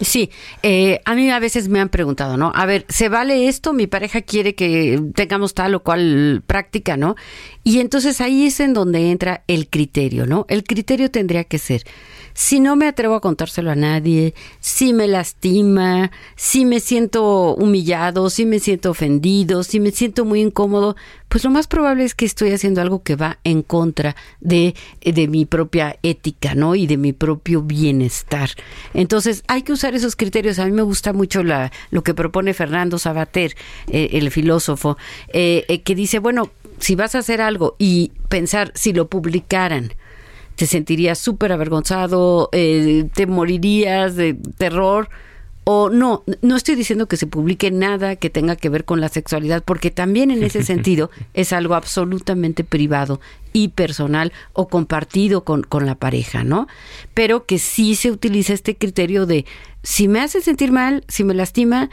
Sí, 0.00 0.30
eh, 0.62 1.00
a 1.04 1.14
mí 1.14 1.30
a 1.30 1.38
veces 1.38 1.68
me 1.68 1.78
han 1.78 1.90
preguntado, 1.90 2.38
¿no? 2.38 2.52
A 2.54 2.64
ver, 2.64 2.86
¿se 2.88 3.10
vale 3.10 3.48
esto? 3.48 3.74
Mi 3.74 3.86
pareja 3.86 4.22
quiere 4.22 4.54
que 4.54 4.98
tengamos 5.14 5.52
tal 5.52 5.74
o 5.74 5.82
cual 5.82 6.42
práctica, 6.46 6.96
¿no? 6.96 7.16
Y 7.64 7.80
entonces 7.80 8.22
ahí 8.22 8.46
es 8.46 8.60
en 8.60 8.72
donde 8.72 9.10
entra 9.10 9.44
el 9.46 9.68
criterio, 9.68 10.24
¿no? 10.24 10.46
El 10.48 10.64
criterio 10.64 11.10
tendría 11.10 11.44
que 11.44 11.58
ser, 11.58 11.84
si 12.40 12.58
no 12.58 12.74
me 12.74 12.88
atrevo 12.88 13.16
a 13.16 13.20
contárselo 13.20 13.70
a 13.70 13.74
nadie, 13.74 14.32
si 14.60 14.94
me 14.94 15.06
lastima, 15.06 16.10
si 16.36 16.64
me 16.64 16.80
siento 16.80 17.54
humillado, 17.54 18.30
si 18.30 18.46
me 18.46 18.60
siento 18.60 18.92
ofendido, 18.92 19.62
si 19.62 19.78
me 19.78 19.90
siento 19.90 20.24
muy 20.24 20.40
incómodo, 20.40 20.96
pues 21.28 21.44
lo 21.44 21.50
más 21.50 21.66
probable 21.66 22.02
es 22.02 22.14
que 22.14 22.24
estoy 22.24 22.52
haciendo 22.52 22.80
algo 22.80 23.02
que 23.02 23.14
va 23.14 23.40
en 23.44 23.60
contra 23.60 24.16
de, 24.40 24.74
de 25.02 25.28
mi 25.28 25.44
propia 25.44 25.98
ética, 26.02 26.54
¿no? 26.54 26.76
Y 26.76 26.86
de 26.86 26.96
mi 26.96 27.12
propio 27.12 27.60
bienestar. 27.60 28.48
Entonces, 28.94 29.44
hay 29.46 29.60
que 29.60 29.74
usar 29.74 29.94
esos 29.94 30.16
criterios. 30.16 30.58
A 30.58 30.64
mí 30.64 30.72
me 30.72 30.80
gusta 30.80 31.12
mucho 31.12 31.42
la, 31.42 31.70
lo 31.90 32.02
que 32.02 32.14
propone 32.14 32.54
Fernando 32.54 32.98
Sabater, 32.98 33.54
eh, 33.88 34.08
el 34.12 34.30
filósofo, 34.30 34.96
eh, 35.34 35.66
eh, 35.68 35.82
que 35.82 35.94
dice, 35.94 36.20
bueno, 36.20 36.50
si 36.78 36.94
vas 36.94 37.14
a 37.14 37.18
hacer 37.18 37.42
algo 37.42 37.76
y 37.78 38.12
pensar 38.30 38.72
si 38.74 38.94
lo 38.94 39.08
publicaran, 39.08 39.92
te 40.60 40.66
sentirías 40.66 41.18
súper 41.18 41.52
avergonzado, 41.52 42.50
eh, 42.52 43.08
te 43.14 43.26
morirías 43.26 44.14
de 44.14 44.34
terror. 44.58 45.08
O 45.64 45.88
no, 45.88 46.22
no 46.42 46.54
estoy 46.54 46.74
diciendo 46.74 47.08
que 47.08 47.16
se 47.16 47.26
publique 47.26 47.70
nada 47.70 48.16
que 48.16 48.28
tenga 48.28 48.56
que 48.56 48.68
ver 48.68 48.84
con 48.84 49.00
la 49.00 49.08
sexualidad, 49.08 49.64
porque 49.64 49.90
también 49.90 50.30
en 50.30 50.42
ese 50.42 50.62
sentido 50.72 51.10
es 51.32 51.54
algo 51.54 51.76
absolutamente 51.76 52.62
privado 52.62 53.22
y 53.54 53.68
personal 53.68 54.34
o 54.52 54.68
compartido 54.68 55.44
con, 55.44 55.62
con 55.62 55.86
la 55.86 55.94
pareja, 55.94 56.44
¿no? 56.44 56.68
Pero 57.14 57.46
que 57.46 57.58
sí 57.58 57.94
se 57.94 58.10
utiliza 58.10 58.52
este 58.52 58.76
criterio 58.76 59.24
de 59.24 59.46
si 59.82 60.08
me 60.08 60.20
hace 60.20 60.42
sentir 60.42 60.72
mal, 60.72 61.04
si 61.08 61.24
me 61.24 61.32
lastima, 61.32 61.88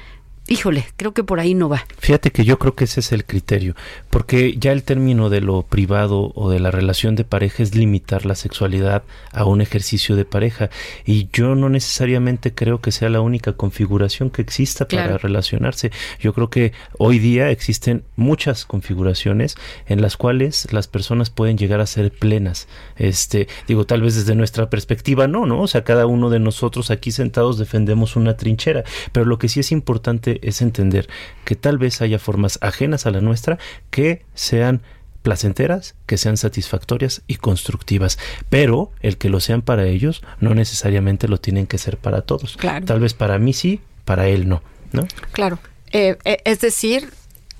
híjole, 0.48 0.86
creo 0.96 1.14
que 1.14 1.24
por 1.24 1.40
ahí 1.40 1.54
no 1.54 1.70
va. 1.70 1.86
Fíjate 2.00 2.32
que 2.32 2.46
yo 2.46 2.58
creo 2.58 2.76
que 2.76 2.86
ese 2.86 3.02
es 3.02 3.12
el 3.12 3.26
criterio, 3.26 3.76
porque 4.10 4.56
ya 4.58 4.72
el 4.72 4.84
término 4.84 5.30
de 5.30 5.42
lo 5.42 5.64
privado 5.64 6.32
o 6.36 6.50
de 6.50 6.60
la 6.60 6.72
relación 6.72 7.16
de 7.16 7.24
pareja 7.24 7.64
es 7.64 7.76
limitar 7.76 8.26
la 8.26 8.36
sexualidad 8.36 9.04
a 9.32 9.46
un 9.46 9.62
ejercicio 9.62 10.16
de 10.16 10.26
pareja 10.26 10.70
y 11.06 11.30
yo 11.34 11.56
no 11.56 11.70
necesariamente 11.70 12.54
creo 12.54 12.82
que 12.82 12.92
sea 12.92 13.10
la 13.10 13.22
única 13.22 13.54
configuración 13.54 14.30
que 14.30 14.42
exista 14.42 14.88
para 14.88 15.18
relacionarse. 15.18 15.92
Yo 16.20 16.34
creo 16.34 16.50
que 16.50 16.74
hoy 16.98 17.20
día 17.20 17.50
existen 17.50 18.04
muchas 18.16 18.66
configuraciones 18.66 19.56
en 19.88 20.02
las 20.02 20.18
cuales 20.18 20.72
las 20.72 20.88
personas 20.88 21.30
pueden 21.30 21.58
llegar 21.58 21.82
a 21.82 21.86
ser 21.86 22.12
plenas. 22.12 22.68
Este, 22.96 23.48
digo, 23.68 23.86
tal 23.86 24.02
vez 24.02 24.16
desde 24.16 24.36
nuestra 24.36 24.70
perspectiva 24.70 25.28
no, 25.28 25.46
¿no? 25.46 25.62
O 25.62 25.68
sea, 25.68 25.84
cada 25.84 26.06
uno 26.06 26.30
de 26.30 26.40
nosotros 26.40 26.92
aquí 26.92 27.12
sentados 27.12 27.58
defendemos 27.58 28.16
una 28.16 28.38
trinchera, 28.38 28.84
pero 29.12 29.26
lo 29.26 29.38
que 29.38 29.50
sí 29.50 29.60
es 29.60 29.72
importante 29.72 30.37
es 30.42 30.62
entender 30.62 31.08
que 31.46 31.56
tal 31.56 31.78
vez 31.78 32.02
haya 32.02 32.20
formas 32.20 32.60
ajenas 32.62 33.06
a 33.06 33.12
la 33.12 33.22
nuestra 33.22 33.58
que 33.90 34.24
sean 34.34 34.82
placenteras, 35.22 35.96
que 36.06 36.18
sean 36.18 36.38
satisfactorias 36.38 37.22
y 37.28 37.36
constructivas, 37.36 38.18
pero 38.50 38.92
el 39.02 39.18
que 39.18 39.30
lo 39.30 39.40
sean 39.40 39.62
para 39.62 39.86
ellos 39.86 40.24
no 40.40 40.56
necesariamente 40.56 41.28
lo 41.28 41.38
tienen 41.38 41.68
que 41.68 41.78
ser 41.78 41.98
para 41.98 42.22
todos. 42.22 42.56
Claro. 42.56 42.86
Tal 42.86 43.02
vez 43.02 43.14
para 43.14 43.38
mí 43.38 43.52
sí, 43.52 43.82
para 44.06 44.28
él 44.30 44.48
no, 44.48 44.62
¿no? 44.94 45.06
Claro. 45.34 45.60
Eh, 45.92 46.18
eh, 46.24 46.38
es 46.46 46.62
decir, 46.62 47.12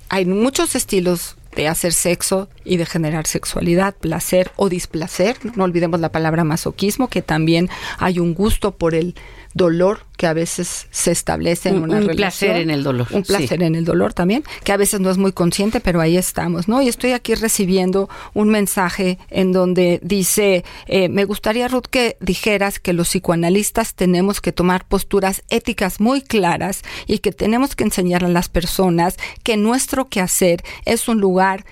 hay 0.10 0.26
muchos 0.26 0.76
estilos 0.76 1.36
de 1.58 1.68
hacer 1.68 1.92
sexo 1.92 2.50
y 2.64 2.78
de 2.78 2.86
generar 2.86 3.26
sexualidad, 3.26 3.96
placer 3.96 4.52
o 4.56 4.70
displacer. 4.70 5.38
No 5.56 5.64
olvidemos 5.64 6.00
la 6.00 6.12
palabra 6.12 6.44
masoquismo, 6.44 7.10
que 7.10 7.22
también 7.22 7.70
hay 7.98 8.20
un 8.20 8.34
gusto 8.34 8.78
por 8.78 8.96
el 8.96 9.16
dolor 9.58 10.06
que 10.18 10.26
a 10.28 10.34
veces 10.34 10.88
se 10.90 11.12
establece 11.12 11.70
en 11.70 11.76
Un- 11.78 11.84
una 11.84 11.94
un 11.98 12.08
relación. 12.08 12.16
placer 12.18 12.56
en 12.58 12.70
el 12.72 12.84
dolor, 12.84 13.08
Un 13.12 13.24
placer 13.24 13.60
sí. 13.60 13.66
en 13.66 13.76
el 13.76 13.86
dolor 13.86 14.14
también, 14.14 14.44
que 14.64 14.72
a 14.72 14.78
veces 14.78 15.00
no 15.00 15.12
es 15.12 15.18
muy 15.18 15.32
consciente, 15.32 15.80
pero 15.80 16.02
ahí 16.02 16.18
estamos, 16.18 16.68
¿no? 16.68 16.82
Y 16.82 16.88
estoy 16.88 17.12
aquí 17.12 17.36
recibiendo 17.36 18.10
un 18.34 18.50
mensaje 18.50 19.20
en 19.30 19.52
donde 19.52 20.00
dice, 20.02 20.64
eh, 20.88 21.10
me 21.10 21.26
gustaría, 21.26 21.68
Ruth, 21.68 21.86
que 21.90 22.18
dijeras 22.20 22.80
que 22.80 22.94
los 22.94 23.10
psicoanalistas 23.10 23.94
tenemos 23.94 24.42
que 24.42 24.52
tomar 24.52 24.88
posturas 24.88 25.44
éticas 25.50 26.00
muy 26.00 26.22
claras 26.22 26.82
y 27.06 27.20
que 27.20 27.32
tenemos 27.32 27.76
que 27.76 27.84
enseñar 27.84 28.24
a 28.24 28.30
las 28.30 28.50
personas 28.50 29.18
que 29.44 29.56
nuestro 29.58 30.06
quehacer 30.08 30.64
es 30.86 31.08
un 31.08 31.20
lugar 31.20 31.66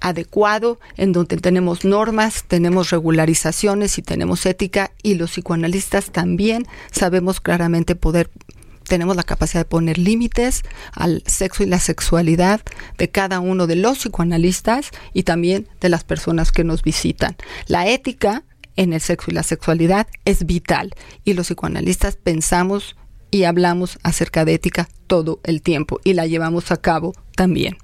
adecuado 0.00 0.78
en 0.96 1.12
donde 1.12 1.36
tenemos 1.36 1.84
normas, 1.84 2.44
tenemos 2.46 2.90
regularizaciones 2.90 3.98
y 3.98 4.02
tenemos 4.02 4.46
ética 4.46 4.92
y 5.02 5.14
los 5.14 5.32
psicoanalistas 5.32 6.10
también 6.10 6.66
sabemos 6.90 7.40
claramente 7.40 7.94
poder 7.94 8.30
tenemos 8.86 9.16
la 9.16 9.24
capacidad 9.24 9.62
de 9.62 9.68
poner 9.68 9.98
límites 9.98 10.62
al 10.92 11.22
sexo 11.26 11.64
y 11.64 11.66
la 11.66 11.80
sexualidad 11.80 12.60
de 12.98 13.10
cada 13.10 13.40
uno 13.40 13.66
de 13.66 13.76
los 13.76 13.98
psicoanalistas 13.98 14.90
y 15.12 15.24
también 15.24 15.68
de 15.80 15.88
las 15.88 16.04
personas 16.04 16.52
que 16.52 16.64
nos 16.64 16.82
visitan. 16.82 17.36
La 17.66 17.88
ética 17.88 18.44
en 18.76 18.92
el 18.92 19.00
sexo 19.00 19.30
y 19.30 19.34
la 19.34 19.42
sexualidad 19.42 20.06
es 20.24 20.46
vital 20.46 20.94
y 21.24 21.34
los 21.34 21.48
psicoanalistas 21.48 22.16
pensamos 22.16 22.96
y 23.30 23.44
hablamos 23.44 23.98
acerca 24.02 24.44
de 24.44 24.54
ética 24.54 24.88
todo 25.06 25.40
el 25.44 25.62
tiempo 25.62 26.00
y 26.04 26.14
la 26.14 26.26
llevamos 26.26 26.70
a 26.70 26.76
cabo 26.76 27.12
también. 27.34 27.76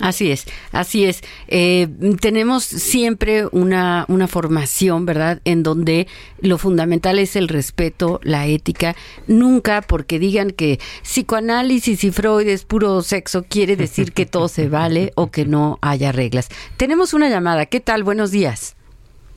Así 0.00 0.32
es, 0.32 0.46
así 0.72 1.04
es. 1.04 1.22
Eh, 1.48 1.86
tenemos 2.20 2.64
siempre 2.64 3.46
una, 3.52 4.04
una 4.08 4.26
formación, 4.26 5.06
¿verdad? 5.06 5.40
En 5.44 5.62
donde 5.62 6.08
lo 6.40 6.58
fundamental 6.58 7.18
es 7.18 7.36
el 7.36 7.46
respeto, 7.48 8.18
la 8.24 8.46
ética. 8.46 8.96
Nunca 9.28 9.80
porque 9.82 10.18
digan 10.18 10.50
que 10.50 10.80
psicoanálisis 11.02 12.02
y 12.04 12.10
Freud 12.10 12.48
es 12.48 12.64
puro 12.64 13.02
sexo 13.02 13.44
quiere 13.48 13.76
decir 13.76 14.12
que 14.12 14.26
todo 14.26 14.48
se 14.48 14.68
vale 14.68 15.12
o 15.14 15.30
que 15.30 15.44
no 15.44 15.78
haya 15.82 16.10
reglas. 16.10 16.48
Tenemos 16.76 17.14
una 17.14 17.28
llamada. 17.28 17.66
¿Qué 17.66 17.80
tal? 17.80 18.02
Buenos 18.02 18.30
días. 18.32 18.74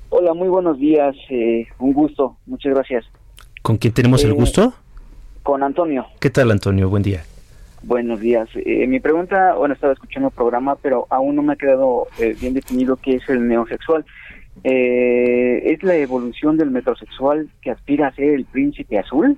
Hola, 0.09 0.33
muy 0.33 0.47
buenos 0.47 0.79
días. 0.79 1.15
eh, 1.29 1.67
un 1.79 1.93
gusto. 1.93 2.37
Muchas 2.45 2.73
gracias. 2.73 3.05
¿Con 3.61 3.77
quién 3.77 3.93
tenemos 3.93 4.23
el 4.23 4.31
Eh, 4.31 4.33
gusto? 4.33 4.73
Con 5.43 5.61
Antonio. 5.61 6.05
¿Qué 6.19 6.29
tal, 6.31 6.49
Antonio? 6.49 6.89
Buen 6.89 7.03
día. 7.03 7.23
Buenos 7.85 8.19
días. 8.19 8.49
Eh, 8.55 8.87
mi 8.87 8.99
pregunta, 8.99 9.53
bueno, 9.53 9.75
estaba 9.75 9.93
escuchando 9.93 10.29
el 10.29 10.33
programa, 10.33 10.75
pero 10.75 11.05
aún 11.11 11.35
no 11.35 11.43
me 11.43 11.53
ha 11.53 11.55
quedado 11.55 12.07
eh, 12.17 12.35
bien 12.41 12.55
definido 12.55 12.95
qué 12.95 13.17
es 13.17 13.29
el 13.29 13.47
neosexual. 13.47 14.03
Eh, 14.63 15.61
¿Es 15.65 15.83
la 15.83 15.95
evolución 15.95 16.57
del 16.57 16.71
metrosexual 16.71 17.47
que 17.61 17.69
aspira 17.69 18.07
a 18.07 18.11
ser 18.15 18.33
el 18.33 18.45
príncipe 18.45 18.97
azul? 18.97 19.37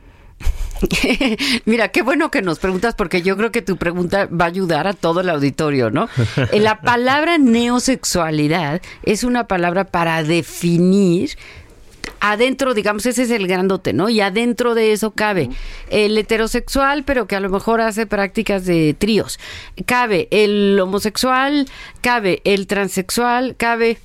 Mira, 1.65 1.89
qué 1.89 2.03
bueno 2.03 2.31
que 2.31 2.41
nos 2.41 2.59
preguntas 2.59 2.95
porque 2.95 3.21
yo 3.21 3.35
creo 3.35 3.51
que 3.51 3.61
tu 3.61 3.75
pregunta 3.75 4.27
va 4.27 4.45
a 4.45 4.47
ayudar 4.47 4.87
a 4.87 4.93
todo 4.93 5.19
el 5.19 5.29
auditorio, 5.29 5.89
¿no? 5.89 6.07
Eh, 6.53 6.61
La 6.61 6.79
palabra 6.79 7.37
neosexualidad 7.37 8.81
es 9.03 9.25
una 9.25 9.47
palabra 9.47 9.83
para 9.83 10.23
definir 10.23 11.31
adentro, 12.20 12.74
digamos, 12.74 13.05
ese 13.05 13.24
es 13.24 13.32
el 13.32 13.47
grandote, 13.47 13.93
¿no? 13.93 14.10
Y 14.10 14.22
adentro 14.22 14.76
de 14.76 14.91
eso 14.91 15.12
cabe 15.12 15.49
el 15.89 16.18
heterosexual, 16.18 17.03
pero 17.03 17.28
que 17.28 17.36
a 17.36 17.39
lo 17.39 17.49
mejor 17.49 17.82
hace 17.82 18.05
prácticas 18.05 18.66
de 18.66 18.95
tríos. 18.97 19.39
Cabe 19.86 20.28
el 20.32 20.80
homosexual, 20.80 21.68
cabe 22.01 22.41
el 22.43 22.68
transexual, 22.68 23.55
cabe... 23.55 23.97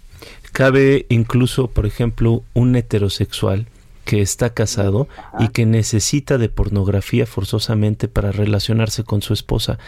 Cabe 0.53 1.07
incluso, 1.09 1.69
por 1.69 1.87
ejemplo, 1.87 2.43
un 2.53 2.77
heterosexual 2.77 3.67
que 4.05 4.21
está 4.21 4.53
casado 4.53 5.09
y 5.39 5.49
que 5.49 5.65
necesita 5.65 6.37
de 6.37 6.49
pornografía 6.49 7.25
forzosamente 7.25 8.09
para 8.09 8.33
relacionarse 8.33 9.05
con 9.05 9.23
su 9.23 9.33
esposa. 9.33 9.79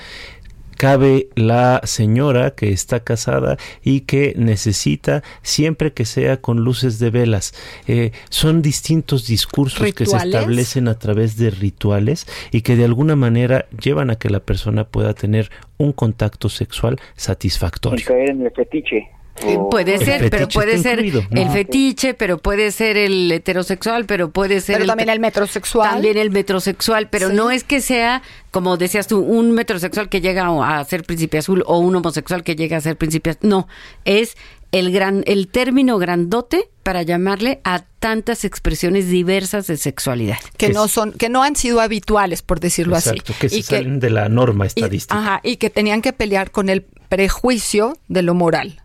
Cabe 0.77 1.29
la 1.35 1.81
señora 1.85 2.53
que 2.53 2.71
está 2.71 3.01
casada 3.01 3.57
y 3.83 4.01
que 4.01 4.35
necesita 4.37 5.23
siempre 5.43 5.93
que 5.93 6.05
sea 6.05 6.39
con 6.39 6.65
luces 6.65 6.99
de 6.99 7.11
velas. 7.11 7.55
Eh, 7.87 8.13
son 8.29 8.63
distintos 8.63 9.27
discursos 9.27 9.93
que 9.95 10.07
se 10.07 10.17
establecen 10.17 10.89
a 10.89 10.99
través 10.99 11.37
de 11.37 11.51
rituales 11.51 12.27
y 12.51 12.63
que 12.63 12.77
de 12.77 12.85
alguna 12.85 13.17
manera 13.17 13.67
llevan 13.81 14.11
a 14.11 14.17
que 14.17 14.31
la 14.31 14.41
persona 14.41 14.85
pueda 14.85 15.15
tener 15.15 15.51
un 15.79 15.93
contacto 15.93 16.49
sexual 16.49 17.01
satisfactorio. 17.17 18.05
caer 18.07 18.31
en 18.31 18.43
el 18.43 18.53
fetiche. 18.53 19.09
Eh, 19.43 19.57
O- 19.59 19.69
Puede 19.69 19.99
ser, 19.99 20.31
pero 20.31 20.49
puede 20.49 20.79
ser 20.79 21.05
incluido. 21.05 21.23
el 21.33 21.49
fetiche, 21.51 22.15
pero 22.15 22.39
puede 22.39 22.71
ser 22.71 22.97
el 22.97 23.31
heterosexual, 23.33 24.05
pero 24.07 24.31
puede 24.31 24.61
ser 24.61 24.77
Pero 24.77 24.87
también 24.87 25.09
el 25.09 25.19
metrosexual. 25.19 25.91
también 25.91 26.17
el 26.19 26.31
metrosexual, 26.31 27.09
pero 27.11 27.31
Sí. 27.31 27.35
no 27.35 27.51
es 27.51 27.65
que 27.65 27.81
sea, 27.81 28.23
como 28.53 28.77
decías 28.77 29.09
tú, 29.09 29.19
un 29.21 29.51
metrosexual 29.53 30.09
que 30.09 30.21
llega 30.21 30.47
a 30.79 30.85
ser 30.85 31.03
príncipe 31.03 31.39
azul 31.39 31.65
o 31.67 31.79
un 31.79 31.97
homosexual 31.97 32.45
que 32.45 32.55
llega 32.55 32.77
a 32.77 32.81
ser 32.81 32.97
príncipe 32.97 33.31
azul. 33.31 33.41
No, 33.49 33.69
es 34.05 34.37
el 34.71 34.93
gran, 34.93 35.23
el 35.27 35.49
término 35.49 35.99
grandote 35.99 36.69
para 36.83 37.03
llamarle 37.03 37.61
a 37.65 37.85
tantas 38.01 38.45
expresiones 38.45 39.09
diversas 39.09 39.67
de 39.67 39.77
sexualidad. 39.77 40.39
que 40.57 40.69
Que 40.69 40.73
no 40.73 40.87
son 40.89 41.13
que 41.13 41.29
no 41.29 41.43
han 41.43 41.57
sido 41.57 41.81
habituales 41.81 42.43
por 42.43 42.61
decirlo 42.61 42.97
Exacto, 42.97 43.33
así 43.33 43.41
que 43.41 43.49
se 43.49 43.57
y 43.59 43.63
salen 43.63 43.99
de 44.01 44.11
la 44.11 44.29
norma 44.29 44.65
y, 44.65 44.69
estadística. 44.69 45.19
ajá, 45.19 45.41
y 45.43 45.57
que 45.57 45.71
tenían 45.71 46.03
que 46.03 46.13
pelear 46.13 46.51
con 46.51 46.69
el 46.69 46.87
prejuicio 47.15 47.97
de 48.09 48.23
lo 48.23 48.35
moral. 48.35 48.81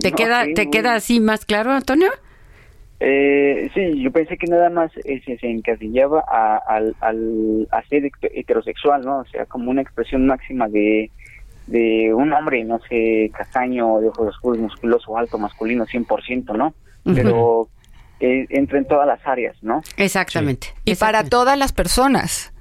¿Te 0.00 0.10
No, 0.10 0.16
queda, 0.16 0.44
sí, 0.44 0.54
te 0.54 0.62
muy- 0.64 0.70
queda 0.70 0.94
así 0.94 1.20
más 1.20 1.44
claro, 1.44 1.72
Antonio? 1.72 2.10
Eh, 2.98 3.70
sí, 3.74 4.02
yo 4.02 4.10
pensé 4.10 4.38
que 4.38 4.46
nada 4.46 4.70
más 4.70 4.90
eh, 5.04 5.20
se, 5.26 5.36
se 5.38 5.50
encasillaba 5.50 6.24
a, 6.26 6.56
al, 6.56 6.96
al 7.00 7.68
a 7.70 7.82
ser 7.88 8.04
heter- 8.04 8.30
heterosexual, 8.34 9.02
¿no? 9.04 9.18
O 9.18 9.24
sea, 9.26 9.44
como 9.44 9.70
una 9.70 9.82
expresión 9.82 10.26
máxima 10.26 10.66
de, 10.68 11.10
de 11.66 12.14
un 12.14 12.32
hombre, 12.32 12.64
no 12.64 12.78
sé, 12.88 13.30
castaño, 13.36 14.00
de 14.00 14.08
ojos 14.08 14.28
oscuros, 14.28 14.58
musculoso, 14.58 15.16
alto, 15.18 15.36
masculino, 15.38 15.84
100%, 15.84 16.56
¿no? 16.56 16.72
Pero 17.04 17.68
eh, 18.18 18.46
entra 18.48 18.78
en 18.78 18.86
todas 18.86 19.06
las 19.06 19.24
áreas, 19.26 19.56
¿no? 19.62 19.82
Exactamente. 19.98 20.68
y 20.86 20.94
para 20.96 21.22
todas 21.24 21.56
las 21.58 21.72
personas 21.72 22.52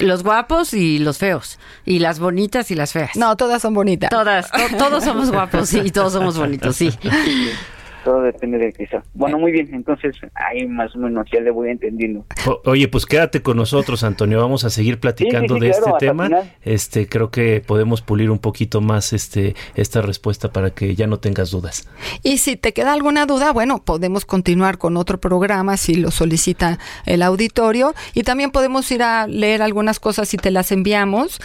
Los 0.00 0.22
guapos 0.22 0.74
y 0.74 0.98
los 0.98 1.18
feos. 1.18 1.58
Y 1.84 1.98
las 1.98 2.18
bonitas 2.20 2.70
y 2.70 2.74
las 2.74 2.92
feas. 2.92 3.16
no 3.16 3.36
todas 3.36 3.62
son 3.62 3.74
bonitas 3.74 4.10
Todas, 4.10 4.50
to- 4.50 4.76
todos 4.78 5.04
somos 5.04 5.30
guapos 5.30 5.68
sí, 5.68 5.80
y 5.84 5.90
todos 5.90 6.12
somos 6.12 6.36
bonitos, 6.38 6.76
sí. 6.76 6.90
Todo 8.08 8.22
depende 8.22 8.56
del 8.56 8.72
cristal. 8.72 9.02
Bueno, 9.12 9.38
muy 9.38 9.52
bien, 9.52 9.68
entonces 9.74 10.16
ahí 10.34 10.66
más 10.66 10.96
o 10.96 10.98
menos 10.98 11.26
ya 11.30 11.40
le 11.40 11.50
voy 11.50 11.68
entendiendo. 11.68 12.24
O- 12.46 12.62
Oye, 12.64 12.88
pues 12.88 13.04
quédate 13.04 13.42
con 13.42 13.58
nosotros, 13.58 14.02
Antonio. 14.02 14.40
Vamos 14.40 14.64
a 14.64 14.70
seguir 14.70 14.98
platicando 14.98 15.56
Sí, 15.56 15.60
sí, 15.60 15.66
sí, 15.66 15.66
de 15.66 15.70
claro, 15.82 15.86
este 15.96 16.06
tema. 16.06 16.24
final. 16.24 16.52
Este, 16.62 17.06
creo 17.06 17.30
que 17.30 17.62
podemos 17.66 18.00
pulir 18.00 18.30
un 18.30 18.38
poquito 18.38 18.80
más 18.80 19.12
este 19.12 19.54
esta 19.74 20.00
respuesta 20.00 20.50
para 20.52 20.70
que 20.70 20.94
ya 20.94 21.06
no 21.06 21.18
tengas 21.18 21.50
dudas. 21.50 21.86
y 22.22 22.38
si 22.38 22.56
te 22.56 22.72
queda 22.72 22.94
alguna 22.94 23.26
duda 23.26 23.52
bueno 23.52 23.82
podemos 23.84 24.24
continuar 24.24 24.78
con 24.78 24.96
otro 24.96 25.18
programa 25.20 25.76
si 25.76 25.94
lo 25.96 26.10
solicita 26.10 26.78
el 27.04 27.20
auditorio 27.22 27.94
y 28.14 28.22
también 28.22 28.50
podemos 28.52 28.90
ir 28.90 29.02
a 29.02 29.26
leer 29.26 29.60
algunas 29.60 30.00
cosas 30.00 30.28
si 30.30 30.38
te 30.38 30.50
las 30.50 30.72
enviamos 30.72 31.40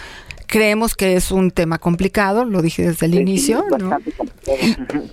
Creemos 0.46 0.94
que 0.94 1.16
es 1.16 1.32
un 1.32 1.50
tema 1.50 1.78
complicado, 1.78 2.44
lo 2.44 2.60
dije 2.60 2.82
desde 2.82 3.06
el 3.06 3.14
inicio, 3.14 3.64
¿no? 3.78 3.96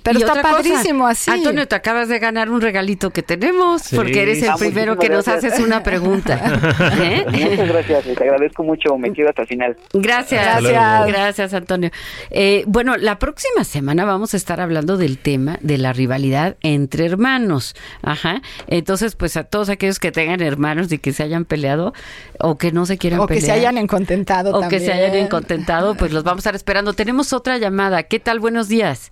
Pero 0.03 0.19
Y 0.19 0.21
está 0.23 0.31
otra 0.33 0.41
cosa, 0.43 0.55
padrísimo 0.55 1.07
así. 1.07 1.31
Antonio, 1.31 1.67
te 1.67 1.75
acabas 1.75 2.09
de 2.09 2.19
ganar 2.19 2.49
un 2.49 2.61
regalito 2.61 3.11
que 3.11 3.23
tenemos 3.23 3.81
Sí. 3.83 3.95
porque 3.95 4.21
eres 4.23 4.43
el 4.43 4.49
Ah, 4.49 4.55
primero 4.57 4.97
que 4.97 5.09
nos 5.09 5.25
gracias. 5.25 5.53
haces 5.53 5.65
una 5.65 5.83
pregunta. 5.83 6.39
¿Eh? 7.01 7.25
Muchas 7.29 7.67
gracias, 7.69 8.03
te 8.03 8.23
agradezco 8.23 8.63
mucho, 8.63 8.97
me 8.97 9.11
quedo 9.13 9.29
hasta 9.29 9.43
el 9.43 9.47
final. 9.47 9.77
Gracias, 9.93 10.61
luego. 10.61 10.77
gracias 11.07 11.53
Antonio. 11.53 11.89
Eh, 12.29 12.63
bueno, 12.67 12.97
la 12.97 13.19
próxima 13.19 13.63
semana 13.63 14.05
vamos 14.05 14.33
a 14.33 14.37
estar 14.37 14.59
hablando 14.61 14.97
del 14.97 15.17
tema 15.17 15.57
de 15.61 15.77
la 15.77 15.93
rivalidad 15.93 16.57
entre 16.61 17.05
hermanos. 17.05 17.75
Ajá. 18.01 18.41
Entonces, 18.67 19.15
pues 19.15 19.37
a 19.37 19.43
todos 19.43 19.69
aquellos 19.69 19.99
que 19.99 20.11
tengan 20.11 20.41
hermanos 20.41 20.91
y 20.91 20.97
que 20.97 21.13
se 21.13 21.23
hayan 21.23 21.45
peleado 21.45 21.93
o 22.39 22.57
que 22.57 22.71
no 22.71 22.85
se 22.85 22.97
quieran 22.97 23.19
o 23.21 23.27
que 23.27 23.35
pelear. 23.35 23.45
se 23.45 23.51
hayan 23.59 23.77
encontentado 23.77 24.53
o 24.55 24.67
que 24.67 24.79
se 24.79 24.87
también. 24.87 25.11
hayan 25.11 25.25
incontentado, 25.25 25.95
pues 25.95 26.11
los 26.11 26.23
vamos 26.23 26.39
a 26.39 26.41
estar 26.41 26.55
esperando. 26.55 26.93
Tenemos 26.93 27.31
otra 27.33 27.57
llamada. 27.57 28.03
¿Qué 28.03 28.19
tal? 28.19 28.39
Buenos 28.39 28.67
días. 28.67 29.11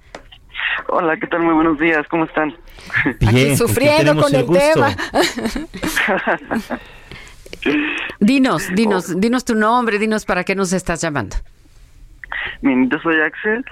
Hola, 0.88 1.18
¿qué 1.18 1.28
tal? 1.28 1.42
Muy 1.42 1.54
buenos 1.54 1.78
días, 1.80 2.08
¿cómo 2.08 2.26
están? 2.26 2.56
Bien, 3.20 3.30
Aquí 3.30 3.48
¿con 3.50 3.58
sufriendo 3.58 4.16
con 4.22 4.34
el, 4.34 4.48
tema. 4.48 4.96
Dinos, 8.20 8.74
dinos, 8.74 9.20
dinos 9.20 9.46
tu 9.46 9.56
nombre, 9.56 10.00
dinos 10.00 10.26
para 10.26 10.44
qué 10.44 10.56
nos 10.56 10.74
estás 10.74 11.02
llamando. 11.02 11.36
Bien, 12.62 12.90
yo 12.90 13.00
soy 13.00 13.20
Axel 13.22 13.66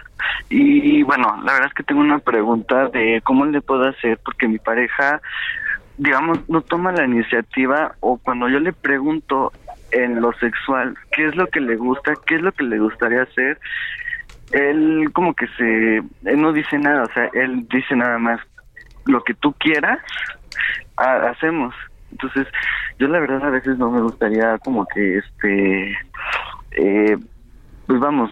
y 0.50 1.04
bueno, 1.04 1.42
la 1.44 1.54
verdad 1.54 1.68
es 1.68 1.74
que 1.74 1.84
tengo 1.84 2.02
una 2.02 2.20
pregunta 2.20 2.88
de 2.88 3.22
cómo 3.24 3.46
le 3.46 3.62
puedo 3.62 3.88
hacer 3.88 4.20
porque 4.24 4.48
mi 4.48 4.60
pareja, 4.60 5.22
digamos, 5.98 6.40
no 6.50 6.62
toma 6.62 6.92
la 6.92 7.06
iniciativa 7.06 7.96
o 8.00 8.18
cuando 8.18 8.48
yo 8.50 8.60
le 8.60 8.74
pregunto 8.74 9.52
en 9.92 10.22
lo 10.22 10.34
sexual 10.34 10.96
qué 11.12 11.28
es 11.28 11.36
lo 11.36 11.48
que 11.48 11.60
le 11.60 11.76
gusta, 11.76 12.14
qué 12.26 12.36
es 12.36 12.42
lo 12.42 12.52
que 12.52 12.64
le 12.64 12.80
gustaría 12.80 13.24
hacer, 13.24 13.60
él 14.52 15.10
como 15.14 15.34
que 15.34 15.46
se, 15.58 15.98
él 16.30 16.42
no 16.42 16.54
dice 16.54 16.78
nada, 16.78 17.04
o 17.04 17.14
sea, 17.14 17.30
él 17.34 17.68
dice 17.70 17.96
nada 17.96 18.18
más 18.18 18.40
lo 19.06 19.24
que 19.24 19.34
tú 19.34 19.54
quieras, 19.60 20.00
ha- 20.98 21.30
hacemos. 21.30 21.74
Entonces, 22.12 22.48
yo 23.00 23.08
la 23.08 23.20
verdad 23.20 23.44
a 23.46 23.50
veces 23.50 23.78
no 23.78 23.92
me 23.92 24.02
gustaría 24.02 24.58
como 24.60 24.86
que 24.88 25.18
este, 25.18 25.92
eh, 26.72 27.18
pues 27.86 28.00
vamos, 28.00 28.32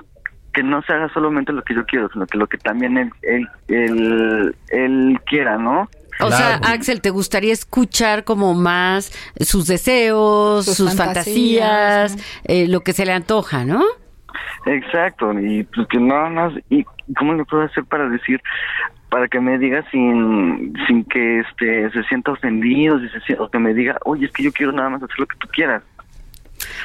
que 0.54 0.64
no 0.64 0.82
se 0.84 0.94
haga 0.94 1.10
solamente 1.14 1.52
lo 1.52 1.62
que 1.64 1.76
yo 1.76 1.86
quiero, 1.86 2.10
sino 2.14 2.26
que 2.26 2.38
lo 2.38 2.48
que 2.48 2.58
también 2.58 2.98
él, 2.98 3.12
él, 3.22 3.48
él, 3.68 4.56
él 4.70 5.20
quiera, 5.26 5.58
¿no? 5.58 5.90
O 6.22 6.32
sea. 6.32 6.56
Axel, 6.64 7.02
¿te 7.02 7.10
gustaría 7.10 7.52
escuchar 7.52 8.24
como 8.24 8.54
más 8.54 9.12
sus 9.42 9.68
deseos, 9.68 10.64
sus, 10.64 10.78
Sus 10.78 10.96
fantasías, 10.96 12.12
fantasías, 12.14 12.42
eh, 12.46 12.68
lo 12.70 12.80
que 12.82 12.94
se 12.94 13.06
le 13.06 13.12
antoja, 13.12 13.66
¿no? 13.66 13.84
Exacto, 14.66 15.34
y 15.40 15.64
pues 15.64 15.88
que 15.88 16.00
no, 16.00 16.30
no, 16.30 16.52
y 16.70 16.86
cómo 17.18 17.34
le 17.34 17.46
puedo 17.46 17.64
hacer 17.64 17.84
para 17.86 18.10
decir, 18.10 18.42
para 19.10 19.28
que 19.28 19.40
me 19.40 19.58
diga 19.58 19.84
sin, 19.92 20.74
sin 20.88 21.04
que 21.06 21.40
este 21.40 21.90
se 21.92 22.04
sienta 22.04 22.32
ofendido, 22.32 23.00
o 23.40 23.50
que 23.50 23.60
me 23.60 23.74
diga, 23.74 23.98
oye, 24.06 24.26
es 24.26 24.32
que 24.32 24.44
yo 24.44 24.52
quiero 24.52 24.72
nada 24.72 24.90
más 24.90 25.04
hacer 25.04 25.20
lo 25.20 25.28
que 25.28 25.38
tú 25.38 25.48
quieras. 25.52 25.84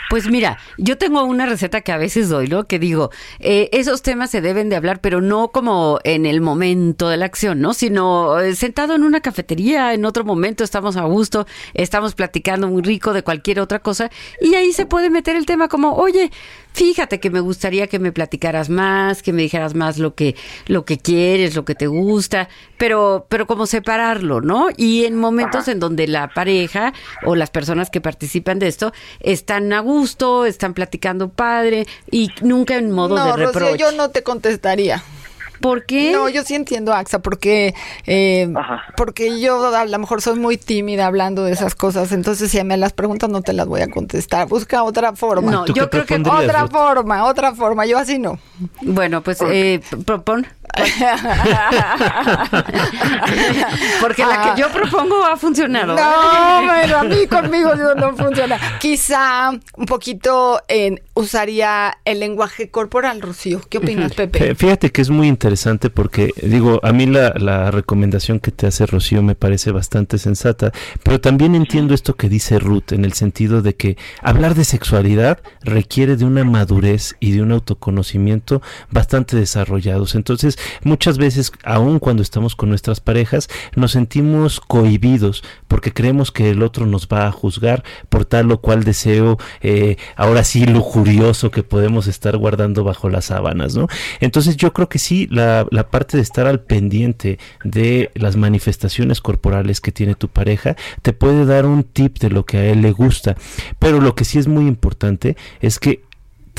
Pues 0.09 0.29
mira, 0.29 0.59
yo 0.77 0.99
tengo 0.99 1.23
una 1.25 1.47
receta 1.47 1.81
que 1.83 1.93
a 1.93 1.97
veces 1.97 2.29
doy, 2.29 2.49
¿no? 2.49 2.65
Que 2.65 2.79
digo, 2.79 3.11
eh, 3.39 3.69
esos 3.73 4.03
temas 4.03 4.31
se 4.31 4.41
deben 4.41 4.69
de 4.69 4.77
hablar, 4.77 5.01
pero 5.01 5.21
no 5.21 5.49
como 5.49 6.01
en 6.05 6.27
el 6.27 6.41
momento 6.41 7.09
de 7.09 7.17
la 7.17 7.27
acción, 7.27 7.61
¿no? 7.61 7.75
Sino 7.75 8.41
eh, 8.41 8.55
sentado 8.57 8.95
en 8.95 9.05
una 9.05 9.21
cafetería, 9.21 9.95
en 9.95 10.05
otro 10.05 10.25
momento 10.25 10.65
estamos 10.65 10.97
a 10.97 11.03
gusto, 11.03 11.47
estamos 11.75 12.15
platicando 12.15 12.69
muy 12.69 12.83
rico 12.83 13.13
de 13.13 13.23
cualquier 13.23 13.61
otra 13.61 13.79
cosa, 13.79 14.11
y 14.41 14.55
ahí 14.55 14.73
se 14.73 14.87
puede 14.87 15.11
meter 15.11 15.37
el 15.37 15.47
tema 15.47 15.69
como, 15.69 15.95
oye, 15.95 16.31
fíjate 16.73 17.21
que 17.21 17.31
me 17.31 17.41
gustaría 17.41 17.87
que 17.87 17.99
me 17.99 18.13
platicaras 18.13 18.69
más, 18.69 19.23
que 19.23 19.33
me 19.33 19.43
dijeras 19.43 19.75
más 19.75 19.99
lo 19.99 20.15
que, 20.15 20.37
lo 20.67 20.85
que 20.85 20.99
quieres, 20.99 21.55
lo 21.55 21.65
que 21.65 21.75
te 21.75 21.87
gusta, 21.87 22.49
pero, 22.79 23.27
pero 23.29 23.47
como 23.47 23.67
separarlo, 23.67 24.41
¿no? 24.41 24.69
Y 24.77 25.05
en 25.05 25.17
momentos 25.17 25.69
en 25.69 25.81
donde 25.81 26.07
la 26.07 26.29
pareja 26.29 26.93
o 27.25 27.37
las 27.37 27.51
personas 27.51 27.91
que 27.91 28.01
participan 28.01 28.59
de 28.59 28.69
esto 28.69 28.93
están 29.21 29.73
a 29.73 29.81
gusto, 29.81 30.47
están 30.47 30.75
platicando 30.75 31.29
padre 31.29 31.87
y 32.11 32.31
nunca 32.43 32.77
en 32.77 32.91
modo 32.91 33.17
no, 33.17 33.25
de 33.25 33.33
Rocío, 33.33 33.47
reproche. 33.47 33.79
yo 33.79 33.93
no 33.93 34.11
te 34.11 34.23
contestaría. 34.23 35.03
¿Por 35.61 35.85
qué? 35.85 36.13
No, 36.13 36.29
yo 36.29 36.43
sí 36.43 36.55
entiendo, 36.55 36.95
AXA, 36.95 37.19
porque, 37.21 37.75
eh, 38.07 38.53
porque 38.97 39.41
yo 39.41 39.75
a 39.75 39.85
lo 39.85 39.99
mejor 39.99 40.23
soy 40.23 40.39
muy 40.39 40.57
tímida 40.57 41.07
hablando 41.07 41.45
de 41.45 41.53
esas 41.53 41.75
cosas, 41.75 42.13
entonces 42.13 42.51
si 42.51 42.63
me 42.65 42.77
las 42.77 42.93
preguntas 42.93 43.29
no 43.29 43.43
te 43.43 43.53
las 43.53 43.67
voy 43.67 43.83
a 43.83 43.89
contestar. 43.89 44.49
Busca 44.49 44.83
otra 44.83 45.15
forma. 45.15 45.51
No, 45.51 45.65
¿Tú 45.65 45.75
yo 45.75 45.91
creo 45.91 46.07
que 46.07 46.15
Otra 46.15 46.67
forma, 46.69 47.25
otra 47.25 47.55
forma. 47.55 47.87
Yo 47.87 47.99
así 47.99 48.19
no. 48.19 48.39
Bueno, 48.83 49.23
pues 49.23 49.39
eh, 49.43 49.81
propon. 50.05 50.47
Porque 54.01 54.25
la 54.25 54.55
que 54.55 54.61
yo 54.61 54.69
propongo 54.71 55.25
ha 55.25 55.37
funcionado. 55.37 55.97
¿eh? 55.97 56.01
No, 56.01 56.65
bueno, 56.65 56.99
a 56.99 57.05
mí 57.05 57.27
conmigo 57.27 57.75
no, 57.75 57.95
no 57.95 58.17
funciona. 58.17 58.59
Quizá 58.79 59.51
un 59.51 59.87
poquito 59.87 60.61
en, 60.69 61.01
usaría 61.15 61.99
el 62.05 62.21
lenguaje 62.21 62.71
corporal, 62.71 63.21
Rocío. 63.21 63.61
¿Qué 63.69 63.79
opinas, 63.79 64.15
Pepe? 64.15 64.55
Fíjate 64.55 64.91
que 64.91 65.03
es 65.03 65.11
muy 65.11 65.29
interesante 65.29 65.91
porque, 65.91 66.33
digo, 66.43 66.81
a 66.83 66.93
mí 66.93 67.07
la, 67.07 67.35
la 67.37 67.71
recomendación 67.71 68.41
que 68.41 68.51
te 68.51 68.67
hace 68.67 68.87
Rocío 68.87 69.23
me 69.23 69.35
parece 69.35 69.73
bastante 69.73 70.19
sensata, 70.19 70.73
pero 71.03 71.21
también 71.21 71.55
entiendo 71.55 71.95
esto 71.95 72.17
que 72.17 72.29
dice 72.29 72.59
Ruth 72.59 72.93
en 72.93 73.05
el 73.05 73.13
sentido 73.13 73.63
de 73.63 73.75
que 73.75 73.97
hablar 74.23 74.55
de 74.55 74.65
sexualidad 74.65 75.41
requiere 75.63 76.17
de 76.17 76.25
una 76.25 76.45
madurez 76.45 77.17
y 77.21 77.33
de 77.33 77.43
un 77.43 77.53
autoconocimiento 77.53 78.63
bastante 78.91 79.37
desarrollados. 79.37 80.15
Entonces, 80.15 80.59
muchas 80.83 81.19
veces, 81.19 81.53
aun 81.65 81.99
cuando 81.99 82.23
estamos 82.23 82.57
con 82.57 82.69
nuestras 82.69 83.01
parejas, 83.01 83.49
nos 83.77 83.93
sentimos 83.93 84.61
cohibidos 84.61 85.43
porque 85.69 85.93
creemos 85.93 86.33
que 86.33 86.51
el 86.51 86.63
otro 86.63 86.87
nos 86.87 87.09
va 87.09 87.27
a 87.27 87.33
juzgar 87.33 87.85
por 88.09 88.25
tal 88.25 88.51
o 88.53 88.61
cual 88.61 88.85
deseo, 88.85 89.39
eh, 89.61 89.97
ahora 90.17 90.45
sí, 90.45 90.67
lujurioso 90.67 91.51
que 91.51 91.63
podemos 91.63 92.07
estar 92.07 92.37
guardando 92.37 92.85
bajo 92.85 93.09
las 93.09 93.27
sábanas, 93.27 93.77
¿no? 93.77 93.87
Entonces 94.21 94.57
yo 94.57 94.73
creo 94.73 94.89
que 94.89 94.99
sí, 94.99 95.29
la, 95.31 95.67
la 95.71 95.89
parte 95.89 96.17
de 96.17 96.23
estar 96.23 96.47
al 96.47 96.61
pendiente 96.61 97.39
de 97.65 98.11
las 98.15 98.37
manifestaciones 98.37 99.21
corporales 99.21 99.81
que 99.81 99.93
tiene 99.93 100.15
tu 100.15 100.29
pareja 100.29 100.77
te 101.03 101.13
puede 101.13 101.45
dar 101.45 101.67
un 101.67 101.85
tip 101.85 102.19
de 102.19 102.31
lo 102.31 102.45
que 102.45 102.59
a 102.59 102.65
él 102.67 102.83
le 102.83 102.93
gusta, 102.93 103.37
pero 103.79 104.01
lo 104.01 104.15
que 104.15 104.25
sí 104.25 104.39
es 104.39 104.49
muy 104.49 104.67
importante 104.67 105.37
es 105.61 105.79
que 105.79 106.03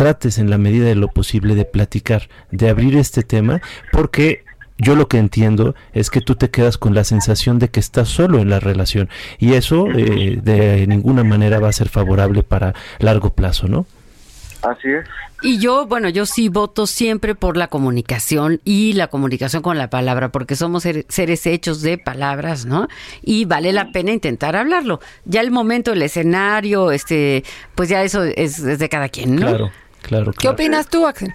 trates 0.01 0.39
en 0.39 0.49
la 0.49 0.57
medida 0.57 0.85
de 0.85 0.95
lo 0.95 1.09
posible 1.09 1.53
de 1.53 1.63
platicar, 1.63 2.27
de 2.49 2.69
abrir 2.69 2.97
este 2.97 3.21
tema, 3.21 3.61
porque 3.91 4.43
yo 4.79 4.95
lo 4.95 5.07
que 5.07 5.19
entiendo 5.19 5.75
es 5.93 6.09
que 6.09 6.21
tú 6.21 6.33
te 6.33 6.49
quedas 6.49 6.79
con 6.79 6.95
la 6.95 7.03
sensación 7.03 7.59
de 7.59 7.69
que 7.69 7.79
estás 7.79 8.09
solo 8.09 8.39
en 8.39 8.49
la 8.49 8.59
relación 8.59 9.09
y 9.37 9.53
eso 9.53 9.85
eh, 9.91 10.39
de 10.41 10.87
ninguna 10.87 11.23
manera 11.23 11.59
va 11.59 11.69
a 11.69 11.71
ser 11.71 11.87
favorable 11.87 12.41
para 12.41 12.73
largo 12.97 13.29
plazo, 13.29 13.67
¿no? 13.67 13.85
Así 14.63 14.89
es. 14.89 15.05
Y 15.43 15.59
yo, 15.59 15.85
bueno, 15.87 16.09
yo 16.09 16.25
sí 16.25 16.49
voto 16.49 16.87
siempre 16.87 17.33
por 17.35 17.57
la 17.57 17.67
comunicación 17.67 18.59
y 18.63 18.93
la 18.93 19.07
comunicación 19.07 19.61
con 19.61 19.77
la 19.77 19.89
palabra, 19.89 20.29
porque 20.29 20.55
somos 20.55 20.81
ser- 20.83 21.05
seres 21.09 21.45
hechos 21.47 21.81
de 21.81 21.97
palabras, 21.99 22.65
¿no? 22.65 22.87
Y 23.23 23.45
vale 23.45 23.73
la 23.73 23.91
pena 23.91 24.11
intentar 24.11 24.55
hablarlo. 24.55 24.99
Ya 25.25 25.41
el 25.41 25.49
momento, 25.51 25.93
el 25.93 26.01
escenario, 26.03 26.91
este, 26.91 27.43
pues 27.75 27.89
ya 27.89 28.03
eso 28.03 28.23
es, 28.23 28.59
es 28.59 28.79
de 28.79 28.89
cada 28.89 29.09
quien, 29.09 29.35
¿no? 29.35 29.47
Claro, 29.47 29.71
claro. 30.01 30.31
¿Qué 30.31 30.39
claro. 30.39 30.53
opinas 30.55 30.87
tú, 30.89 31.05
Axel? 31.05 31.33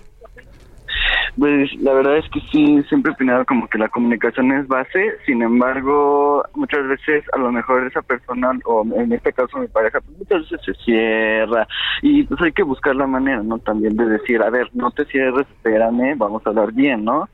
Pues 1.38 1.70
la 1.80 1.92
verdad 1.92 2.16
es 2.16 2.24
que 2.30 2.40
sí, 2.50 2.82
siempre 2.88 3.10
he 3.10 3.14
opinado 3.14 3.44
como 3.44 3.68
que 3.68 3.76
la 3.76 3.90
comunicación 3.90 4.52
es 4.52 4.66
base, 4.66 5.12
sin 5.26 5.42
embargo, 5.42 6.42
muchas 6.54 6.88
veces 6.88 7.24
a 7.34 7.38
lo 7.38 7.52
mejor 7.52 7.86
esa 7.86 8.00
persona, 8.00 8.52
o 8.64 8.86
en 8.96 9.12
este 9.12 9.34
caso 9.34 9.58
mi 9.58 9.66
pareja, 9.66 10.00
pues 10.00 10.16
muchas 10.18 10.50
veces 10.50 10.60
se 10.64 10.72
cierra 10.82 11.68
y 12.00 12.22
pues 12.22 12.40
hay 12.40 12.52
que 12.52 12.62
buscar 12.62 12.96
la 12.96 13.06
manera, 13.06 13.42
¿no? 13.42 13.58
También 13.58 13.96
de 13.96 14.06
decir, 14.06 14.40
a 14.40 14.48
ver, 14.48 14.70
no 14.72 14.90
te 14.92 15.04
cierres, 15.04 15.46
espérame, 15.56 16.16
vamos 16.16 16.40
a 16.46 16.48
hablar 16.48 16.72
bien, 16.72 17.04
¿no? 17.04 17.28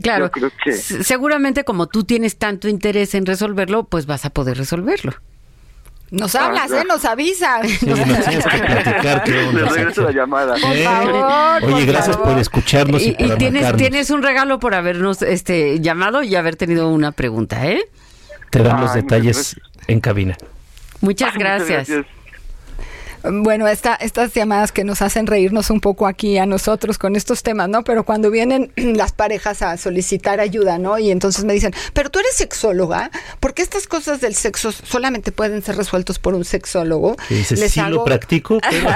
Claro. 0.00 0.26
Yo 0.26 0.30
creo 0.30 0.50
que... 0.62 0.72
Seguramente 0.72 1.64
como 1.64 1.88
tú 1.88 2.04
tienes 2.04 2.38
tanto 2.38 2.68
interés 2.68 3.16
en 3.16 3.26
resolverlo, 3.26 3.84
pues 3.84 4.06
vas 4.06 4.24
a 4.24 4.30
poder 4.30 4.56
resolverlo. 4.56 5.12
Nos 6.10 6.34
Ah, 6.36 6.46
hablas, 6.46 6.70
ya. 6.70 6.80
¿eh? 6.80 6.84
Nos 6.86 7.04
avisas. 7.04 7.68
Sí, 7.68 7.86
nos 7.86 7.98
tienes 8.00 8.46
que 8.46 8.58
platicar 8.58 9.24
qué 9.24 9.38
onda, 9.46 9.60
Le 9.62 9.68
regreso 9.68 10.02
la 10.02 10.12
llamada. 10.12 10.54
Por 10.54 10.76
favor, 10.76 11.64
Oye, 11.64 11.72
por 11.74 11.86
gracias 11.86 12.16
favor. 12.16 12.30
por 12.32 12.38
escucharnos 12.40 13.02
y, 13.02 13.08
Y, 13.08 13.10
y 13.18 13.28
por 13.28 13.38
tienes, 13.38 13.76
tienes 13.76 14.10
un 14.10 14.22
regalo 14.22 14.58
por 14.60 14.74
habernos 14.74 15.22
este 15.22 15.80
llamado 15.80 16.22
y 16.22 16.34
haber 16.36 16.56
tenido 16.56 16.88
una 16.90 17.12
pregunta, 17.12 17.66
¿eh? 17.66 17.88
Te 18.50 18.62
dan 18.62 18.80
los 18.80 18.90
Ay, 18.92 19.02
detalles 19.02 19.56
gracias. 19.56 19.88
en 19.88 20.00
cabina. 20.00 20.36
Muchas 21.00 21.34
Muchas 21.34 21.38
gracias. 21.38 21.88
Bueno, 23.30 23.66
esta, 23.68 23.94
estas 23.94 24.32
llamadas 24.34 24.72
que 24.72 24.84
nos 24.84 25.02
hacen 25.02 25.26
reírnos 25.26 25.70
un 25.70 25.80
poco 25.80 26.06
aquí 26.06 26.38
a 26.38 26.46
nosotros 26.46 26.98
con 26.98 27.16
estos 27.16 27.42
temas, 27.42 27.68
¿no? 27.68 27.82
Pero 27.84 28.04
cuando 28.04 28.30
vienen 28.30 28.72
las 28.76 29.12
parejas 29.12 29.62
a 29.62 29.76
solicitar 29.76 30.40
ayuda, 30.40 30.78
¿no? 30.78 30.98
Y 30.98 31.10
entonces 31.10 31.44
me 31.44 31.52
dicen, 31.52 31.74
pero 31.92 32.10
tú 32.10 32.18
eres 32.18 32.34
sexóloga, 32.34 33.10
porque 33.40 33.62
estas 33.62 33.86
cosas 33.86 34.20
del 34.20 34.34
sexo 34.34 34.72
solamente 34.72 35.32
pueden 35.32 35.62
ser 35.62 35.76
resueltos 35.76 36.18
por 36.18 36.34
un 36.34 36.44
sexólogo. 36.44 37.16
Dices, 37.28 37.58
Les 37.58 37.72
sí 37.72 37.80
lo 37.80 37.86
hago- 37.86 38.04
practico, 38.04 38.58
pero... 38.70 38.88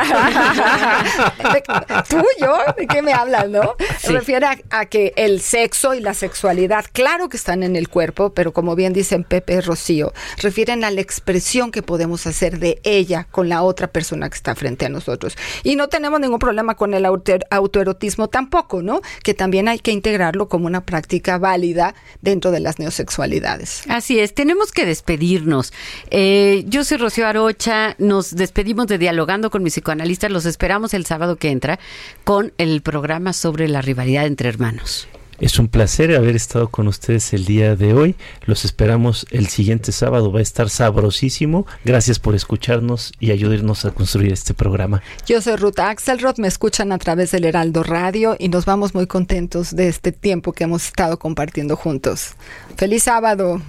¿Tú, 2.09 2.23
yo? 2.41 2.59
¿De 2.77 2.87
qué 2.87 3.03
me 3.03 3.13
hablas, 3.13 3.49
no? 3.49 3.75
Sí. 4.01 4.09
Refiere 4.13 4.47
a, 4.47 4.57
a 4.71 4.87
que 4.87 5.13
el 5.17 5.41
sexo 5.41 5.95
y 5.95 6.01
la 6.01 6.15
sexualidad, 6.15 6.85
claro 6.93 7.29
que 7.29 7.37
están 7.37 7.63
en 7.63 7.77
el 7.77 7.89
cuerpo, 7.89 8.31
pero 8.35 8.53
como 8.53 8.75
bien 8.77 8.93
dicen 8.93 9.25
Pepe 9.25 9.61
Rocío, 9.61 10.13
refieren 10.39 10.85
a 10.85 10.91
la 10.91 11.01
expresión 11.01 11.71
que 11.71 11.83
podemos 11.83 12.27
hacer 12.27 12.59
de 12.59 12.81
ella 12.85 13.27
con 13.31 13.49
la 13.49 13.63
otra 13.63 13.87
persona 13.89 14.20
que 14.29 14.35
está 14.37 14.55
frente 14.55 14.87
a 14.87 14.89
nosotros. 14.89 15.37
Y 15.63 15.77
no 15.77 15.89
tenemos 15.89 16.21
ningún 16.21 16.39
problema 16.39 16.75
con 16.75 16.93
el 16.95 17.05
auto- 17.07 17.39
autoerotismo 17.51 18.29
tampoco, 18.29 18.83
¿no? 18.83 19.01
Que 19.23 19.35
también 19.35 19.69
hay 19.69 19.79
que 19.79 19.93
integrarlo 19.93 20.49
como 20.49 20.67
una 20.67 20.85
práctica 20.85 21.39
válida 21.39 21.95
dentro 22.21 22.51
de 22.51 22.61
las 22.61 22.79
neosexualidades. 22.79 23.83
Así 23.89 24.19
es, 24.19 24.35
tenemos 24.35 24.73
que 24.73 24.85
despedirnos. 24.85 25.73
Eh, 26.11 26.65
yo 26.67 26.85
soy 26.85 26.99
Rocío 26.99 27.27
Arocha, 27.27 27.95
nos 27.99 28.35
despedimos 28.37 28.87
de 28.89 28.99
Dialogando 28.99 29.51
con 29.51 29.63
mis 29.63 29.75
psicoanalistas, 29.75 30.31
los 30.31 30.45
esperamos 30.45 30.93
el 30.95 31.07
sábado 31.07 31.37
que 31.37 31.51
entra 31.51 31.79
con 32.25 32.53
el 32.59 32.83
programa 32.83 33.33
sobre 33.33 33.69
la 33.69 33.81
rivalidad 33.81 34.27
entre 34.27 34.49
hermanos. 34.49 35.09
Es 35.41 35.59
un 35.59 35.69
placer 35.69 36.15
haber 36.15 36.37
estado 36.37 36.69
con 36.69 36.87
ustedes 36.87 37.33
el 37.33 37.47
día 37.47 37.75
de 37.75 37.95
hoy. 37.95 38.15
Los 38.45 38.67
esperamos 38.67 39.27
el 39.31 39.49
siguiente 39.49 39.91
sábado. 39.91 40.31
Va 40.31 40.41
a 40.41 40.43
estar 40.43 40.69
sabrosísimo. 40.69 41.67
Gracias 41.83 42.19
por 42.19 42.35
escucharnos 42.35 43.13
y 43.19 43.31
ayudarnos 43.31 43.87
a 43.87 43.91
construir 43.93 44.35
este 44.35 44.53
programa. 44.53 45.01
Yo 45.27 45.41
soy 45.41 45.57
Ruta 45.57 45.89
Axelrod, 45.89 46.37
me 46.37 46.47
escuchan 46.47 46.93
a 46.93 46.99
través 46.99 47.31
del 47.31 47.47
Heraldo 47.47 47.83
Radio 47.83 48.37
y 48.39 48.51
nos 48.51 48.67
vamos 48.67 48.95
muy 48.95 49.07
contentos 49.07 49.75
de 49.75 49.89
este 49.89 50.13
tiempo 50.13 50.53
que 50.53 50.65
hemos 50.65 50.85
estado 50.85 51.19
compartiendo 51.19 51.75
juntos. 51.75 52.35
¡Feliz 52.77 53.05
sábado! 53.05 53.63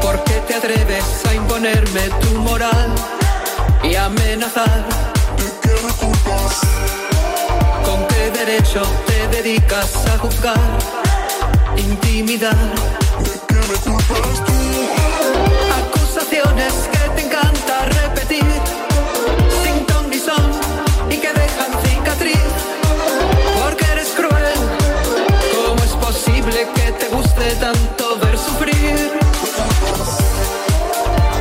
¿Por 0.00 0.24
qué 0.24 0.40
te 0.46 0.54
atreves 0.54 1.26
a 1.28 1.34
imponerme 1.34 2.02
tu 2.20 2.38
moral 2.38 2.94
y 3.82 3.96
amenazar? 3.96 4.86
¿Con 5.36 5.50
qué 5.60 7.11
derecho 8.46 8.82
te 9.06 9.28
dedicas 9.28 10.04
a 10.06 10.18
juzgar, 10.18 10.58
intimidar? 11.76 12.56
Acusaciones 15.80 16.72
que 16.92 17.02
te 17.14 17.26
encanta 17.26 17.84
repetir, 18.00 18.52
sin 19.62 19.86
ton 19.86 20.10
ni 20.10 20.18
son 20.18 20.50
y 21.08 21.16
que 21.18 21.32
dejan 21.32 21.72
cicatriz. 21.84 22.48
Porque 23.62 23.84
eres 23.92 24.08
cruel, 24.08 24.60
¿cómo 25.54 25.80
es 25.84 25.92
posible 25.92 26.68
que 26.74 26.92
te 26.92 27.08
guste 27.14 27.46
tanto 27.60 28.18
ver 28.22 28.36
sufrir? 28.36 29.12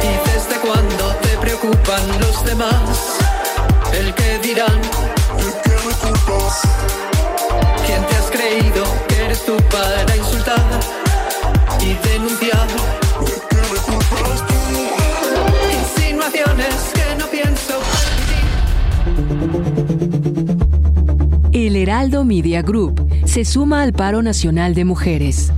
¿Y 0.10 0.12
desde 0.30 0.56
cuándo 0.62 1.16
te 1.24 1.30
preocupan 1.38 2.04
los 2.20 2.46
demás? 2.46 3.18
El 3.92 4.14
que 4.14 4.38
dirán. 4.40 5.11
Heraldo 22.02 22.26
Media 22.26 22.64
Group 22.64 23.08
se 23.26 23.46
suma 23.46 23.84
al 23.84 23.94
paro 23.94 24.24
nacional 24.24 24.74
de 24.74 24.86
mujeres, 24.86 25.54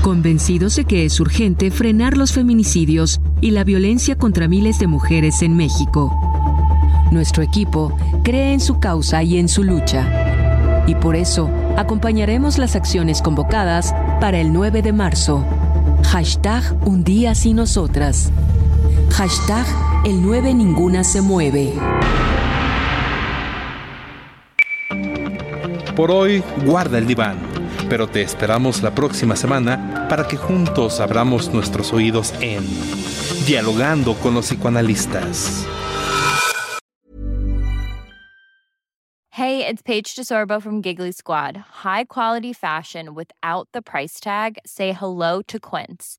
convencidos 0.00 0.76
de 0.76 0.86
que 0.86 1.04
es 1.04 1.20
urgente 1.20 1.70
frenar 1.70 2.16
los 2.16 2.32
feminicidios 2.32 3.20
y 3.42 3.50
la 3.50 3.64
violencia 3.64 4.16
contra 4.16 4.48
miles 4.48 4.78
de 4.78 4.86
mujeres 4.86 5.42
en 5.42 5.54
México. 5.58 6.10
Nuestro 7.12 7.42
equipo 7.42 7.94
cree 8.22 8.54
en 8.54 8.60
su 8.60 8.80
causa 8.80 9.22
y 9.22 9.36
en 9.36 9.46
su 9.46 9.62
lucha, 9.62 10.82
y 10.86 10.94
por 10.94 11.16
eso 11.16 11.50
acompañaremos 11.76 12.56
las 12.56 12.76
acciones 12.76 13.20
convocadas 13.20 13.94
para 14.22 14.40
el 14.40 14.54
9 14.54 14.80
de 14.80 14.94
marzo. 14.94 15.44
Hashtag 16.04 16.64
Un 16.86 17.04
día 17.04 17.34
sin 17.34 17.56
nosotras. 17.56 18.30
Hashtag 19.10 19.66
El 20.06 20.22
9 20.22 20.54
ninguna 20.54 21.04
se 21.04 21.20
mueve. 21.20 21.74
Por 25.96 26.10
hoy, 26.10 26.42
guarda 26.64 26.98
el 26.98 27.06
diván, 27.06 27.38
pero 27.88 28.08
te 28.08 28.20
esperamos 28.20 28.82
la 28.82 28.92
próxima 28.92 29.36
semana 29.36 30.08
para 30.08 30.26
que 30.26 30.36
juntos 30.36 30.98
abramos 30.98 31.54
nuestros 31.54 31.92
oídos 31.92 32.34
en 32.40 32.64
Dialogando 33.46 34.14
con 34.14 34.34
los 34.34 34.46
psicoanalistas. 34.46 35.64
Hey, 39.30 39.66
it's 39.66 39.82
Paige 39.82 40.16
DeSorbo 40.16 40.60
from 40.60 40.82
Giggly 40.82 41.12
Squad. 41.12 41.56
High 41.84 42.04
quality 42.04 42.52
fashion 42.52 43.14
without 43.14 43.68
the 43.72 43.82
price 43.82 44.18
tag. 44.18 44.58
Say 44.64 44.92
hello 44.92 45.42
to 45.42 45.60
Quince. 45.60 46.18